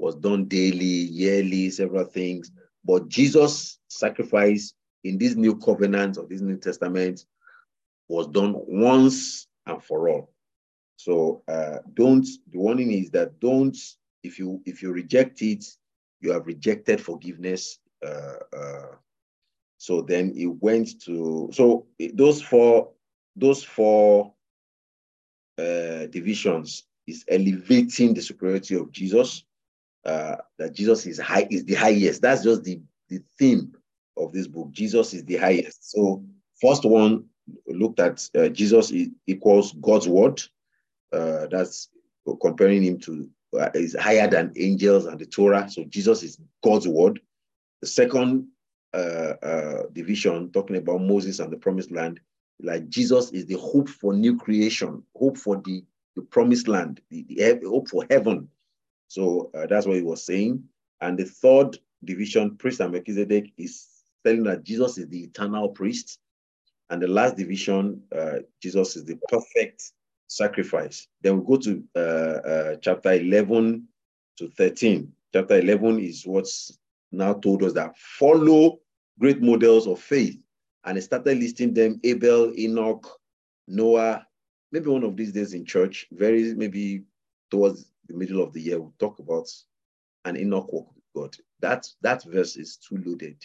was 0.00 0.16
done 0.16 0.46
daily, 0.46 0.84
yearly, 0.84 1.70
several 1.70 2.04
things. 2.04 2.50
But 2.84 3.08
Jesus' 3.08 3.78
sacrifice 3.88 4.74
in 5.04 5.18
this 5.18 5.34
new 5.34 5.56
covenant 5.58 6.18
or 6.18 6.26
this 6.26 6.40
New 6.40 6.56
Testament 6.56 7.24
was 8.08 8.26
done 8.28 8.54
once 8.56 9.46
and 9.66 9.82
for 9.82 10.08
all. 10.08 10.32
So 10.96 11.42
uh, 11.48 11.78
don't. 11.94 12.26
The 12.50 12.58
warning 12.58 12.92
is 12.92 13.10
that 13.10 13.40
don't. 13.40 13.76
If 14.22 14.38
you 14.38 14.60
if 14.66 14.82
you 14.82 14.92
reject 14.92 15.40
it, 15.42 15.64
you 16.20 16.32
have 16.32 16.46
rejected 16.46 17.00
forgiveness. 17.00 17.78
Uh, 18.04 18.36
uh, 18.56 18.86
so 19.78 20.02
then 20.02 20.34
it 20.36 20.46
went 20.46 21.00
to 21.02 21.48
so 21.52 21.86
those 22.14 22.42
four 22.42 22.90
those 23.36 23.64
four 23.64 24.34
uh, 25.58 26.06
divisions 26.06 26.84
is 27.06 27.24
elevating 27.28 28.14
the 28.14 28.20
superiority 28.20 28.74
of 28.74 28.92
Jesus. 28.92 29.44
Uh, 30.04 30.36
that 30.58 30.72
Jesus 30.72 31.06
is 31.06 31.18
high 31.18 31.46
is 31.50 31.64
the 31.64 31.74
highest. 31.74 32.22
That's 32.22 32.42
just 32.42 32.64
the 32.64 32.80
the 33.08 33.20
theme 33.38 33.74
of 34.16 34.32
this 34.32 34.46
book. 34.46 34.70
Jesus 34.70 35.12
is 35.12 35.24
the 35.24 35.36
highest. 35.36 35.90
So 35.90 36.24
first 36.60 36.84
one 36.84 37.24
looked 37.66 38.00
at 38.00 38.28
uh, 38.36 38.48
Jesus 38.48 38.92
equals 39.26 39.72
God's 39.72 40.08
word. 40.08 40.40
Uh, 41.12 41.46
that's 41.50 41.88
comparing 42.40 42.82
him 42.82 42.98
to 43.00 43.28
uh, 43.58 43.70
is 43.74 43.96
higher 43.98 44.28
than 44.28 44.52
angels 44.56 45.06
and 45.06 45.18
the 45.18 45.26
Torah. 45.26 45.68
So 45.68 45.84
Jesus 45.84 46.22
is 46.22 46.38
God's 46.62 46.86
word. 46.86 47.20
The 47.80 47.88
second 47.88 48.46
uh, 48.94 49.34
uh, 49.42 49.82
division, 49.92 50.52
talking 50.52 50.76
about 50.76 51.00
Moses 51.00 51.40
and 51.40 51.52
the 51.52 51.56
promised 51.56 51.90
land, 51.90 52.20
like 52.62 52.88
Jesus 52.88 53.30
is 53.30 53.46
the 53.46 53.54
hope 53.54 53.88
for 53.88 54.12
new 54.12 54.36
creation, 54.36 55.02
hope 55.16 55.38
for 55.38 55.56
the, 55.64 55.82
the 56.14 56.22
promised 56.22 56.68
land, 56.68 57.00
the, 57.10 57.24
the 57.28 57.60
hope 57.64 57.88
for 57.88 58.06
heaven. 58.10 58.48
So 59.10 59.50
uh, 59.54 59.66
that's 59.66 59.86
what 59.86 59.96
he 59.96 60.02
was 60.02 60.24
saying. 60.24 60.62
And 61.00 61.18
the 61.18 61.24
third 61.24 61.76
division, 62.04 62.56
priest 62.56 62.78
and 62.78 62.92
Melchizedek, 62.92 63.52
is 63.58 63.88
telling 64.24 64.44
that 64.44 64.62
Jesus 64.62 64.98
is 64.98 65.08
the 65.08 65.24
eternal 65.24 65.70
priest. 65.70 66.20
And 66.90 67.02
the 67.02 67.08
last 67.08 67.36
division, 67.36 68.02
uh, 68.16 68.38
Jesus 68.62 68.94
is 68.94 69.04
the 69.04 69.18
perfect 69.28 69.90
sacrifice. 70.28 71.08
Then 71.22 71.40
we 71.40 71.44
go 71.44 71.56
to 71.60 71.84
uh, 71.96 71.98
uh, 71.98 72.76
chapter 72.76 73.14
11 73.14 73.88
to 74.38 74.48
13. 74.48 75.12
Chapter 75.32 75.58
11 75.58 75.98
is 75.98 76.24
what's 76.24 76.78
now 77.10 77.32
told 77.32 77.64
us 77.64 77.72
that 77.72 77.98
follow 77.98 78.78
great 79.18 79.42
models 79.42 79.88
of 79.88 79.98
faith. 79.98 80.38
And 80.84 80.96
he 80.96 81.00
started 81.00 81.36
listing 81.36 81.74
them 81.74 81.98
Abel, 82.04 82.56
Enoch, 82.56 83.20
Noah. 83.66 84.24
Maybe 84.70 84.88
one 84.88 85.02
of 85.02 85.16
these 85.16 85.32
days 85.32 85.52
in 85.52 85.64
church, 85.64 86.06
very 86.12 86.54
maybe 86.54 87.02
towards 87.50 87.89
the 88.10 88.18
middle 88.18 88.42
of 88.42 88.52
the 88.52 88.60
year, 88.60 88.80
we'll 88.80 88.94
talk 88.98 89.18
about 89.18 89.48
an 90.24 90.36
Enoch 90.36 90.72
walk 90.72 90.92
with 90.94 91.04
God. 91.14 91.36
That, 91.60 91.86
that 92.02 92.24
verse 92.24 92.56
is 92.56 92.76
too 92.76 93.02
loaded 93.04 93.36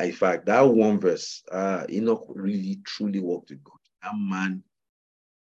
in 0.00 0.12
fact, 0.12 0.46
that 0.46 0.62
one 0.62 0.98
verse, 1.00 1.42
uh, 1.50 1.84
Enoch 1.88 2.26
really 2.28 2.80
truly 2.84 3.20
walked 3.20 3.50
with 3.50 3.64
God. 3.64 3.78
That 4.02 4.12
man, 4.16 4.62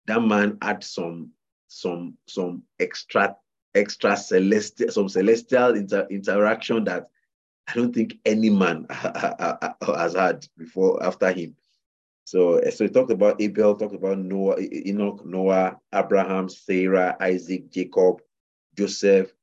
that 0.08 0.22
man 0.22 0.58
had 0.62 0.84
some 0.84 1.32
some 1.68 2.18
some 2.28 2.64
extra 2.80 3.36
extra 3.74 4.18
celestial 4.18 4.92
some 4.92 5.10
celestial 5.10 5.76
inter, 5.76 6.06
interaction 6.10 6.84
that 6.84 7.10
I 7.68 7.74
don't 7.74 7.94
think 7.94 8.18
any 8.26 8.50
man 8.50 8.86
has 8.90 10.14
had 10.16 10.46
before 10.58 11.04
after 11.04 11.32
him. 11.32 11.56
So, 12.26 12.62
so 12.70 12.86
he 12.86 12.90
talked 12.90 13.12
about 13.12 13.42
Abel, 13.42 13.76
talked 13.76 13.96
about 13.96 14.20
Noah, 14.20 14.60
Enoch, 14.60 15.26
Noah, 15.26 15.78
Abraham, 15.94 16.48
Sarah, 16.50 17.18
Isaac, 17.20 17.70
Jacob, 17.72 18.22
Joseph, 18.76 19.34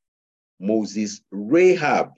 Moses, 0.59 1.21
Rahab, 1.31 2.13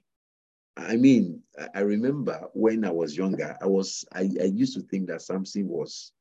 I 0.77 0.95
mean, 0.95 1.41
I 1.75 1.81
remember 1.81 2.47
when 2.53 2.85
I 2.85 2.91
was 2.91 3.17
younger, 3.17 3.57
I 3.61 3.67
was 3.67 4.05
I, 4.13 4.29
I 4.41 4.45
used 4.45 4.73
to 4.75 4.81
think 4.81 5.07
that 5.07 5.21
Samson 5.21 5.67
was 5.67 6.11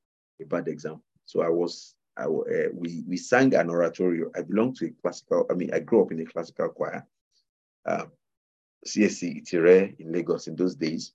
a 0.40 0.44
bad 0.44 0.68
example. 0.68 1.04
So 1.26 1.42
I 1.42 1.48
was 1.48 1.94
I 2.16 2.24
uh, 2.24 2.68
we 2.74 3.04
we 3.06 3.16
sang 3.16 3.54
an 3.54 3.70
oratorio. 3.70 4.30
I 4.36 4.42
belong 4.42 4.74
to 4.74 4.86
a 4.86 4.90
classical. 4.90 5.46
I 5.50 5.54
mean, 5.54 5.72
I 5.72 5.78
grew 5.78 6.02
up 6.02 6.12
in 6.12 6.20
a 6.20 6.24
classical 6.26 6.68
choir, 6.70 7.06
um, 7.86 8.10
CSC 8.86 9.42
Itire 9.42 9.98
in 10.00 10.12
Lagos 10.12 10.48
in 10.48 10.56
those 10.56 10.74
days. 10.74 11.12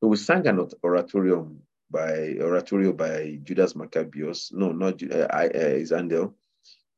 So 0.00 0.08
we 0.08 0.16
sang 0.16 0.46
an 0.48 0.68
oratorium 0.82 1.60
by 1.92 2.36
oratorio 2.40 2.92
by 2.92 3.38
Judas 3.44 3.76
Maccabeus. 3.76 4.50
No, 4.52 4.72
not 4.72 5.02
uh, 5.02 5.26
I, 5.30 5.46
uh, 5.46 5.76
Isandel, 5.76 6.32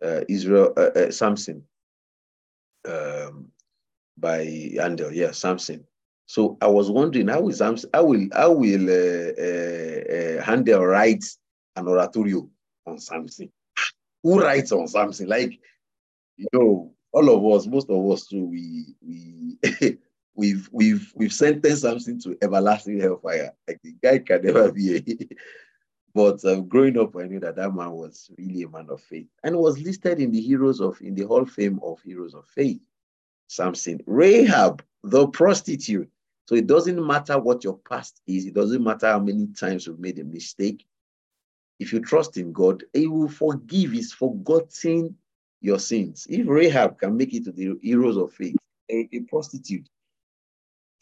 uh, 0.03 0.20
Israel 0.28 0.72
uh, 0.76 0.90
uh, 0.97 1.11
Samson. 1.11 1.64
Um, 2.86 3.51
by 4.16 4.45
Andel, 4.78 5.12
yeah, 5.12 5.32
Samson. 5.32 5.84
So 6.26 6.57
I 6.61 6.68
was 6.68 6.90
wondering 6.90 7.28
how 7.28 7.49
is 7.49 7.59
Samson, 7.59 7.90
how 7.92 8.05
will 8.05 8.28
how 8.32 8.53
will 8.53 8.88
uh, 8.88 9.32
uh, 9.38 10.38
uh, 10.38 10.42
Handel 10.42 10.84
write 10.84 11.24
an 11.76 11.86
oratorio 11.86 12.49
on 12.86 12.99
Samson? 12.99 13.51
Who 14.22 14.40
writes 14.40 14.72
on 14.72 14.86
Samson? 14.88 15.28
Like, 15.28 15.59
you 16.36 16.47
know, 16.53 16.95
all 17.12 17.28
of 17.28 17.57
us, 17.59 17.66
most 17.66 17.90
of 17.90 18.11
us 18.11 18.26
too, 18.26 18.45
we 18.47 18.95
we 19.03 19.59
we've 20.35 20.68
we've 20.72 21.12
we've 21.14 21.32
sentenced 21.32 21.82
something 21.82 22.20
to 22.20 22.37
everlasting 22.43 23.01
hellfire. 23.01 23.53
Like 23.66 23.80
the 23.82 23.95
guy 24.03 24.18
can 24.18 24.43
never 24.43 24.72
be. 24.72 24.97
A, 24.97 25.28
but 26.14 26.45
um, 26.45 26.68
growing 26.68 26.99
up, 26.99 27.16
I 27.16 27.24
knew 27.24 27.41
that 27.41 27.57
that 27.57 27.74
man 27.74 27.93
was 27.93 28.30
really 28.39 28.62
a 28.62 28.68
man 28.68 28.87
of 28.91 29.01
faith 29.03 29.28
and 29.43 29.57
was 29.57 29.78
listed 29.78 30.20
in 30.20 30.30
the 30.30 30.41
heroes 30.41 30.80
of 30.80 31.01
in 31.01 31.14
the 31.14 31.26
Hall 31.26 31.43
of 31.43 31.51
Fame 31.51 31.80
of 31.82 32.01
heroes 32.03 32.35
of 32.35 32.47
faith. 32.47 32.80
Samson. 33.49 34.01
Rahab, 34.07 34.82
the 35.03 35.28
prostitute. 35.28 36.11
So 36.47 36.55
it 36.55 36.66
doesn't 36.66 37.05
matter 37.05 37.39
what 37.39 37.64
your 37.64 37.78
past 37.78 38.20
is, 38.26 38.47
it 38.47 38.55
doesn't 38.55 38.82
matter 38.82 39.07
how 39.07 39.20
many 39.20 39.47
times 39.49 39.87
you've 39.87 40.01
made 40.01 40.18
a 40.18 40.24
mistake. 40.24 40.85
If 41.78 41.93
you 41.93 42.01
trust 42.01 42.37
in 42.37 42.53
God, 42.53 42.85
He 42.93 43.07
will 43.07 43.28
forgive. 43.28 43.93
He's 43.93 44.12
forgotten 44.12 45.16
your 45.61 45.78
sins. 45.78 46.26
If 46.28 46.47
Rahab 46.47 46.99
can 46.99 47.16
make 47.16 47.32
it 47.35 47.45
to 47.45 47.53
the 47.53 47.78
heroes 47.80 48.16
of 48.16 48.32
faith, 48.32 48.57
a, 48.91 49.09
a 49.12 49.20
prostitute, 49.20 49.89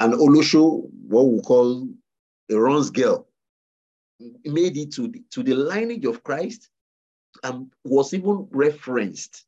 and 0.03 0.15
Olosho, 0.15 0.91
what 1.07 1.29
we 1.29 1.41
call 1.43 1.89
a 2.51 2.57
runs 2.59 2.91
girl, 2.91 3.29
made 4.45 4.77
it 4.77 4.93
to 4.95 5.07
the, 5.07 5.23
to 5.31 5.45
the 5.45 5.55
lineage 5.55 6.05
of 6.07 6.25
Christ 6.25 6.69
and 7.45 7.73
was 7.85 8.13
even 8.13 8.49
referenced 8.51 9.45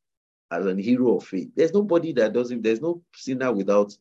as 0.52 0.64
an 0.66 0.78
hero 0.78 1.16
of 1.16 1.24
faith. 1.24 1.48
There's 1.56 1.74
nobody 1.74 2.12
that 2.12 2.32
doesn't, 2.32 2.62
there's 2.62 2.80
no 2.80 3.02
sinner 3.16 3.52
without 3.52 3.96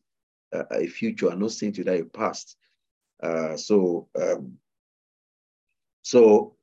uh, 0.54 0.62
a 0.70 0.86
future 0.86 1.28
and 1.28 1.40
no 1.40 1.48
saint 1.48 1.76
without 1.76 1.98
a 1.98 2.04
past. 2.04 2.56
Uh, 3.20 3.56
so, 3.56 4.08
um, 4.20 4.56
so 6.02 6.54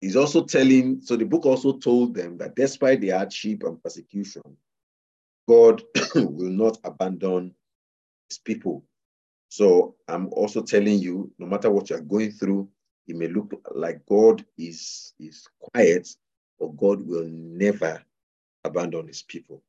he's 0.00 0.16
also 0.16 0.42
telling, 0.44 1.00
so 1.00 1.14
the 1.14 1.24
book 1.24 1.46
also 1.46 1.78
told 1.78 2.14
them 2.14 2.36
that 2.38 2.56
despite 2.56 3.00
the 3.00 3.10
hardship 3.10 3.62
and 3.62 3.80
persecution, 3.80 4.42
God 5.48 5.84
will 6.16 6.50
not 6.50 6.78
abandon 6.82 7.54
his 8.28 8.38
people. 8.38 8.82
So 9.48 9.94
I'm 10.08 10.28
also 10.32 10.62
telling 10.62 10.98
you, 10.98 11.30
no 11.38 11.46
matter 11.46 11.70
what 11.70 11.90
you're 11.90 12.00
going 12.00 12.32
through, 12.32 12.68
it 13.06 13.16
may 13.16 13.28
look 13.28 13.52
like 13.74 14.04
God 14.06 14.44
is, 14.58 15.14
is 15.20 15.48
quiet, 15.60 16.08
but 16.58 16.76
God 16.76 17.06
will 17.06 17.26
never 17.28 18.02
abandon 18.64 19.06
his 19.06 19.22
people. 19.22 19.62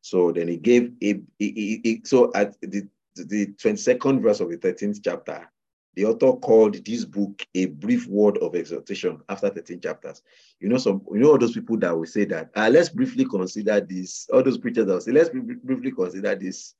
So 0.00 0.32
then 0.32 0.48
he 0.48 0.56
gave 0.56 0.92
a, 1.02 2.00
so 2.04 2.30
at 2.34 2.60
the, 2.60 2.88
the 3.16 3.46
22nd 3.46 4.22
verse 4.22 4.40
of 4.40 4.50
the 4.50 4.56
13th 4.56 5.00
chapter, 5.02 5.48
the 5.94 6.06
author 6.06 6.32
called 6.32 6.84
this 6.84 7.04
book 7.04 7.46
a 7.54 7.66
brief 7.66 8.06
word 8.08 8.38
of 8.38 8.54
exhortation 8.54 9.20
after 9.28 9.48
13 9.48 9.80
chapters. 9.80 10.22
You 10.60 10.68
know, 10.68 10.78
some 10.78 11.02
you 11.12 11.20
know 11.20 11.30
all 11.30 11.38
those 11.38 11.54
people 11.54 11.76
that 11.78 11.96
will 11.96 12.06
say 12.06 12.24
that 12.26 12.50
uh, 12.56 12.68
let's 12.72 12.88
briefly 12.88 13.24
consider 13.24 13.80
this, 13.80 14.28
all 14.32 14.42
those 14.42 14.58
preachers 14.58 14.86
that 14.86 14.92
will 14.92 15.00
say, 15.00 15.12
let's 15.12 15.30
briefly 15.30 15.92
consider 15.92 16.34
this 16.34 16.74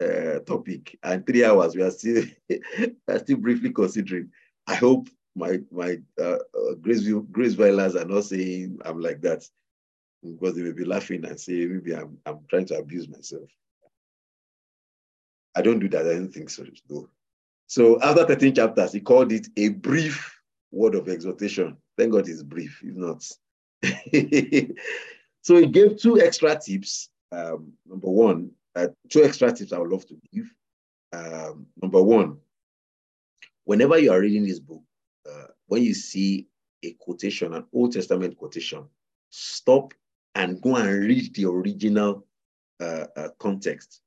uh, 0.00 0.40
topic. 0.40 0.98
And 1.02 1.26
three 1.26 1.44
hours, 1.44 1.74
we 1.74 1.82
are 1.82 1.90
still 1.90 2.24
are 3.08 3.18
still 3.18 3.38
briefly 3.38 3.72
considering. 3.72 4.30
I 4.66 4.74
hope 4.74 5.08
my 5.34 5.60
my 5.70 5.98
uh, 6.20 6.38
uh, 6.54 6.74
grace 6.80 7.08
grace 7.30 7.54
violers 7.54 7.94
are 7.94 8.04
not 8.04 8.24
saying 8.24 8.78
I'm 8.84 9.00
like 9.00 9.20
that 9.22 9.48
because 10.22 10.54
they 10.54 10.62
may 10.62 10.72
be 10.72 10.84
laughing 10.84 11.24
and 11.24 11.38
say 11.38 11.66
maybe 11.66 11.94
I'm 11.94 12.18
I'm 12.26 12.40
trying 12.48 12.66
to 12.66 12.76
abuse 12.78 13.08
myself. 13.08 13.48
I 15.54 15.62
don't 15.62 15.80
do 15.80 15.88
that. 15.90 16.06
I 16.06 16.14
don't 16.14 16.32
think 16.32 16.50
so. 16.50 16.64
No. 16.88 17.08
So 17.66 18.00
after 18.02 18.24
13 18.24 18.54
chapters, 18.54 18.92
he 18.92 19.00
called 19.00 19.32
it 19.32 19.48
a 19.56 19.68
brief 19.70 20.38
word 20.70 20.94
of 20.94 21.08
exhortation. 21.08 21.76
Thank 21.98 22.12
God 22.12 22.28
it's 22.28 22.42
brief, 22.42 22.82
if 22.82 22.94
not. 22.94 23.22
so 25.42 25.56
he 25.56 25.66
gave 25.66 25.98
two 26.00 26.20
extra 26.20 26.58
tips. 26.58 27.10
Um, 27.30 27.72
number 27.86 28.08
one, 28.08 28.50
uh, 28.76 28.88
two 29.08 29.24
extra 29.24 29.52
tips 29.52 29.72
I 29.72 29.78
would 29.78 29.90
love 29.90 30.06
to 30.06 30.16
give. 30.32 30.52
Um, 31.12 31.66
number 31.80 32.02
one, 32.02 32.38
whenever 33.64 33.98
you 33.98 34.12
are 34.12 34.20
reading 34.20 34.46
this 34.46 34.58
book, 34.58 34.82
uh, 35.30 35.46
when 35.66 35.82
you 35.82 35.94
see 35.94 36.48
a 36.82 36.92
quotation, 36.92 37.54
an 37.54 37.64
Old 37.72 37.92
Testament 37.92 38.36
quotation, 38.36 38.84
stop 39.30 39.94
and 40.34 40.60
go 40.60 40.76
and 40.76 40.88
read 40.88 41.34
the 41.34 41.46
original 41.46 42.26
uh, 42.80 43.06
uh, 43.16 43.28
context. 43.38 44.00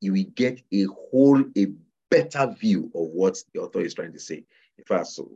You 0.00 0.12
will 0.12 0.24
get 0.34 0.62
a 0.72 0.84
whole, 0.84 1.42
a 1.56 1.66
better 2.10 2.54
view 2.58 2.90
of 2.94 3.08
what 3.08 3.42
the 3.52 3.60
author 3.60 3.80
is 3.80 3.94
trying 3.94 4.12
to 4.12 4.20
say. 4.20 4.44
In 4.78 4.84
fact, 4.84 5.08
so, 5.08 5.30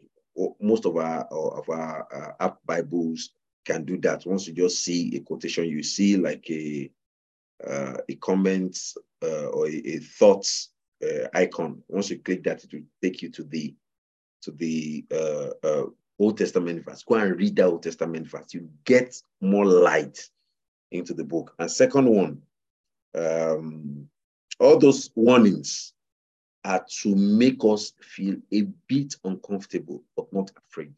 most 0.61 0.85
of 0.85 0.97
our 0.97 1.22
of 1.31 1.68
our 1.70 2.07
uh, 2.14 2.45
app 2.45 2.59
Bibles 2.66 3.31
can 3.64 3.85
do 3.85 3.97
that. 3.99 4.27
Once 4.27 4.47
you 4.47 4.53
just 4.53 4.85
see 4.85 5.16
a 5.16 5.20
quotation, 5.20 5.64
you 5.64 5.83
see 5.83 6.16
like 6.16 6.49
a 6.51 6.91
uh, 7.65 7.99
a 8.09 8.15
comment 8.17 8.79
uh, 9.23 9.47
or 9.47 9.67
a, 9.67 9.75
a 9.75 9.99
thoughts 9.99 10.71
uh, 11.03 11.29
icon. 11.35 11.83
Once 11.89 12.11
you 12.11 12.19
click 12.19 12.43
that, 12.45 12.65
it 12.65 12.73
will 12.73 12.83
take 13.03 13.23
you 13.23 13.31
to 13.31 13.45
the 13.45 13.75
to 14.43 14.51
the 14.53 15.05
uh, 15.13 15.67
uh, 15.67 15.87
Old 16.19 16.39
Testament 16.39 16.85
verse. 16.85 17.03
Go 17.03 17.17
and 17.17 17.39
read 17.39 17.57
that 17.57 17.67
Old 17.67 17.83
Testament 17.83 18.27
verse. 18.29 18.55
You 18.55 18.69
get 18.85 19.21
more 19.41 19.65
light 19.65 20.29
into 20.93 21.15
the 21.15 21.25
book. 21.25 21.55
And 21.59 21.71
second 21.71 22.09
one, 22.09 22.43
um, 23.15 24.09
all 24.61 24.79
those 24.79 25.11
warnings 25.15 25.93
are 26.65 26.85
to 27.03 27.15
make 27.15 27.59
us 27.65 27.93
feel 28.01 28.37
a 28.53 28.63
bit 28.89 29.15
uncomfortable, 29.25 30.03
but 30.17 30.33
not 30.33 30.51
afraid. 30.57 30.93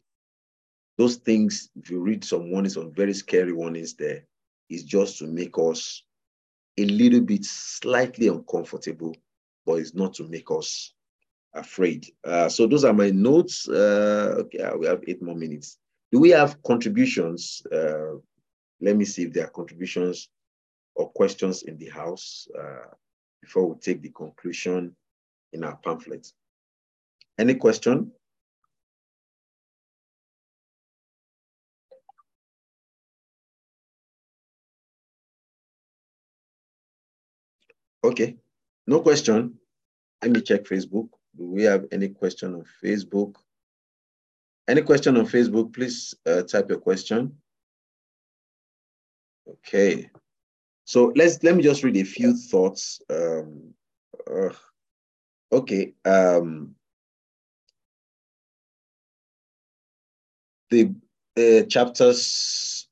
Those 0.97 1.15
things, 1.15 1.69
if 1.75 1.89
you 1.89 1.99
read 1.99 2.23
some 2.23 2.51
warnings, 2.51 2.73
some 2.73 2.91
very 2.91 3.13
scary 3.13 3.53
warnings 3.53 3.93
there, 3.93 4.25
is 4.69 4.83
just 4.83 5.17
to 5.19 5.27
make 5.27 5.57
us 5.57 6.03
a 6.79 6.85
little 6.85 7.21
bit 7.21 7.43
slightly 7.45 8.27
uncomfortable, 8.27 9.15
but 9.65 9.73
it's 9.73 9.93
not 9.93 10.13
to 10.15 10.23
make 10.27 10.49
us 10.49 10.93
afraid. 11.53 12.07
Uh, 12.23 12.47
so 12.47 12.67
those 12.67 12.85
are 12.85 12.93
my 12.93 13.09
notes. 13.09 13.67
Uh, 13.67 14.35
okay, 14.39 14.69
we 14.77 14.87
have 14.87 15.03
eight 15.07 15.21
more 15.21 15.35
minutes. 15.35 15.77
Do 16.11 16.19
we 16.19 16.29
have 16.29 16.61
contributions? 16.63 17.61
Uh, 17.71 18.15
let 18.81 18.95
me 18.95 19.05
see 19.05 19.23
if 19.23 19.33
there 19.33 19.45
are 19.45 19.49
contributions 19.49 20.29
or 20.95 21.09
questions 21.09 21.63
in 21.63 21.77
the 21.77 21.89
house 21.89 22.47
uh, 22.57 22.93
before 23.41 23.67
we 23.67 23.75
take 23.79 24.01
the 24.01 24.09
conclusion 24.09 24.95
in 25.53 25.63
our 25.63 25.75
pamphlet. 25.77 26.31
Any 27.37 27.55
question? 27.55 28.11
Okay, 38.03 38.37
no 38.87 39.01
question. 39.01 39.55
Let 40.21 40.31
me 40.31 40.41
check 40.41 40.63
Facebook. 40.63 41.09
Do 41.37 41.45
we 41.45 41.63
have 41.63 41.85
any 41.91 42.09
question 42.09 42.53
on 42.53 42.65
Facebook? 42.83 43.35
Any 44.67 44.81
question 44.81 45.17
on 45.17 45.25
Facebook, 45.25 45.73
please 45.73 46.13
uh, 46.25 46.43
type 46.43 46.69
your 46.69 46.79
question. 46.79 47.35
Okay. 49.47 50.09
So 50.85 51.11
let's 51.15 51.41
let 51.43 51.55
me 51.55 51.63
just 51.63 51.83
read 51.83 51.97
a 51.97 52.03
few 52.03 52.35
thoughts. 52.35 53.01
Um, 53.09 53.73
uh, 54.29 54.49
okay. 55.51 55.93
Um, 56.05 56.75
the 60.69 60.93
uh, 61.37 61.63
chapters, 61.67 62.87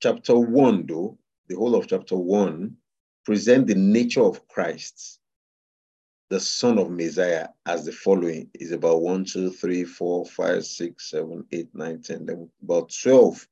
chapter 0.00 0.38
one, 0.38 0.86
though, 0.86 1.18
the 1.48 1.56
whole 1.56 1.74
of 1.74 1.88
chapter 1.88 2.16
one, 2.16 2.76
present 3.26 3.66
the 3.66 3.74
nature 3.74 4.22
of 4.22 4.48
Christ 4.48 5.20
the 6.28 6.40
son 6.40 6.78
of 6.78 6.90
Messiah 6.90 7.48
as 7.66 7.84
the 7.84 7.92
following 7.92 8.50
is 8.54 8.72
about 8.72 9.02
one, 9.02 9.24
two, 9.24 9.50
three, 9.50 9.84
four, 9.84 10.24
five, 10.26 10.64
six, 10.64 11.10
seven, 11.10 11.44
eight, 11.52 11.68
nine, 11.72 12.02
ten, 12.02 12.26
then 12.26 12.50
about 12.62 12.92
12 13.02 13.46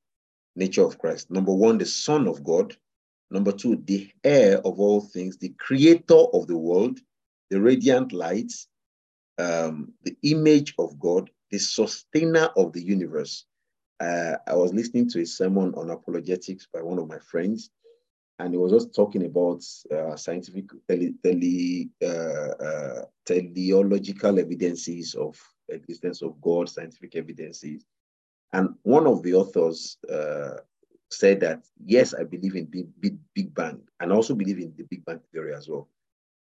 nature 0.57 0.83
of 0.85 0.99
Christ. 0.99 1.31
Number 1.31 1.55
one, 1.55 1.79
the 1.79 1.87
son 1.87 2.27
of 2.27 2.43
God. 2.43 2.77
Number 3.31 3.53
two, 3.53 3.77
the 3.85 4.11
heir 4.23 4.59
of 4.59 4.81
all 4.81 5.01
things, 5.01 5.37
the 5.37 5.51
creator 5.59 6.15
of 6.33 6.47
the 6.47 6.57
world, 6.57 6.99
the 7.51 7.61
radiant 7.61 8.13
light, 8.13 8.53
um, 9.39 9.93
the 10.03 10.17
image 10.23 10.75
of 10.79 10.99
God, 10.99 11.31
the 11.51 11.59
sustainer 11.59 12.51
of 12.57 12.73
the 12.73 12.83
universe. 12.83 13.45
Uh, 14.01 14.37
I 14.47 14.55
was 14.55 14.75
listening 14.75 15.09
to 15.11 15.21
a 15.21 15.27
sermon 15.27 15.73
on 15.77 15.91
apologetics 15.91 16.67
by 16.73 16.83
one 16.83 16.99
of 16.99 17.09
my 17.09 17.19
friends, 17.19 17.71
and 18.39 18.53
he 18.53 18.59
was 18.59 18.73
just 18.73 18.95
talking 18.95 19.25
about 19.25 19.63
uh, 19.95 20.17
scientific 20.17 20.65
tele, 20.89 21.13
tele, 21.23 21.89
uh, 22.03 22.65
uh, 22.65 23.03
teleological 23.25 24.39
evidences 24.39 25.15
of 25.15 25.41
existence 25.69 26.21
of 26.23 26.41
God, 26.41 26.69
scientific 26.69 27.15
evidences. 27.17 27.85
And 28.53 28.71
one 28.83 29.07
of 29.07 29.23
the 29.23 29.35
authors 29.35 29.99
uh, 30.13 30.59
said 31.11 31.41
that, 31.41 31.65
yes, 31.85 32.15
I 32.15 32.25
believe 32.25 32.57
in 32.57 32.67
big, 32.67 32.89
big, 33.01 33.19
big 33.35 33.55
Bang, 33.55 33.81
and 34.01 34.13
also 34.13 34.35
believe 34.35 34.59
in 34.59 34.75
the 34.77 34.85
Big 34.85 35.05
Bang 35.05 35.21
theory 35.33 35.55
as 35.55 35.69
well. 35.69 35.89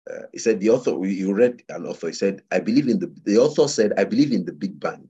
Uh, 0.10 0.24
he 0.32 0.40
said, 0.40 0.60
the 0.60 0.70
author, 0.70 0.92
you 1.06 1.34
read 1.34 1.64
an 1.70 1.86
author, 1.86 2.08
he 2.08 2.14
said, 2.14 2.42
I 2.52 2.60
believe 2.60 2.88
in 2.88 3.00
the, 3.00 3.14
the 3.24 3.38
author 3.38 3.68
said, 3.68 3.94
I 3.98 4.04
believe 4.04 4.32
in 4.32 4.46
the 4.46 4.54
Big 4.54 4.80
Bang. 4.80 5.10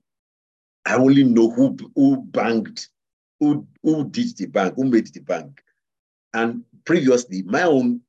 I 0.85 0.95
only 0.95 1.23
know 1.23 1.49
who, 1.49 1.77
who 1.95 2.21
banged, 2.21 2.87
who, 3.39 3.67
who 3.81 4.09
did 4.09 4.37
the 4.37 4.45
bang, 4.45 4.73
who 4.75 4.85
made 4.85 5.07
the 5.07 5.19
bang. 5.19 5.57
And 6.35 6.65
previously, 6.83 7.43
my 7.43 7.63
own 7.63 8.01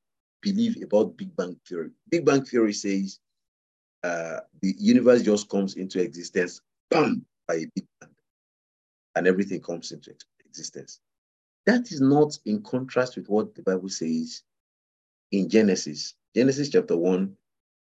belief 0.42 0.82
about 0.82 1.16
Big 1.16 1.34
Bang 1.36 1.56
Theory. 1.64 1.90
Big 2.10 2.24
Bang 2.24 2.44
Theory 2.44 2.72
says 2.72 3.20
uh, 4.02 4.40
the 4.60 4.74
universe 4.78 5.22
just 5.22 5.48
comes 5.48 5.76
into 5.76 6.00
existence, 6.00 6.60
bam, 6.90 7.24
by 7.46 7.54
a 7.54 7.66
Big 7.76 7.86
Bang, 8.00 8.10
and 9.14 9.28
everything 9.28 9.60
comes 9.60 9.92
into 9.92 10.12
existence. 10.44 10.98
That 11.66 11.92
is 11.92 12.00
not 12.00 12.36
in 12.44 12.62
contrast 12.62 13.16
with 13.16 13.28
what 13.28 13.54
the 13.54 13.62
Bible 13.62 13.88
says 13.88 14.42
in 15.30 15.48
Genesis. 15.48 16.14
Genesis 16.34 16.68
chapter 16.70 16.96
1, 16.96 17.32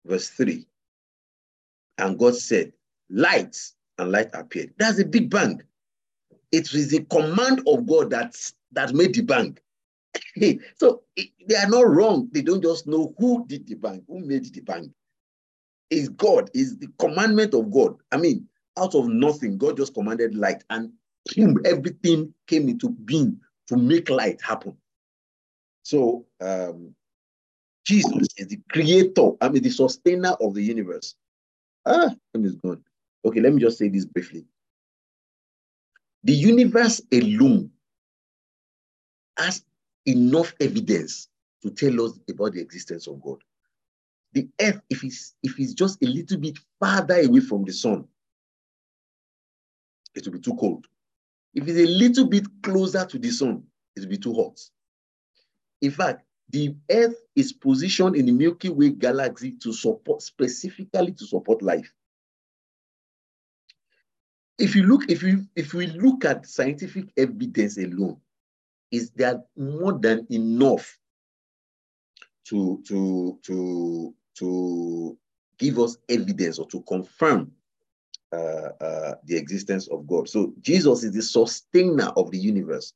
verse 0.06 0.30
3. 0.30 0.66
And 1.98 2.18
God 2.18 2.36
said, 2.36 2.72
Light, 3.10 3.58
and 3.98 4.10
light 4.10 4.30
appeared. 4.32 4.72
That's 4.78 4.98
a 4.98 5.04
big 5.04 5.28
bang. 5.28 5.62
It 6.52 6.72
was 6.72 6.88
the 6.88 7.04
command 7.04 7.60
of 7.66 7.86
God 7.86 8.08
that, 8.10 8.34
that 8.72 8.94
made 8.94 9.14
the 9.14 9.20
bang. 9.20 9.58
So 10.76 11.02
they 11.46 11.56
are 11.56 11.68
not 11.68 11.88
wrong. 11.88 12.28
They 12.32 12.42
don't 12.42 12.62
just 12.62 12.86
know 12.86 13.14
who 13.18 13.46
did 13.46 13.66
the 13.66 13.74
bang, 13.74 14.02
who 14.06 14.20
made 14.20 14.44
the 14.52 14.60
bang. 14.60 14.92
Is 15.90 16.08
God, 16.08 16.50
is 16.54 16.78
the 16.78 16.88
commandment 16.98 17.54
of 17.54 17.70
God. 17.70 17.96
I 18.12 18.16
mean, 18.16 18.48
out 18.78 18.94
of 18.94 19.08
nothing, 19.08 19.58
God 19.58 19.76
just 19.76 19.94
commanded 19.94 20.34
light 20.34 20.64
and 20.70 20.92
everything 21.64 22.32
came 22.46 22.68
into 22.68 22.90
being 22.90 23.38
to 23.68 23.76
make 23.76 24.08
light 24.10 24.40
happen. 24.40 24.76
So 25.82 26.26
um, 26.40 26.94
Jesus 27.84 28.28
is 28.36 28.48
the 28.48 28.60
creator, 28.70 29.30
I 29.40 29.48
mean, 29.48 29.62
the 29.62 29.70
sustainer 29.70 30.32
of 30.40 30.54
the 30.54 30.62
universe. 30.62 31.14
Ah, 31.84 32.14
time 32.32 32.44
is 32.44 32.54
gone. 32.54 32.82
Okay, 33.24 33.40
let 33.40 33.52
me 33.52 33.60
just 33.60 33.78
say 33.78 33.88
this 33.88 34.04
briefly. 34.04 34.44
The 36.24 36.32
universe 36.32 37.00
alone 37.12 37.70
has 39.36 39.64
enough 40.06 40.54
evidence 40.60 41.28
to 41.62 41.70
tell 41.70 42.04
us 42.04 42.18
about 42.28 42.52
the 42.52 42.60
existence 42.60 43.06
of 43.06 43.20
God. 43.22 43.38
The 44.32 44.48
earth, 44.60 44.80
if 44.88 45.04
it's, 45.04 45.34
if 45.42 45.58
it's 45.58 45.74
just 45.74 46.02
a 46.02 46.06
little 46.06 46.38
bit 46.38 46.58
farther 46.80 47.20
away 47.20 47.40
from 47.40 47.64
the 47.64 47.72
sun, 47.72 48.06
it 50.14 50.24
will 50.24 50.32
be 50.32 50.40
too 50.40 50.56
cold. 50.56 50.86
If 51.54 51.68
it's 51.68 51.78
a 51.78 51.92
little 51.92 52.26
bit 52.26 52.46
closer 52.62 53.04
to 53.04 53.18
the 53.18 53.30
sun, 53.30 53.62
it 53.94 54.00
will 54.00 54.08
be 54.08 54.18
too 54.18 54.34
hot. 54.34 54.58
In 55.82 55.90
fact, 55.90 56.24
the 56.50 56.74
Earth 56.90 57.16
is 57.34 57.52
positioned 57.52 58.16
in 58.16 58.26
the 58.26 58.32
Milky 58.32 58.68
Way 58.68 58.90
galaxy 58.90 59.52
to 59.62 59.72
support, 59.72 60.22
specifically 60.22 61.12
to 61.12 61.26
support 61.26 61.62
life. 61.62 61.92
If 64.58 64.76
you 64.76 64.84
look, 64.84 65.10
if 65.10 65.22
you 65.22 65.46
if 65.56 65.74
we 65.74 65.86
look 65.88 66.24
at 66.24 66.46
scientific 66.46 67.06
evidence 67.16 67.78
alone, 67.78 68.18
is 68.92 69.10
there 69.10 69.42
more 69.56 69.98
than 69.98 70.26
enough 70.30 70.98
to 72.44 72.82
to 72.86 73.38
to 73.42 74.14
to 74.38 75.18
give 75.58 75.78
us 75.78 75.96
evidence 76.08 76.58
or 76.58 76.66
to 76.68 76.82
confirm 76.82 77.50
uh, 78.32 78.70
uh, 78.80 79.14
the 79.24 79.36
existence 79.36 79.88
of 79.88 80.06
God. 80.06 80.28
So 80.28 80.52
Jesus 80.60 81.04
is 81.04 81.12
the 81.12 81.22
sustainer 81.22 82.08
of 82.16 82.30
the 82.30 82.38
universe. 82.38 82.92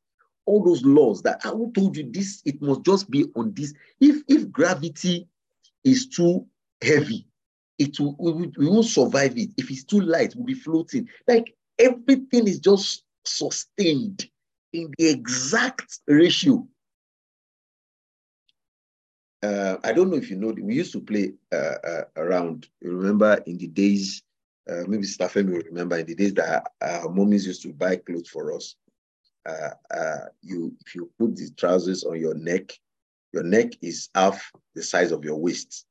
All 0.46 0.62
those 0.64 0.84
laws 0.84 1.22
that 1.22 1.40
I 1.44 1.50
told 1.50 1.96
you 1.96 2.10
this, 2.10 2.42
it 2.44 2.60
must 2.62 2.84
just 2.84 3.10
be 3.10 3.26
on 3.34 3.52
this. 3.54 3.74
If 4.00 4.22
if 4.28 4.50
gravity 4.50 5.28
is 5.84 6.08
too 6.08 6.46
heavy, 6.82 7.26
it 7.78 7.98
will 7.98 8.16
we, 8.18 8.52
we 8.56 8.68
won't 8.68 8.86
survive 8.86 9.36
it. 9.36 9.50
If 9.56 9.70
it's 9.70 9.84
too 9.84 10.00
light, 10.00 10.34
we'll 10.36 10.46
be 10.46 10.54
floating. 10.54 11.08
Like 11.26 11.54
everything 11.78 12.46
is 12.46 12.60
just 12.60 13.04
sustained 13.24 14.28
in 14.76 14.92
the 14.98 15.08
exact 15.08 16.00
ratio. 16.06 16.66
Uh, 19.42 19.76
I 19.84 19.92
don't 19.92 20.10
know 20.10 20.16
if 20.16 20.30
you 20.30 20.36
know, 20.36 20.54
we 20.60 20.74
used 20.74 20.92
to 20.92 21.00
play 21.00 21.32
uh, 21.52 21.76
uh, 21.84 22.04
around. 22.16 22.68
Remember 22.82 23.42
in 23.46 23.58
the 23.58 23.68
days 23.68 24.22
uh, 24.68 24.82
maybe 24.88 25.04
Stephen 25.04 25.50
will 25.50 25.62
remember 25.62 25.96
in 25.96 26.06
the 26.06 26.14
days 26.14 26.34
that 26.34 26.72
our 26.80 27.08
mommies 27.08 27.46
used 27.46 27.62
to 27.62 27.72
buy 27.72 27.96
clothes 27.96 28.28
for 28.28 28.52
us. 28.54 28.74
Uh, 29.48 29.70
uh, 29.94 30.24
you, 30.42 30.74
if 30.84 30.94
you 30.94 31.10
put 31.18 31.36
the 31.36 31.48
trousers 31.56 32.02
on 32.02 32.18
your 32.18 32.34
neck, 32.34 32.72
your 33.32 33.44
neck 33.44 33.72
is 33.80 34.08
half 34.14 34.50
the 34.74 34.82
size 34.82 35.12
of 35.12 35.24
your 35.24 35.36
waist. 35.36 35.86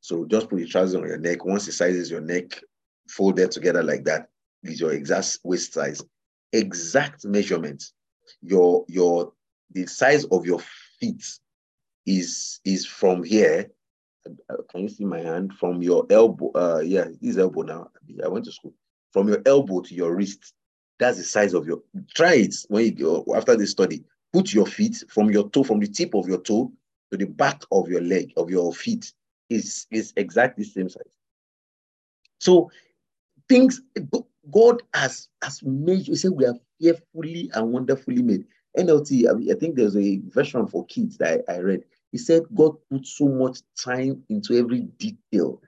So 0.00 0.24
just 0.26 0.48
put 0.48 0.58
the 0.58 0.66
trousers 0.66 0.94
on 0.94 1.08
your 1.08 1.18
neck. 1.18 1.44
Once 1.44 1.66
the 1.66 1.72
size 1.72 1.96
is 1.96 2.10
your 2.10 2.20
neck, 2.20 2.62
folded 3.08 3.50
together 3.50 3.82
like 3.82 4.04
that 4.04 4.28
is 4.62 4.80
your 4.80 4.92
exact 4.92 5.38
waist 5.42 5.72
size. 5.72 6.00
Exact 6.52 7.24
measurement. 7.24 7.82
Your 8.42 8.84
your 8.88 9.32
the 9.72 9.86
size 9.86 10.24
of 10.26 10.46
your 10.46 10.60
feet 10.98 11.24
is 12.06 12.60
is 12.64 12.86
from 12.86 13.22
here 13.22 13.70
can 14.68 14.82
you 14.82 14.88
see 14.88 15.04
my 15.04 15.20
hand 15.20 15.52
from 15.54 15.82
your 15.82 16.06
elbow? 16.10 16.50
Uh, 16.54 16.80
yeah, 16.80 17.06
this 17.20 17.36
elbow 17.36 17.62
now. 17.62 17.90
I 18.24 18.28
went 18.28 18.44
to 18.46 18.52
school. 18.52 18.74
From 19.12 19.28
your 19.28 19.42
elbow 19.46 19.80
to 19.80 19.94
your 19.94 20.14
wrist, 20.14 20.54
that's 20.98 21.18
the 21.18 21.24
size 21.24 21.54
of 21.54 21.66
your. 21.66 21.82
Try 22.14 22.34
it 22.34 22.54
when 22.68 22.84
you 22.84 22.92
go 22.92 23.24
after 23.34 23.56
the 23.56 23.66
study. 23.66 24.04
Put 24.32 24.52
your 24.52 24.66
feet 24.66 25.02
from 25.08 25.30
your 25.30 25.48
toe, 25.50 25.64
from 25.64 25.80
the 25.80 25.88
tip 25.88 26.14
of 26.14 26.28
your 26.28 26.40
toe 26.40 26.70
to 27.10 27.16
the 27.16 27.26
back 27.26 27.62
of 27.72 27.88
your 27.88 28.02
leg 28.02 28.32
of 28.36 28.50
your 28.50 28.72
feet 28.72 29.12
is 29.48 29.86
is 29.90 30.12
exactly 30.16 30.64
the 30.64 30.70
same 30.70 30.88
size. 30.88 31.16
So 32.38 32.70
things 33.50 33.82
God 34.52 34.80
has 34.94 35.28
has 35.42 35.62
made 35.62 36.06
you 36.06 36.14
say 36.14 36.28
we 36.28 36.46
are 36.46 36.54
fearfully 36.80 37.50
and 37.52 37.72
wonderfully 37.72 38.22
made. 38.22 38.44
NLT, 38.78 39.28
I, 39.28 39.32
mean, 39.32 39.50
I 39.50 39.58
think 39.58 39.74
there's 39.74 39.96
a 39.96 40.20
version 40.28 40.66
for 40.68 40.86
kids 40.86 41.18
that 41.18 41.42
I, 41.48 41.54
I 41.54 41.58
read. 41.58 41.82
He 42.12 42.18
said, 42.18 42.44
God 42.54 42.76
put 42.88 43.04
so 43.04 43.26
much 43.26 43.58
time 43.76 44.22
into 44.28 44.56
every 44.56 44.82
detail 44.98 45.60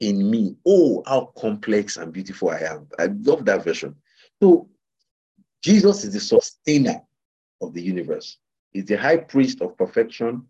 in 0.00 0.30
me. 0.30 0.54
Oh, 0.66 1.02
how 1.06 1.32
complex 1.38 1.96
and 1.96 2.12
beautiful 2.12 2.50
I 2.50 2.58
am. 2.58 2.86
I 2.98 3.06
love 3.06 3.46
that 3.46 3.64
version. 3.64 3.94
So, 4.42 4.68
Jesus 5.62 6.04
is 6.04 6.12
the 6.12 6.20
sustainer 6.20 7.00
of 7.62 7.72
the 7.72 7.82
universe, 7.82 8.38
He's 8.72 8.84
the 8.84 8.96
high 8.96 9.16
priest 9.16 9.62
of 9.62 9.76
perfection, 9.76 10.44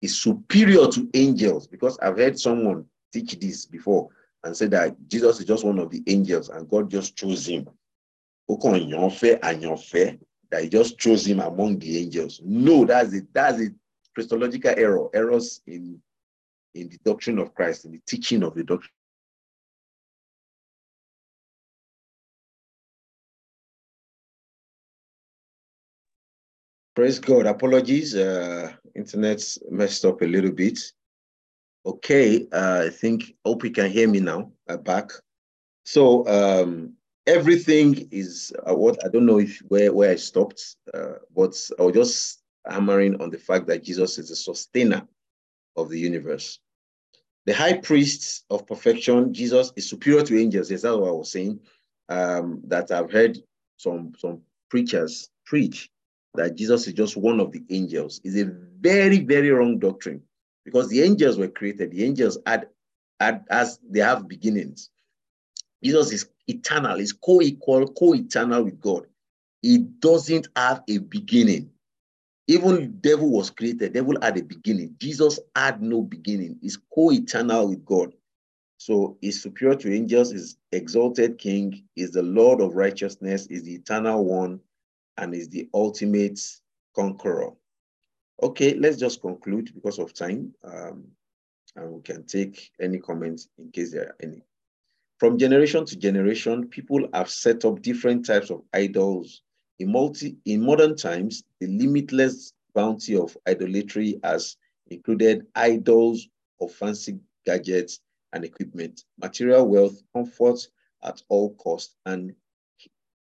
he's 0.00 0.16
superior 0.16 0.86
to 0.88 1.10
angels 1.14 1.66
because 1.66 1.98
I've 1.98 2.16
heard 2.16 2.38
someone 2.38 2.86
teach 3.12 3.38
this 3.38 3.66
before 3.66 4.08
and 4.46 4.56
said 4.56 4.70
that 4.70 4.96
Jesus 5.08 5.40
is 5.40 5.44
just 5.44 5.64
one 5.64 5.78
of 5.78 5.90
the 5.90 6.02
angels 6.06 6.48
and 6.48 6.68
God 6.68 6.90
just 6.90 7.16
chose 7.16 7.48
him. 7.48 7.68
That 8.48 10.10
he 10.62 10.68
just 10.68 10.98
chose 10.98 11.26
him 11.26 11.40
among 11.40 11.80
the 11.80 11.98
angels. 11.98 12.40
No, 12.44 12.84
that's 12.84 13.12
it. 13.12 13.26
That's 13.34 13.60
a 13.60 13.68
Christological 14.14 14.72
error, 14.76 15.08
errors 15.12 15.60
in, 15.66 16.00
in 16.74 16.88
the 16.88 16.98
doctrine 17.04 17.40
of 17.40 17.54
Christ, 17.54 17.84
in 17.84 17.92
the 17.92 18.00
teaching 18.06 18.44
of 18.44 18.54
the 18.54 18.62
doctrine. 18.62 18.92
Praise 26.94 27.18
God. 27.18 27.46
Apologies. 27.46 28.14
Uh, 28.14 28.72
internet's 28.94 29.58
messed 29.70 30.04
up 30.04 30.22
a 30.22 30.24
little 30.24 30.52
bit. 30.52 30.78
Okay. 31.86 32.48
Uh, 32.52 32.82
I 32.86 32.90
think, 32.90 33.36
hope 33.44 33.62
you 33.62 33.70
can 33.70 33.88
hear 33.88 34.08
me 34.08 34.18
now. 34.18 34.50
I'm 34.68 34.82
back. 34.82 35.12
So 35.84 36.26
um, 36.26 36.94
everything 37.28 38.08
is 38.10 38.52
uh, 38.68 38.74
what 38.74 38.98
I 39.04 39.08
don't 39.08 39.24
know 39.24 39.38
if 39.38 39.60
where, 39.68 39.92
where 39.92 40.10
I 40.10 40.16
stopped, 40.16 40.76
uh, 40.92 41.18
but 41.34 41.54
I 41.78 41.82
was 41.84 41.94
just 41.94 42.42
hammering 42.68 43.22
on 43.22 43.30
the 43.30 43.38
fact 43.38 43.68
that 43.68 43.84
Jesus 43.84 44.18
is 44.18 44.30
the 44.30 44.36
sustainer 44.36 45.06
of 45.76 45.88
the 45.88 45.98
universe. 45.98 46.58
The 47.44 47.54
high 47.54 47.74
priest 47.74 48.44
of 48.50 48.66
perfection, 48.66 49.32
Jesus, 49.32 49.72
is 49.76 49.88
superior 49.88 50.24
to 50.24 50.40
angels. 50.40 50.72
Is 50.72 50.82
that 50.82 50.98
what 50.98 51.08
I 51.08 51.12
was 51.12 51.30
saying? 51.30 51.60
Um, 52.08 52.62
that 52.64 52.90
I've 52.90 53.12
heard 53.12 53.38
some, 53.76 54.12
some 54.18 54.40
preachers 54.70 55.28
preach 55.44 55.88
that 56.34 56.56
Jesus 56.56 56.88
is 56.88 56.94
just 56.94 57.16
one 57.16 57.38
of 57.38 57.52
the 57.52 57.62
angels 57.70 58.20
is 58.24 58.36
a 58.36 58.50
very, 58.80 59.20
very 59.20 59.50
wrong 59.50 59.78
doctrine 59.78 60.20
because 60.66 60.88
the 60.88 61.00
angels 61.02 61.38
were 61.38 61.48
created. 61.48 61.92
The 61.92 62.04
angels 62.04 62.36
had, 62.44 62.68
had 63.20 63.44
as 63.48 63.78
they 63.88 64.00
have 64.00 64.28
beginnings. 64.28 64.90
Jesus 65.82 66.12
is 66.12 66.28
eternal, 66.48 66.98
is 66.98 67.12
co-equal, 67.12 67.86
co-eternal 67.88 68.64
with 68.64 68.80
God. 68.80 69.06
He 69.62 69.78
doesn't 69.78 70.48
have 70.56 70.82
a 70.88 70.98
beginning. 70.98 71.70
Even 72.48 72.98
devil 73.00 73.30
was 73.30 73.50
created, 73.50 73.92
devil 73.92 74.16
had 74.20 74.36
a 74.38 74.42
beginning. 74.42 74.96
Jesus 74.98 75.38
had 75.54 75.80
no 75.80 76.02
beginning. 76.02 76.58
He's 76.60 76.78
co-eternal 76.92 77.68
with 77.68 77.84
God. 77.84 78.12
So 78.78 79.16
he's 79.20 79.42
superior 79.42 79.76
to 79.76 79.94
angels, 79.94 80.32
is 80.32 80.56
exalted 80.72 81.38
king, 81.38 81.84
is 81.96 82.10
the 82.10 82.22
Lord 82.22 82.60
of 82.60 82.74
righteousness, 82.74 83.46
is 83.46 83.62
the 83.62 83.74
eternal 83.74 84.24
one, 84.24 84.60
and 85.16 85.34
is 85.34 85.48
the 85.48 85.68
ultimate 85.72 86.40
conqueror. 86.94 87.52
Okay, 88.42 88.74
let's 88.74 88.98
just 88.98 89.20
conclude 89.20 89.74
because 89.74 89.98
of 89.98 90.12
time. 90.12 90.54
Um, 90.64 91.04
and 91.74 91.92
we 91.92 92.02
can 92.02 92.24
take 92.24 92.70
any 92.80 92.98
comments 92.98 93.48
in 93.58 93.70
case 93.70 93.92
there 93.92 94.08
are 94.08 94.16
any. 94.22 94.42
From 95.18 95.38
generation 95.38 95.84
to 95.86 95.96
generation, 95.96 96.68
people 96.68 97.08
have 97.14 97.30
set 97.30 97.64
up 97.64 97.80
different 97.80 98.26
types 98.26 98.50
of 98.50 98.62
idols 98.74 99.42
in, 99.78 99.92
multi, 99.92 100.36
in 100.44 100.64
modern 100.64 100.96
times, 100.96 101.44
the 101.60 101.66
limitless 101.66 102.52
bounty 102.74 103.16
of 103.16 103.36
idolatry 103.48 104.18
has 104.22 104.56
included 104.88 105.46
idols 105.54 106.28
of 106.60 106.72
fancy 106.72 107.18
gadgets 107.44 108.00
and 108.32 108.44
equipment, 108.44 109.04
material 109.20 109.66
wealth, 109.66 110.02
comfort 110.14 110.58
at 111.02 111.22
all 111.28 111.54
costs, 111.54 111.94
and 112.06 112.34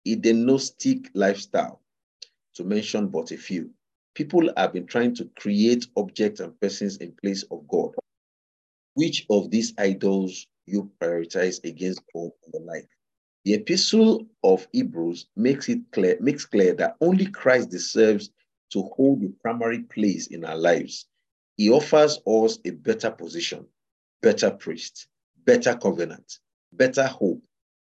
hedonistic 0.05 1.11
lifestyle, 1.15 1.81
to 2.55 2.65
mention 2.65 3.09
but 3.09 3.31
a 3.31 3.37
few. 3.37 3.71
People 4.15 4.51
have 4.57 4.73
been 4.73 4.87
trying 4.87 5.15
to 5.17 5.27
create 5.37 5.87
objects 5.97 6.41
and 6.41 6.59
persons 6.61 6.97
in 6.99 7.12
place 7.23 7.45
of 7.51 7.67
God. 7.69 7.93
which 8.95 9.27
of 9.31 9.51
these 9.51 9.75
idols 9.79 10.47
you 10.67 10.91
prioritize 11.01 11.62
against 11.65 12.01
God 12.15 12.31
in 12.47 12.53
your 12.55 12.62
life. 12.62 12.89
The 13.45 13.55
epistle 13.55 14.27
of 14.43 14.67
Hebrews 14.73 15.27
makes 15.37 15.69
it 15.69 15.81
clear, 15.93 16.17
makes 16.21 16.47
clear 16.47 16.75
that 16.77 16.97
only 17.01 17.27
Christ 17.27 17.71
deserves 17.71 18.31
to 18.73 18.83
hold 18.97 19.21
the 19.21 19.29
primary 19.43 19.81
place 19.83 20.29
in 20.29 20.45
our 20.45 20.57
lives. 20.57 21.07
He 21.57 21.71
offers 21.71 22.19
us 22.27 22.59
a 22.65 22.71
better 22.71 23.11
position, 23.11 23.67
better 24.23 24.51
priest, 24.51 25.09
better 25.45 25.77
covenant, 25.77 26.41
better 26.73 27.07
hope, 27.07 27.43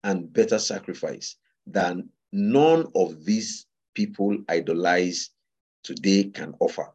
and 0.04 0.32
better 0.34 0.60
sacrifice 0.60 1.38
than 1.68 2.10
none 2.32 2.88
of 2.96 3.24
these 3.26 3.68
people 3.94 4.38
idolize 4.50 5.30
today 5.84 6.26
can 6.26 6.56
offer. 6.60 6.90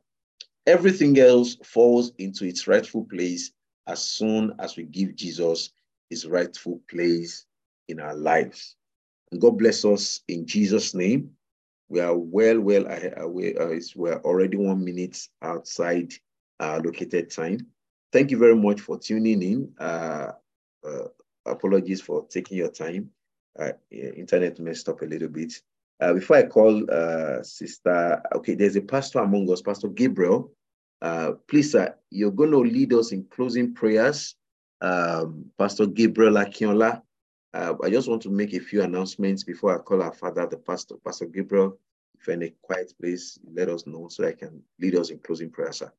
Everything 0.67 1.19
else 1.19 1.57
falls 1.65 2.13
into 2.19 2.45
its 2.45 2.67
rightful 2.67 3.05
place 3.05 3.53
as 3.87 4.03
soon 4.03 4.53
as 4.59 4.77
we 4.77 4.85
give 4.85 5.17
Jesus 5.17 5.71
his 6.11 6.27
rightful 6.27 6.81
place 6.91 7.47
in 7.89 8.01
our 8.01 8.15
lives. 8.15 8.77
And 9.33 9.41
God 9.41 9.59
bless 9.59 9.85
us 9.85 10.21
in 10.29 10.47
Jesus' 10.47 10.95
name. 10.95 11.31
We 11.89 12.01
are 12.01 12.17
well, 12.17 12.61
well 12.61 12.87
away. 13.17 13.55
Uh, 13.55 13.81
we're 13.97 14.21
already 14.21 14.59
one 14.59 14.85
minute 14.85 15.27
outside 15.41 16.13
our 16.61 16.81
located 16.81 17.31
time. 17.31 17.67
Thank 18.13 18.31
you 18.31 18.39
very 18.39 18.57
much 18.57 18.81
for 18.81 18.99
tuning 18.99 19.43
in. 19.43 19.73
Uh, 19.79 20.33
uh, 20.87 21.09
apologies 21.47 22.01
for 22.01 22.27
taking 22.29 22.59
your 22.59 22.71
time. 22.71 23.11
Uh, 23.59 23.73
internet 23.91 24.59
messed 24.59 24.89
up 24.89 25.03
a 25.03 25.07
little 25.07 25.29
bit. 25.29 25.55
Uh, 26.01 26.13
before 26.15 26.37
I 26.37 26.47
call 26.47 26.89
uh, 26.91 27.43
Sister, 27.43 28.23
okay, 28.37 28.55
there's 28.55 28.77
a 28.77 28.81
pastor 28.81 29.19
among 29.19 29.51
us, 29.51 29.63
Pastor 29.63 29.89
Gabriel. 29.89 30.53
Uh, 31.03 31.33
please, 31.49 31.73
sir, 31.73 31.95
you're 32.11 32.31
going 32.31 32.53
to 32.53 32.59
lead 32.59 32.93
us 32.93 33.13
in 33.13 33.25
closing 33.31 33.75
prayers. 33.75 34.37
Um, 34.81 35.47
Pastor 35.59 35.87
Gabriel 35.87 36.35
Akinola. 36.35 37.03
Uh, 37.53 37.75
I 37.83 37.91
just 37.91 38.09
want 38.09 38.23
to 38.23 38.31
make 38.31 38.55
a 38.55 38.61
few 38.61 38.83
announcements 38.83 39.43
before 39.43 39.75
I 39.75 39.83
call 39.83 40.03
our 40.03 40.13
father, 40.13 40.47
the 40.47 40.59
pastor, 40.59 40.97
Pastor 41.05 41.27
Gabriel. 41.27 41.79
If 42.21 42.27
you're 42.27 42.35
in 42.35 42.43
a 42.45 42.55
quiet 42.63 42.93
place, 43.01 43.39
let 43.53 43.69
us 43.69 43.87
know 43.87 44.09
so 44.09 44.27
I 44.27 44.33
can 44.33 44.63
lead 44.81 44.95
us 44.95 45.11
in 45.11 45.19
closing 45.19 45.51
prayer, 45.51 45.73
sir. 45.73 45.93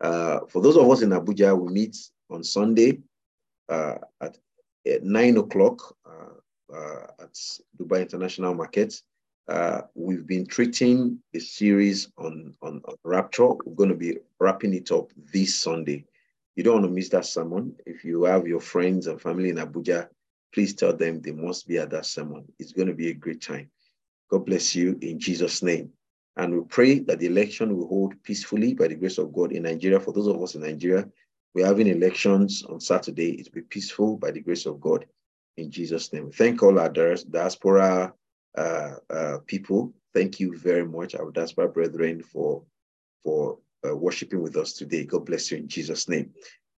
Uh, 0.00 0.40
for 0.48 0.62
those 0.62 0.76
of 0.76 0.88
us 0.88 1.02
in 1.02 1.10
Abuja, 1.10 1.58
we 1.58 1.72
meet 1.72 1.96
on 2.30 2.44
Sunday 2.44 3.00
uh, 3.68 3.96
at, 4.20 4.38
at, 4.86 5.02
nine 5.02 5.36
o'clock 5.36 5.96
at 7.20 7.34
Dubai 7.78 8.02
International 8.02 8.54
Market. 8.54 9.00
Uh, 9.48 9.82
we've 9.94 10.26
been 10.26 10.46
treating 10.46 11.18
a 11.34 11.40
series 11.40 12.08
on, 12.16 12.54
on, 12.62 12.80
on, 12.84 12.94
rapture. 13.02 13.48
We're 13.48 13.74
going 13.74 13.88
to 13.88 13.96
be 13.96 14.18
wrapping 14.38 14.72
it 14.72 14.92
up 14.92 15.10
this 15.32 15.56
Sunday. 15.56 16.04
You 16.54 16.62
don't 16.62 16.74
want 16.74 16.86
to 16.86 16.92
miss 16.92 17.08
that 17.08 17.26
sermon. 17.26 17.74
If 17.84 18.04
you 18.04 18.24
have 18.24 18.46
your 18.46 18.60
friends 18.60 19.08
and 19.08 19.20
family 19.20 19.48
in 19.48 19.56
Abuja, 19.56 20.08
please 20.54 20.74
tell 20.74 20.96
them 20.96 21.20
they 21.20 21.32
must 21.32 21.66
be 21.66 21.78
at 21.78 21.90
that 21.90 22.06
sermon. 22.06 22.44
It's 22.58 22.72
going 22.72 22.88
to 22.88 22.94
be 22.94 23.10
a 23.10 23.14
great 23.14 23.40
time. 23.40 23.68
God 24.30 24.46
bless 24.46 24.76
you 24.76 24.96
in 25.02 25.18
Jesus' 25.18 25.62
name. 25.62 25.90
And 26.36 26.54
we 26.54 26.64
pray 26.68 27.00
that 27.00 27.18
the 27.18 27.26
election 27.26 27.76
will 27.76 27.88
hold 27.88 28.14
peacefully 28.22 28.74
by 28.74 28.88
the 28.88 28.94
grace 28.94 29.18
of 29.18 29.32
God 29.32 29.52
in 29.52 29.64
Nigeria. 29.64 29.98
For 29.98 30.12
those 30.12 30.28
of 30.28 30.40
us 30.40 30.54
in 30.54 30.62
Nigeria, 30.62 31.08
we're 31.54 31.66
having 31.66 31.88
elections 31.88 32.62
on 32.62 32.80
Saturday. 32.80 33.32
It 33.32 33.48
will 33.48 33.62
be 33.62 33.66
peaceful 33.66 34.16
by 34.16 34.30
the 34.30 34.40
grace 34.40 34.66
of 34.66 34.80
God 34.80 35.04
in 35.56 35.70
Jesus' 35.70 36.12
name. 36.12 36.30
Thank 36.30 36.62
all 36.62 36.78
our 36.78 36.88
diaspora 36.88 38.14
people. 39.46 39.92
Thank 40.14 40.40
you 40.40 40.58
very 40.58 40.84
much, 40.86 41.14
our 41.14 41.30
diaspora 41.30 41.68
brethren, 41.68 42.22
for, 42.22 42.62
for 43.24 43.58
uh, 43.86 43.96
worshiping 43.96 44.42
with 44.42 44.56
us 44.56 44.74
today. 44.74 45.04
God 45.04 45.26
bless 45.26 45.50
you 45.50 45.58
in 45.58 45.68
Jesus' 45.68 46.08
name. 46.08 46.30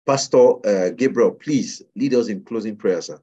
Pastor 0.06 0.66
uh, 0.68 0.90
Gabriel, 0.92 1.32
please 1.32 1.82
lead 1.96 2.14
us 2.14 2.28
in 2.28 2.44
closing 2.44 2.76
prayer, 2.76 3.02
sir. 3.02 3.20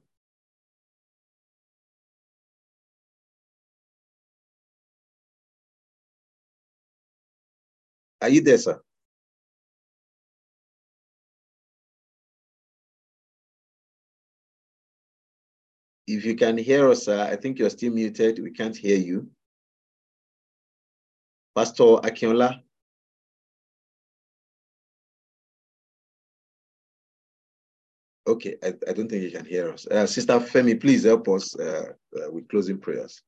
Are 8.21 8.29
you 8.29 8.41
there, 8.41 8.57
sir? 8.57 8.81
If 16.07 16.25
you 16.25 16.35
can 16.35 16.57
hear 16.57 16.89
us, 16.89 17.07
uh, 17.07 17.27
I 17.31 17.35
think 17.35 17.59
you're 17.59 17.69
still 17.69 17.93
muted. 17.93 18.39
We 18.39 18.51
can't 18.51 18.75
hear 18.75 18.97
you. 18.97 19.29
Pastor 21.55 21.99
Akinola. 22.03 22.61
Okay, 28.27 28.55
I, 28.63 28.67
I, 28.87 28.93
don't 28.93 29.09
think 29.09 29.23
you 29.23 29.31
can 29.31 29.45
hear 29.45 29.73
us. 29.73 29.87
Uh, 29.87 30.05
Sister 30.05 30.33
Femi, 30.39 30.79
please 30.79 31.03
help 31.03 31.27
us 31.27 31.59
uh, 31.59 31.93
uh 32.15 32.31
with 32.31 32.47
closing 32.47 32.77
prayers. 32.77 33.21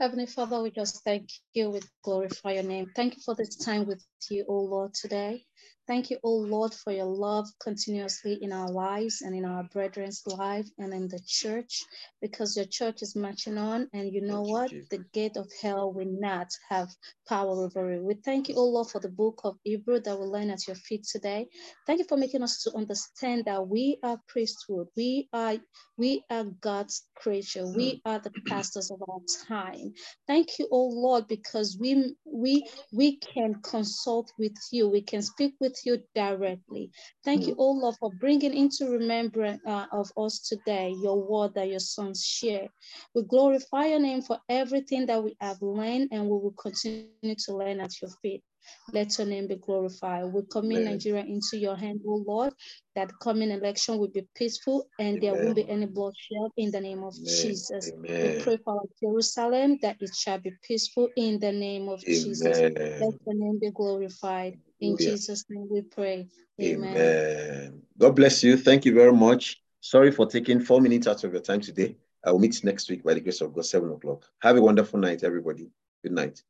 Heavenly 0.00 0.26
Father, 0.26 0.62
we 0.62 0.70
just 0.70 1.02
thank 1.04 1.28
you, 1.54 1.70
we 1.70 1.80
glorify 2.04 2.52
your 2.52 2.64
name. 2.64 2.90
Thank 2.94 3.16
you 3.16 3.22
for 3.24 3.34
this 3.34 3.56
time 3.56 3.86
with 3.86 4.04
you, 4.30 4.44
O 4.48 4.54
Lord, 4.54 4.94
today. 4.94 5.44
Thank 5.88 6.10
you, 6.10 6.18
O 6.22 6.30
Lord, 6.34 6.74
for 6.74 6.92
your 6.92 7.06
love 7.06 7.46
continuously 7.60 8.38
in 8.42 8.52
our 8.52 8.70
lives 8.70 9.22
and 9.22 9.34
in 9.34 9.46
our 9.46 9.62
brethren's 9.72 10.22
life 10.26 10.66
and 10.76 10.92
in 10.92 11.08
the 11.08 11.20
church, 11.26 11.82
because 12.20 12.54
your 12.54 12.66
church 12.66 13.00
is 13.00 13.16
marching 13.16 13.56
on. 13.56 13.88
And 13.94 14.12
you 14.12 14.20
know 14.20 14.42
what? 14.42 14.70
The 14.90 15.02
gate 15.14 15.38
of 15.38 15.50
hell 15.62 15.90
will 15.90 16.04
not 16.20 16.48
have 16.68 16.88
power 17.26 17.64
over 17.64 17.90
it. 17.90 18.02
We 18.02 18.16
thank 18.22 18.50
you, 18.50 18.56
O 18.56 18.64
Lord, 18.66 18.88
for 18.88 19.00
the 19.00 19.08
book 19.08 19.40
of 19.44 19.56
Hebrew 19.64 19.98
that 20.00 20.20
we 20.20 20.26
learn 20.26 20.50
at 20.50 20.66
your 20.66 20.76
feet 20.76 21.04
today. 21.04 21.48
Thank 21.86 22.00
you 22.00 22.06
for 22.06 22.18
making 22.18 22.42
us 22.42 22.62
to 22.64 22.76
understand 22.76 23.46
that 23.46 23.66
we 23.66 23.98
are 24.02 24.20
priesthood. 24.28 24.88
We 24.94 25.30
are 25.32 25.56
we 25.96 26.22
are 26.30 26.44
God's 26.60 27.06
creature. 27.16 27.66
We 27.66 27.94
mm. 27.94 28.00
are 28.04 28.18
the 28.18 28.32
pastors 28.46 28.90
of 28.90 29.02
our 29.08 29.20
time. 29.48 29.94
Thank 30.26 30.58
you, 30.58 30.68
O 30.70 30.84
Lord, 30.84 31.26
because 31.28 31.78
we 31.80 32.14
we 32.24 32.68
we 32.92 33.16
can 33.16 33.54
consult 33.62 34.30
with 34.38 34.56
you. 34.70 34.88
We 34.88 35.00
can 35.00 35.22
speak 35.22 35.47
with 35.60 35.78
you 35.84 35.98
directly. 36.14 36.90
Thank 37.24 37.46
you, 37.46 37.54
oh 37.58 37.72
Lord, 37.72 37.96
for 38.00 38.10
bringing 38.20 38.54
into 38.54 38.90
remembrance 38.90 39.60
uh, 39.66 39.86
of 39.92 40.10
us 40.16 40.40
today 40.40 40.94
your 41.02 41.20
word 41.20 41.54
that 41.54 41.68
your 41.68 41.80
sons 41.80 42.24
share. 42.24 42.68
We 43.14 43.22
glorify 43.22 43.86
your 43.86 44.00
name 44.00 44.22
for 44.22 44.38
everything 44.48 45.06
that 45.06 45.22
we 45.22 45.36
have 45.40 45.60
learned 45.62 46.08
and 46.12 46.24
we 46.24 46.30
will 46.30 46.54
continue 46.60 47.34
to 47.46 47.56
learn 47.56 47.80
at 47.80 48.00
your 48.00 48.10
feet. 48.22 48.42
Let 48.92 49.16
your 49.18 49.26
name 49.26 49.48
be 49.48 49.56
glorified. 49.56 50.32
We 50.32 50.42
commit 50.50 50.78
Amen. 50.78 50.92
Nigeria 50.94 51.24
into 51.24 51.56
your 51.56 51.76
hand, 51.76 52.00
O 52.06 52.22
Lord, 52.26 52.52
that 52.94 53.10
coming 53.22 53.50
election 53.50 53.98
will 53.98 54.08
be 54.08 54.26
peaceful 54.34 54.86
and 54.98 55.18
Amen. 55.18 55.20
there 55.20 55.34
won't 55.34 55.56
be 55.56 55.68
any 55.68 55.86
bloodshed 55.86 56.50
in 56.56 56.70
the 56.70 56.80
name 56.80 57.02
of 57.04 57.14
Amen. 57.14 57.24
Jesus. 57.24 57.92
We 58.20 58.30
pray 58.40 58.58
for 58.64 58.82
Jerusalem 59.02 59.78
that 59.82 59.96
it 60.00 60.10
shall 60.14 60.38
be 60.38 60.52
peaceful 60.66 61.08
in 61.16 61.38
the 61.40 61.52
name 61.52 61.88
of 61.88 62.00
Jesus. 62.04 62.60
Let 63.00 63.14
your 63.26 63.34
name 63.34 63.58
be 63.60 63.70
glorified. 63.70 64.58
In 64.80 64.96
Jesus' 64.96 65.44
name 65.48 65.68
we 65.70 65.82
pray. 65.82 66.28
Amen. 66.60 66.96
Amen. 66.96 67.82
God 67.98 68.16
bless 68.16 68.42
you. 68.42 68.56
Thank 68.56 68.84
you 68.84 68.94
very 68.94 69.12
much. 69.12 69.60
Sorry 69.80 70.10
for 70.10 70.26
taking 70.26 70.60
four 70.60 70.80
minutes 70.80 71.06
out 71.06 71.22
of 71.24 71.32
your 71.32 71.42
time 71.42 71.60
today. 71.60 71.96
I 72.24 72.32
will 72.32 72.38
meet 72.38 72.62
next 72.64 72.90
week 72.90 73.04
by 73.04 73.14
the 73.14 73.20
grace 73.20 73.40
of 73.40 73.52
God, 73.52 73.64
seven 73.64 73.90
o'clock. 73.90 74.24
Have 74.40 74.56
a 74.56 74.62
wonderful 74.62 74.98
night, 74.98 75.22
everybody. 75.22 75.68
Good 76.02 76.12
night. 76.12 76.42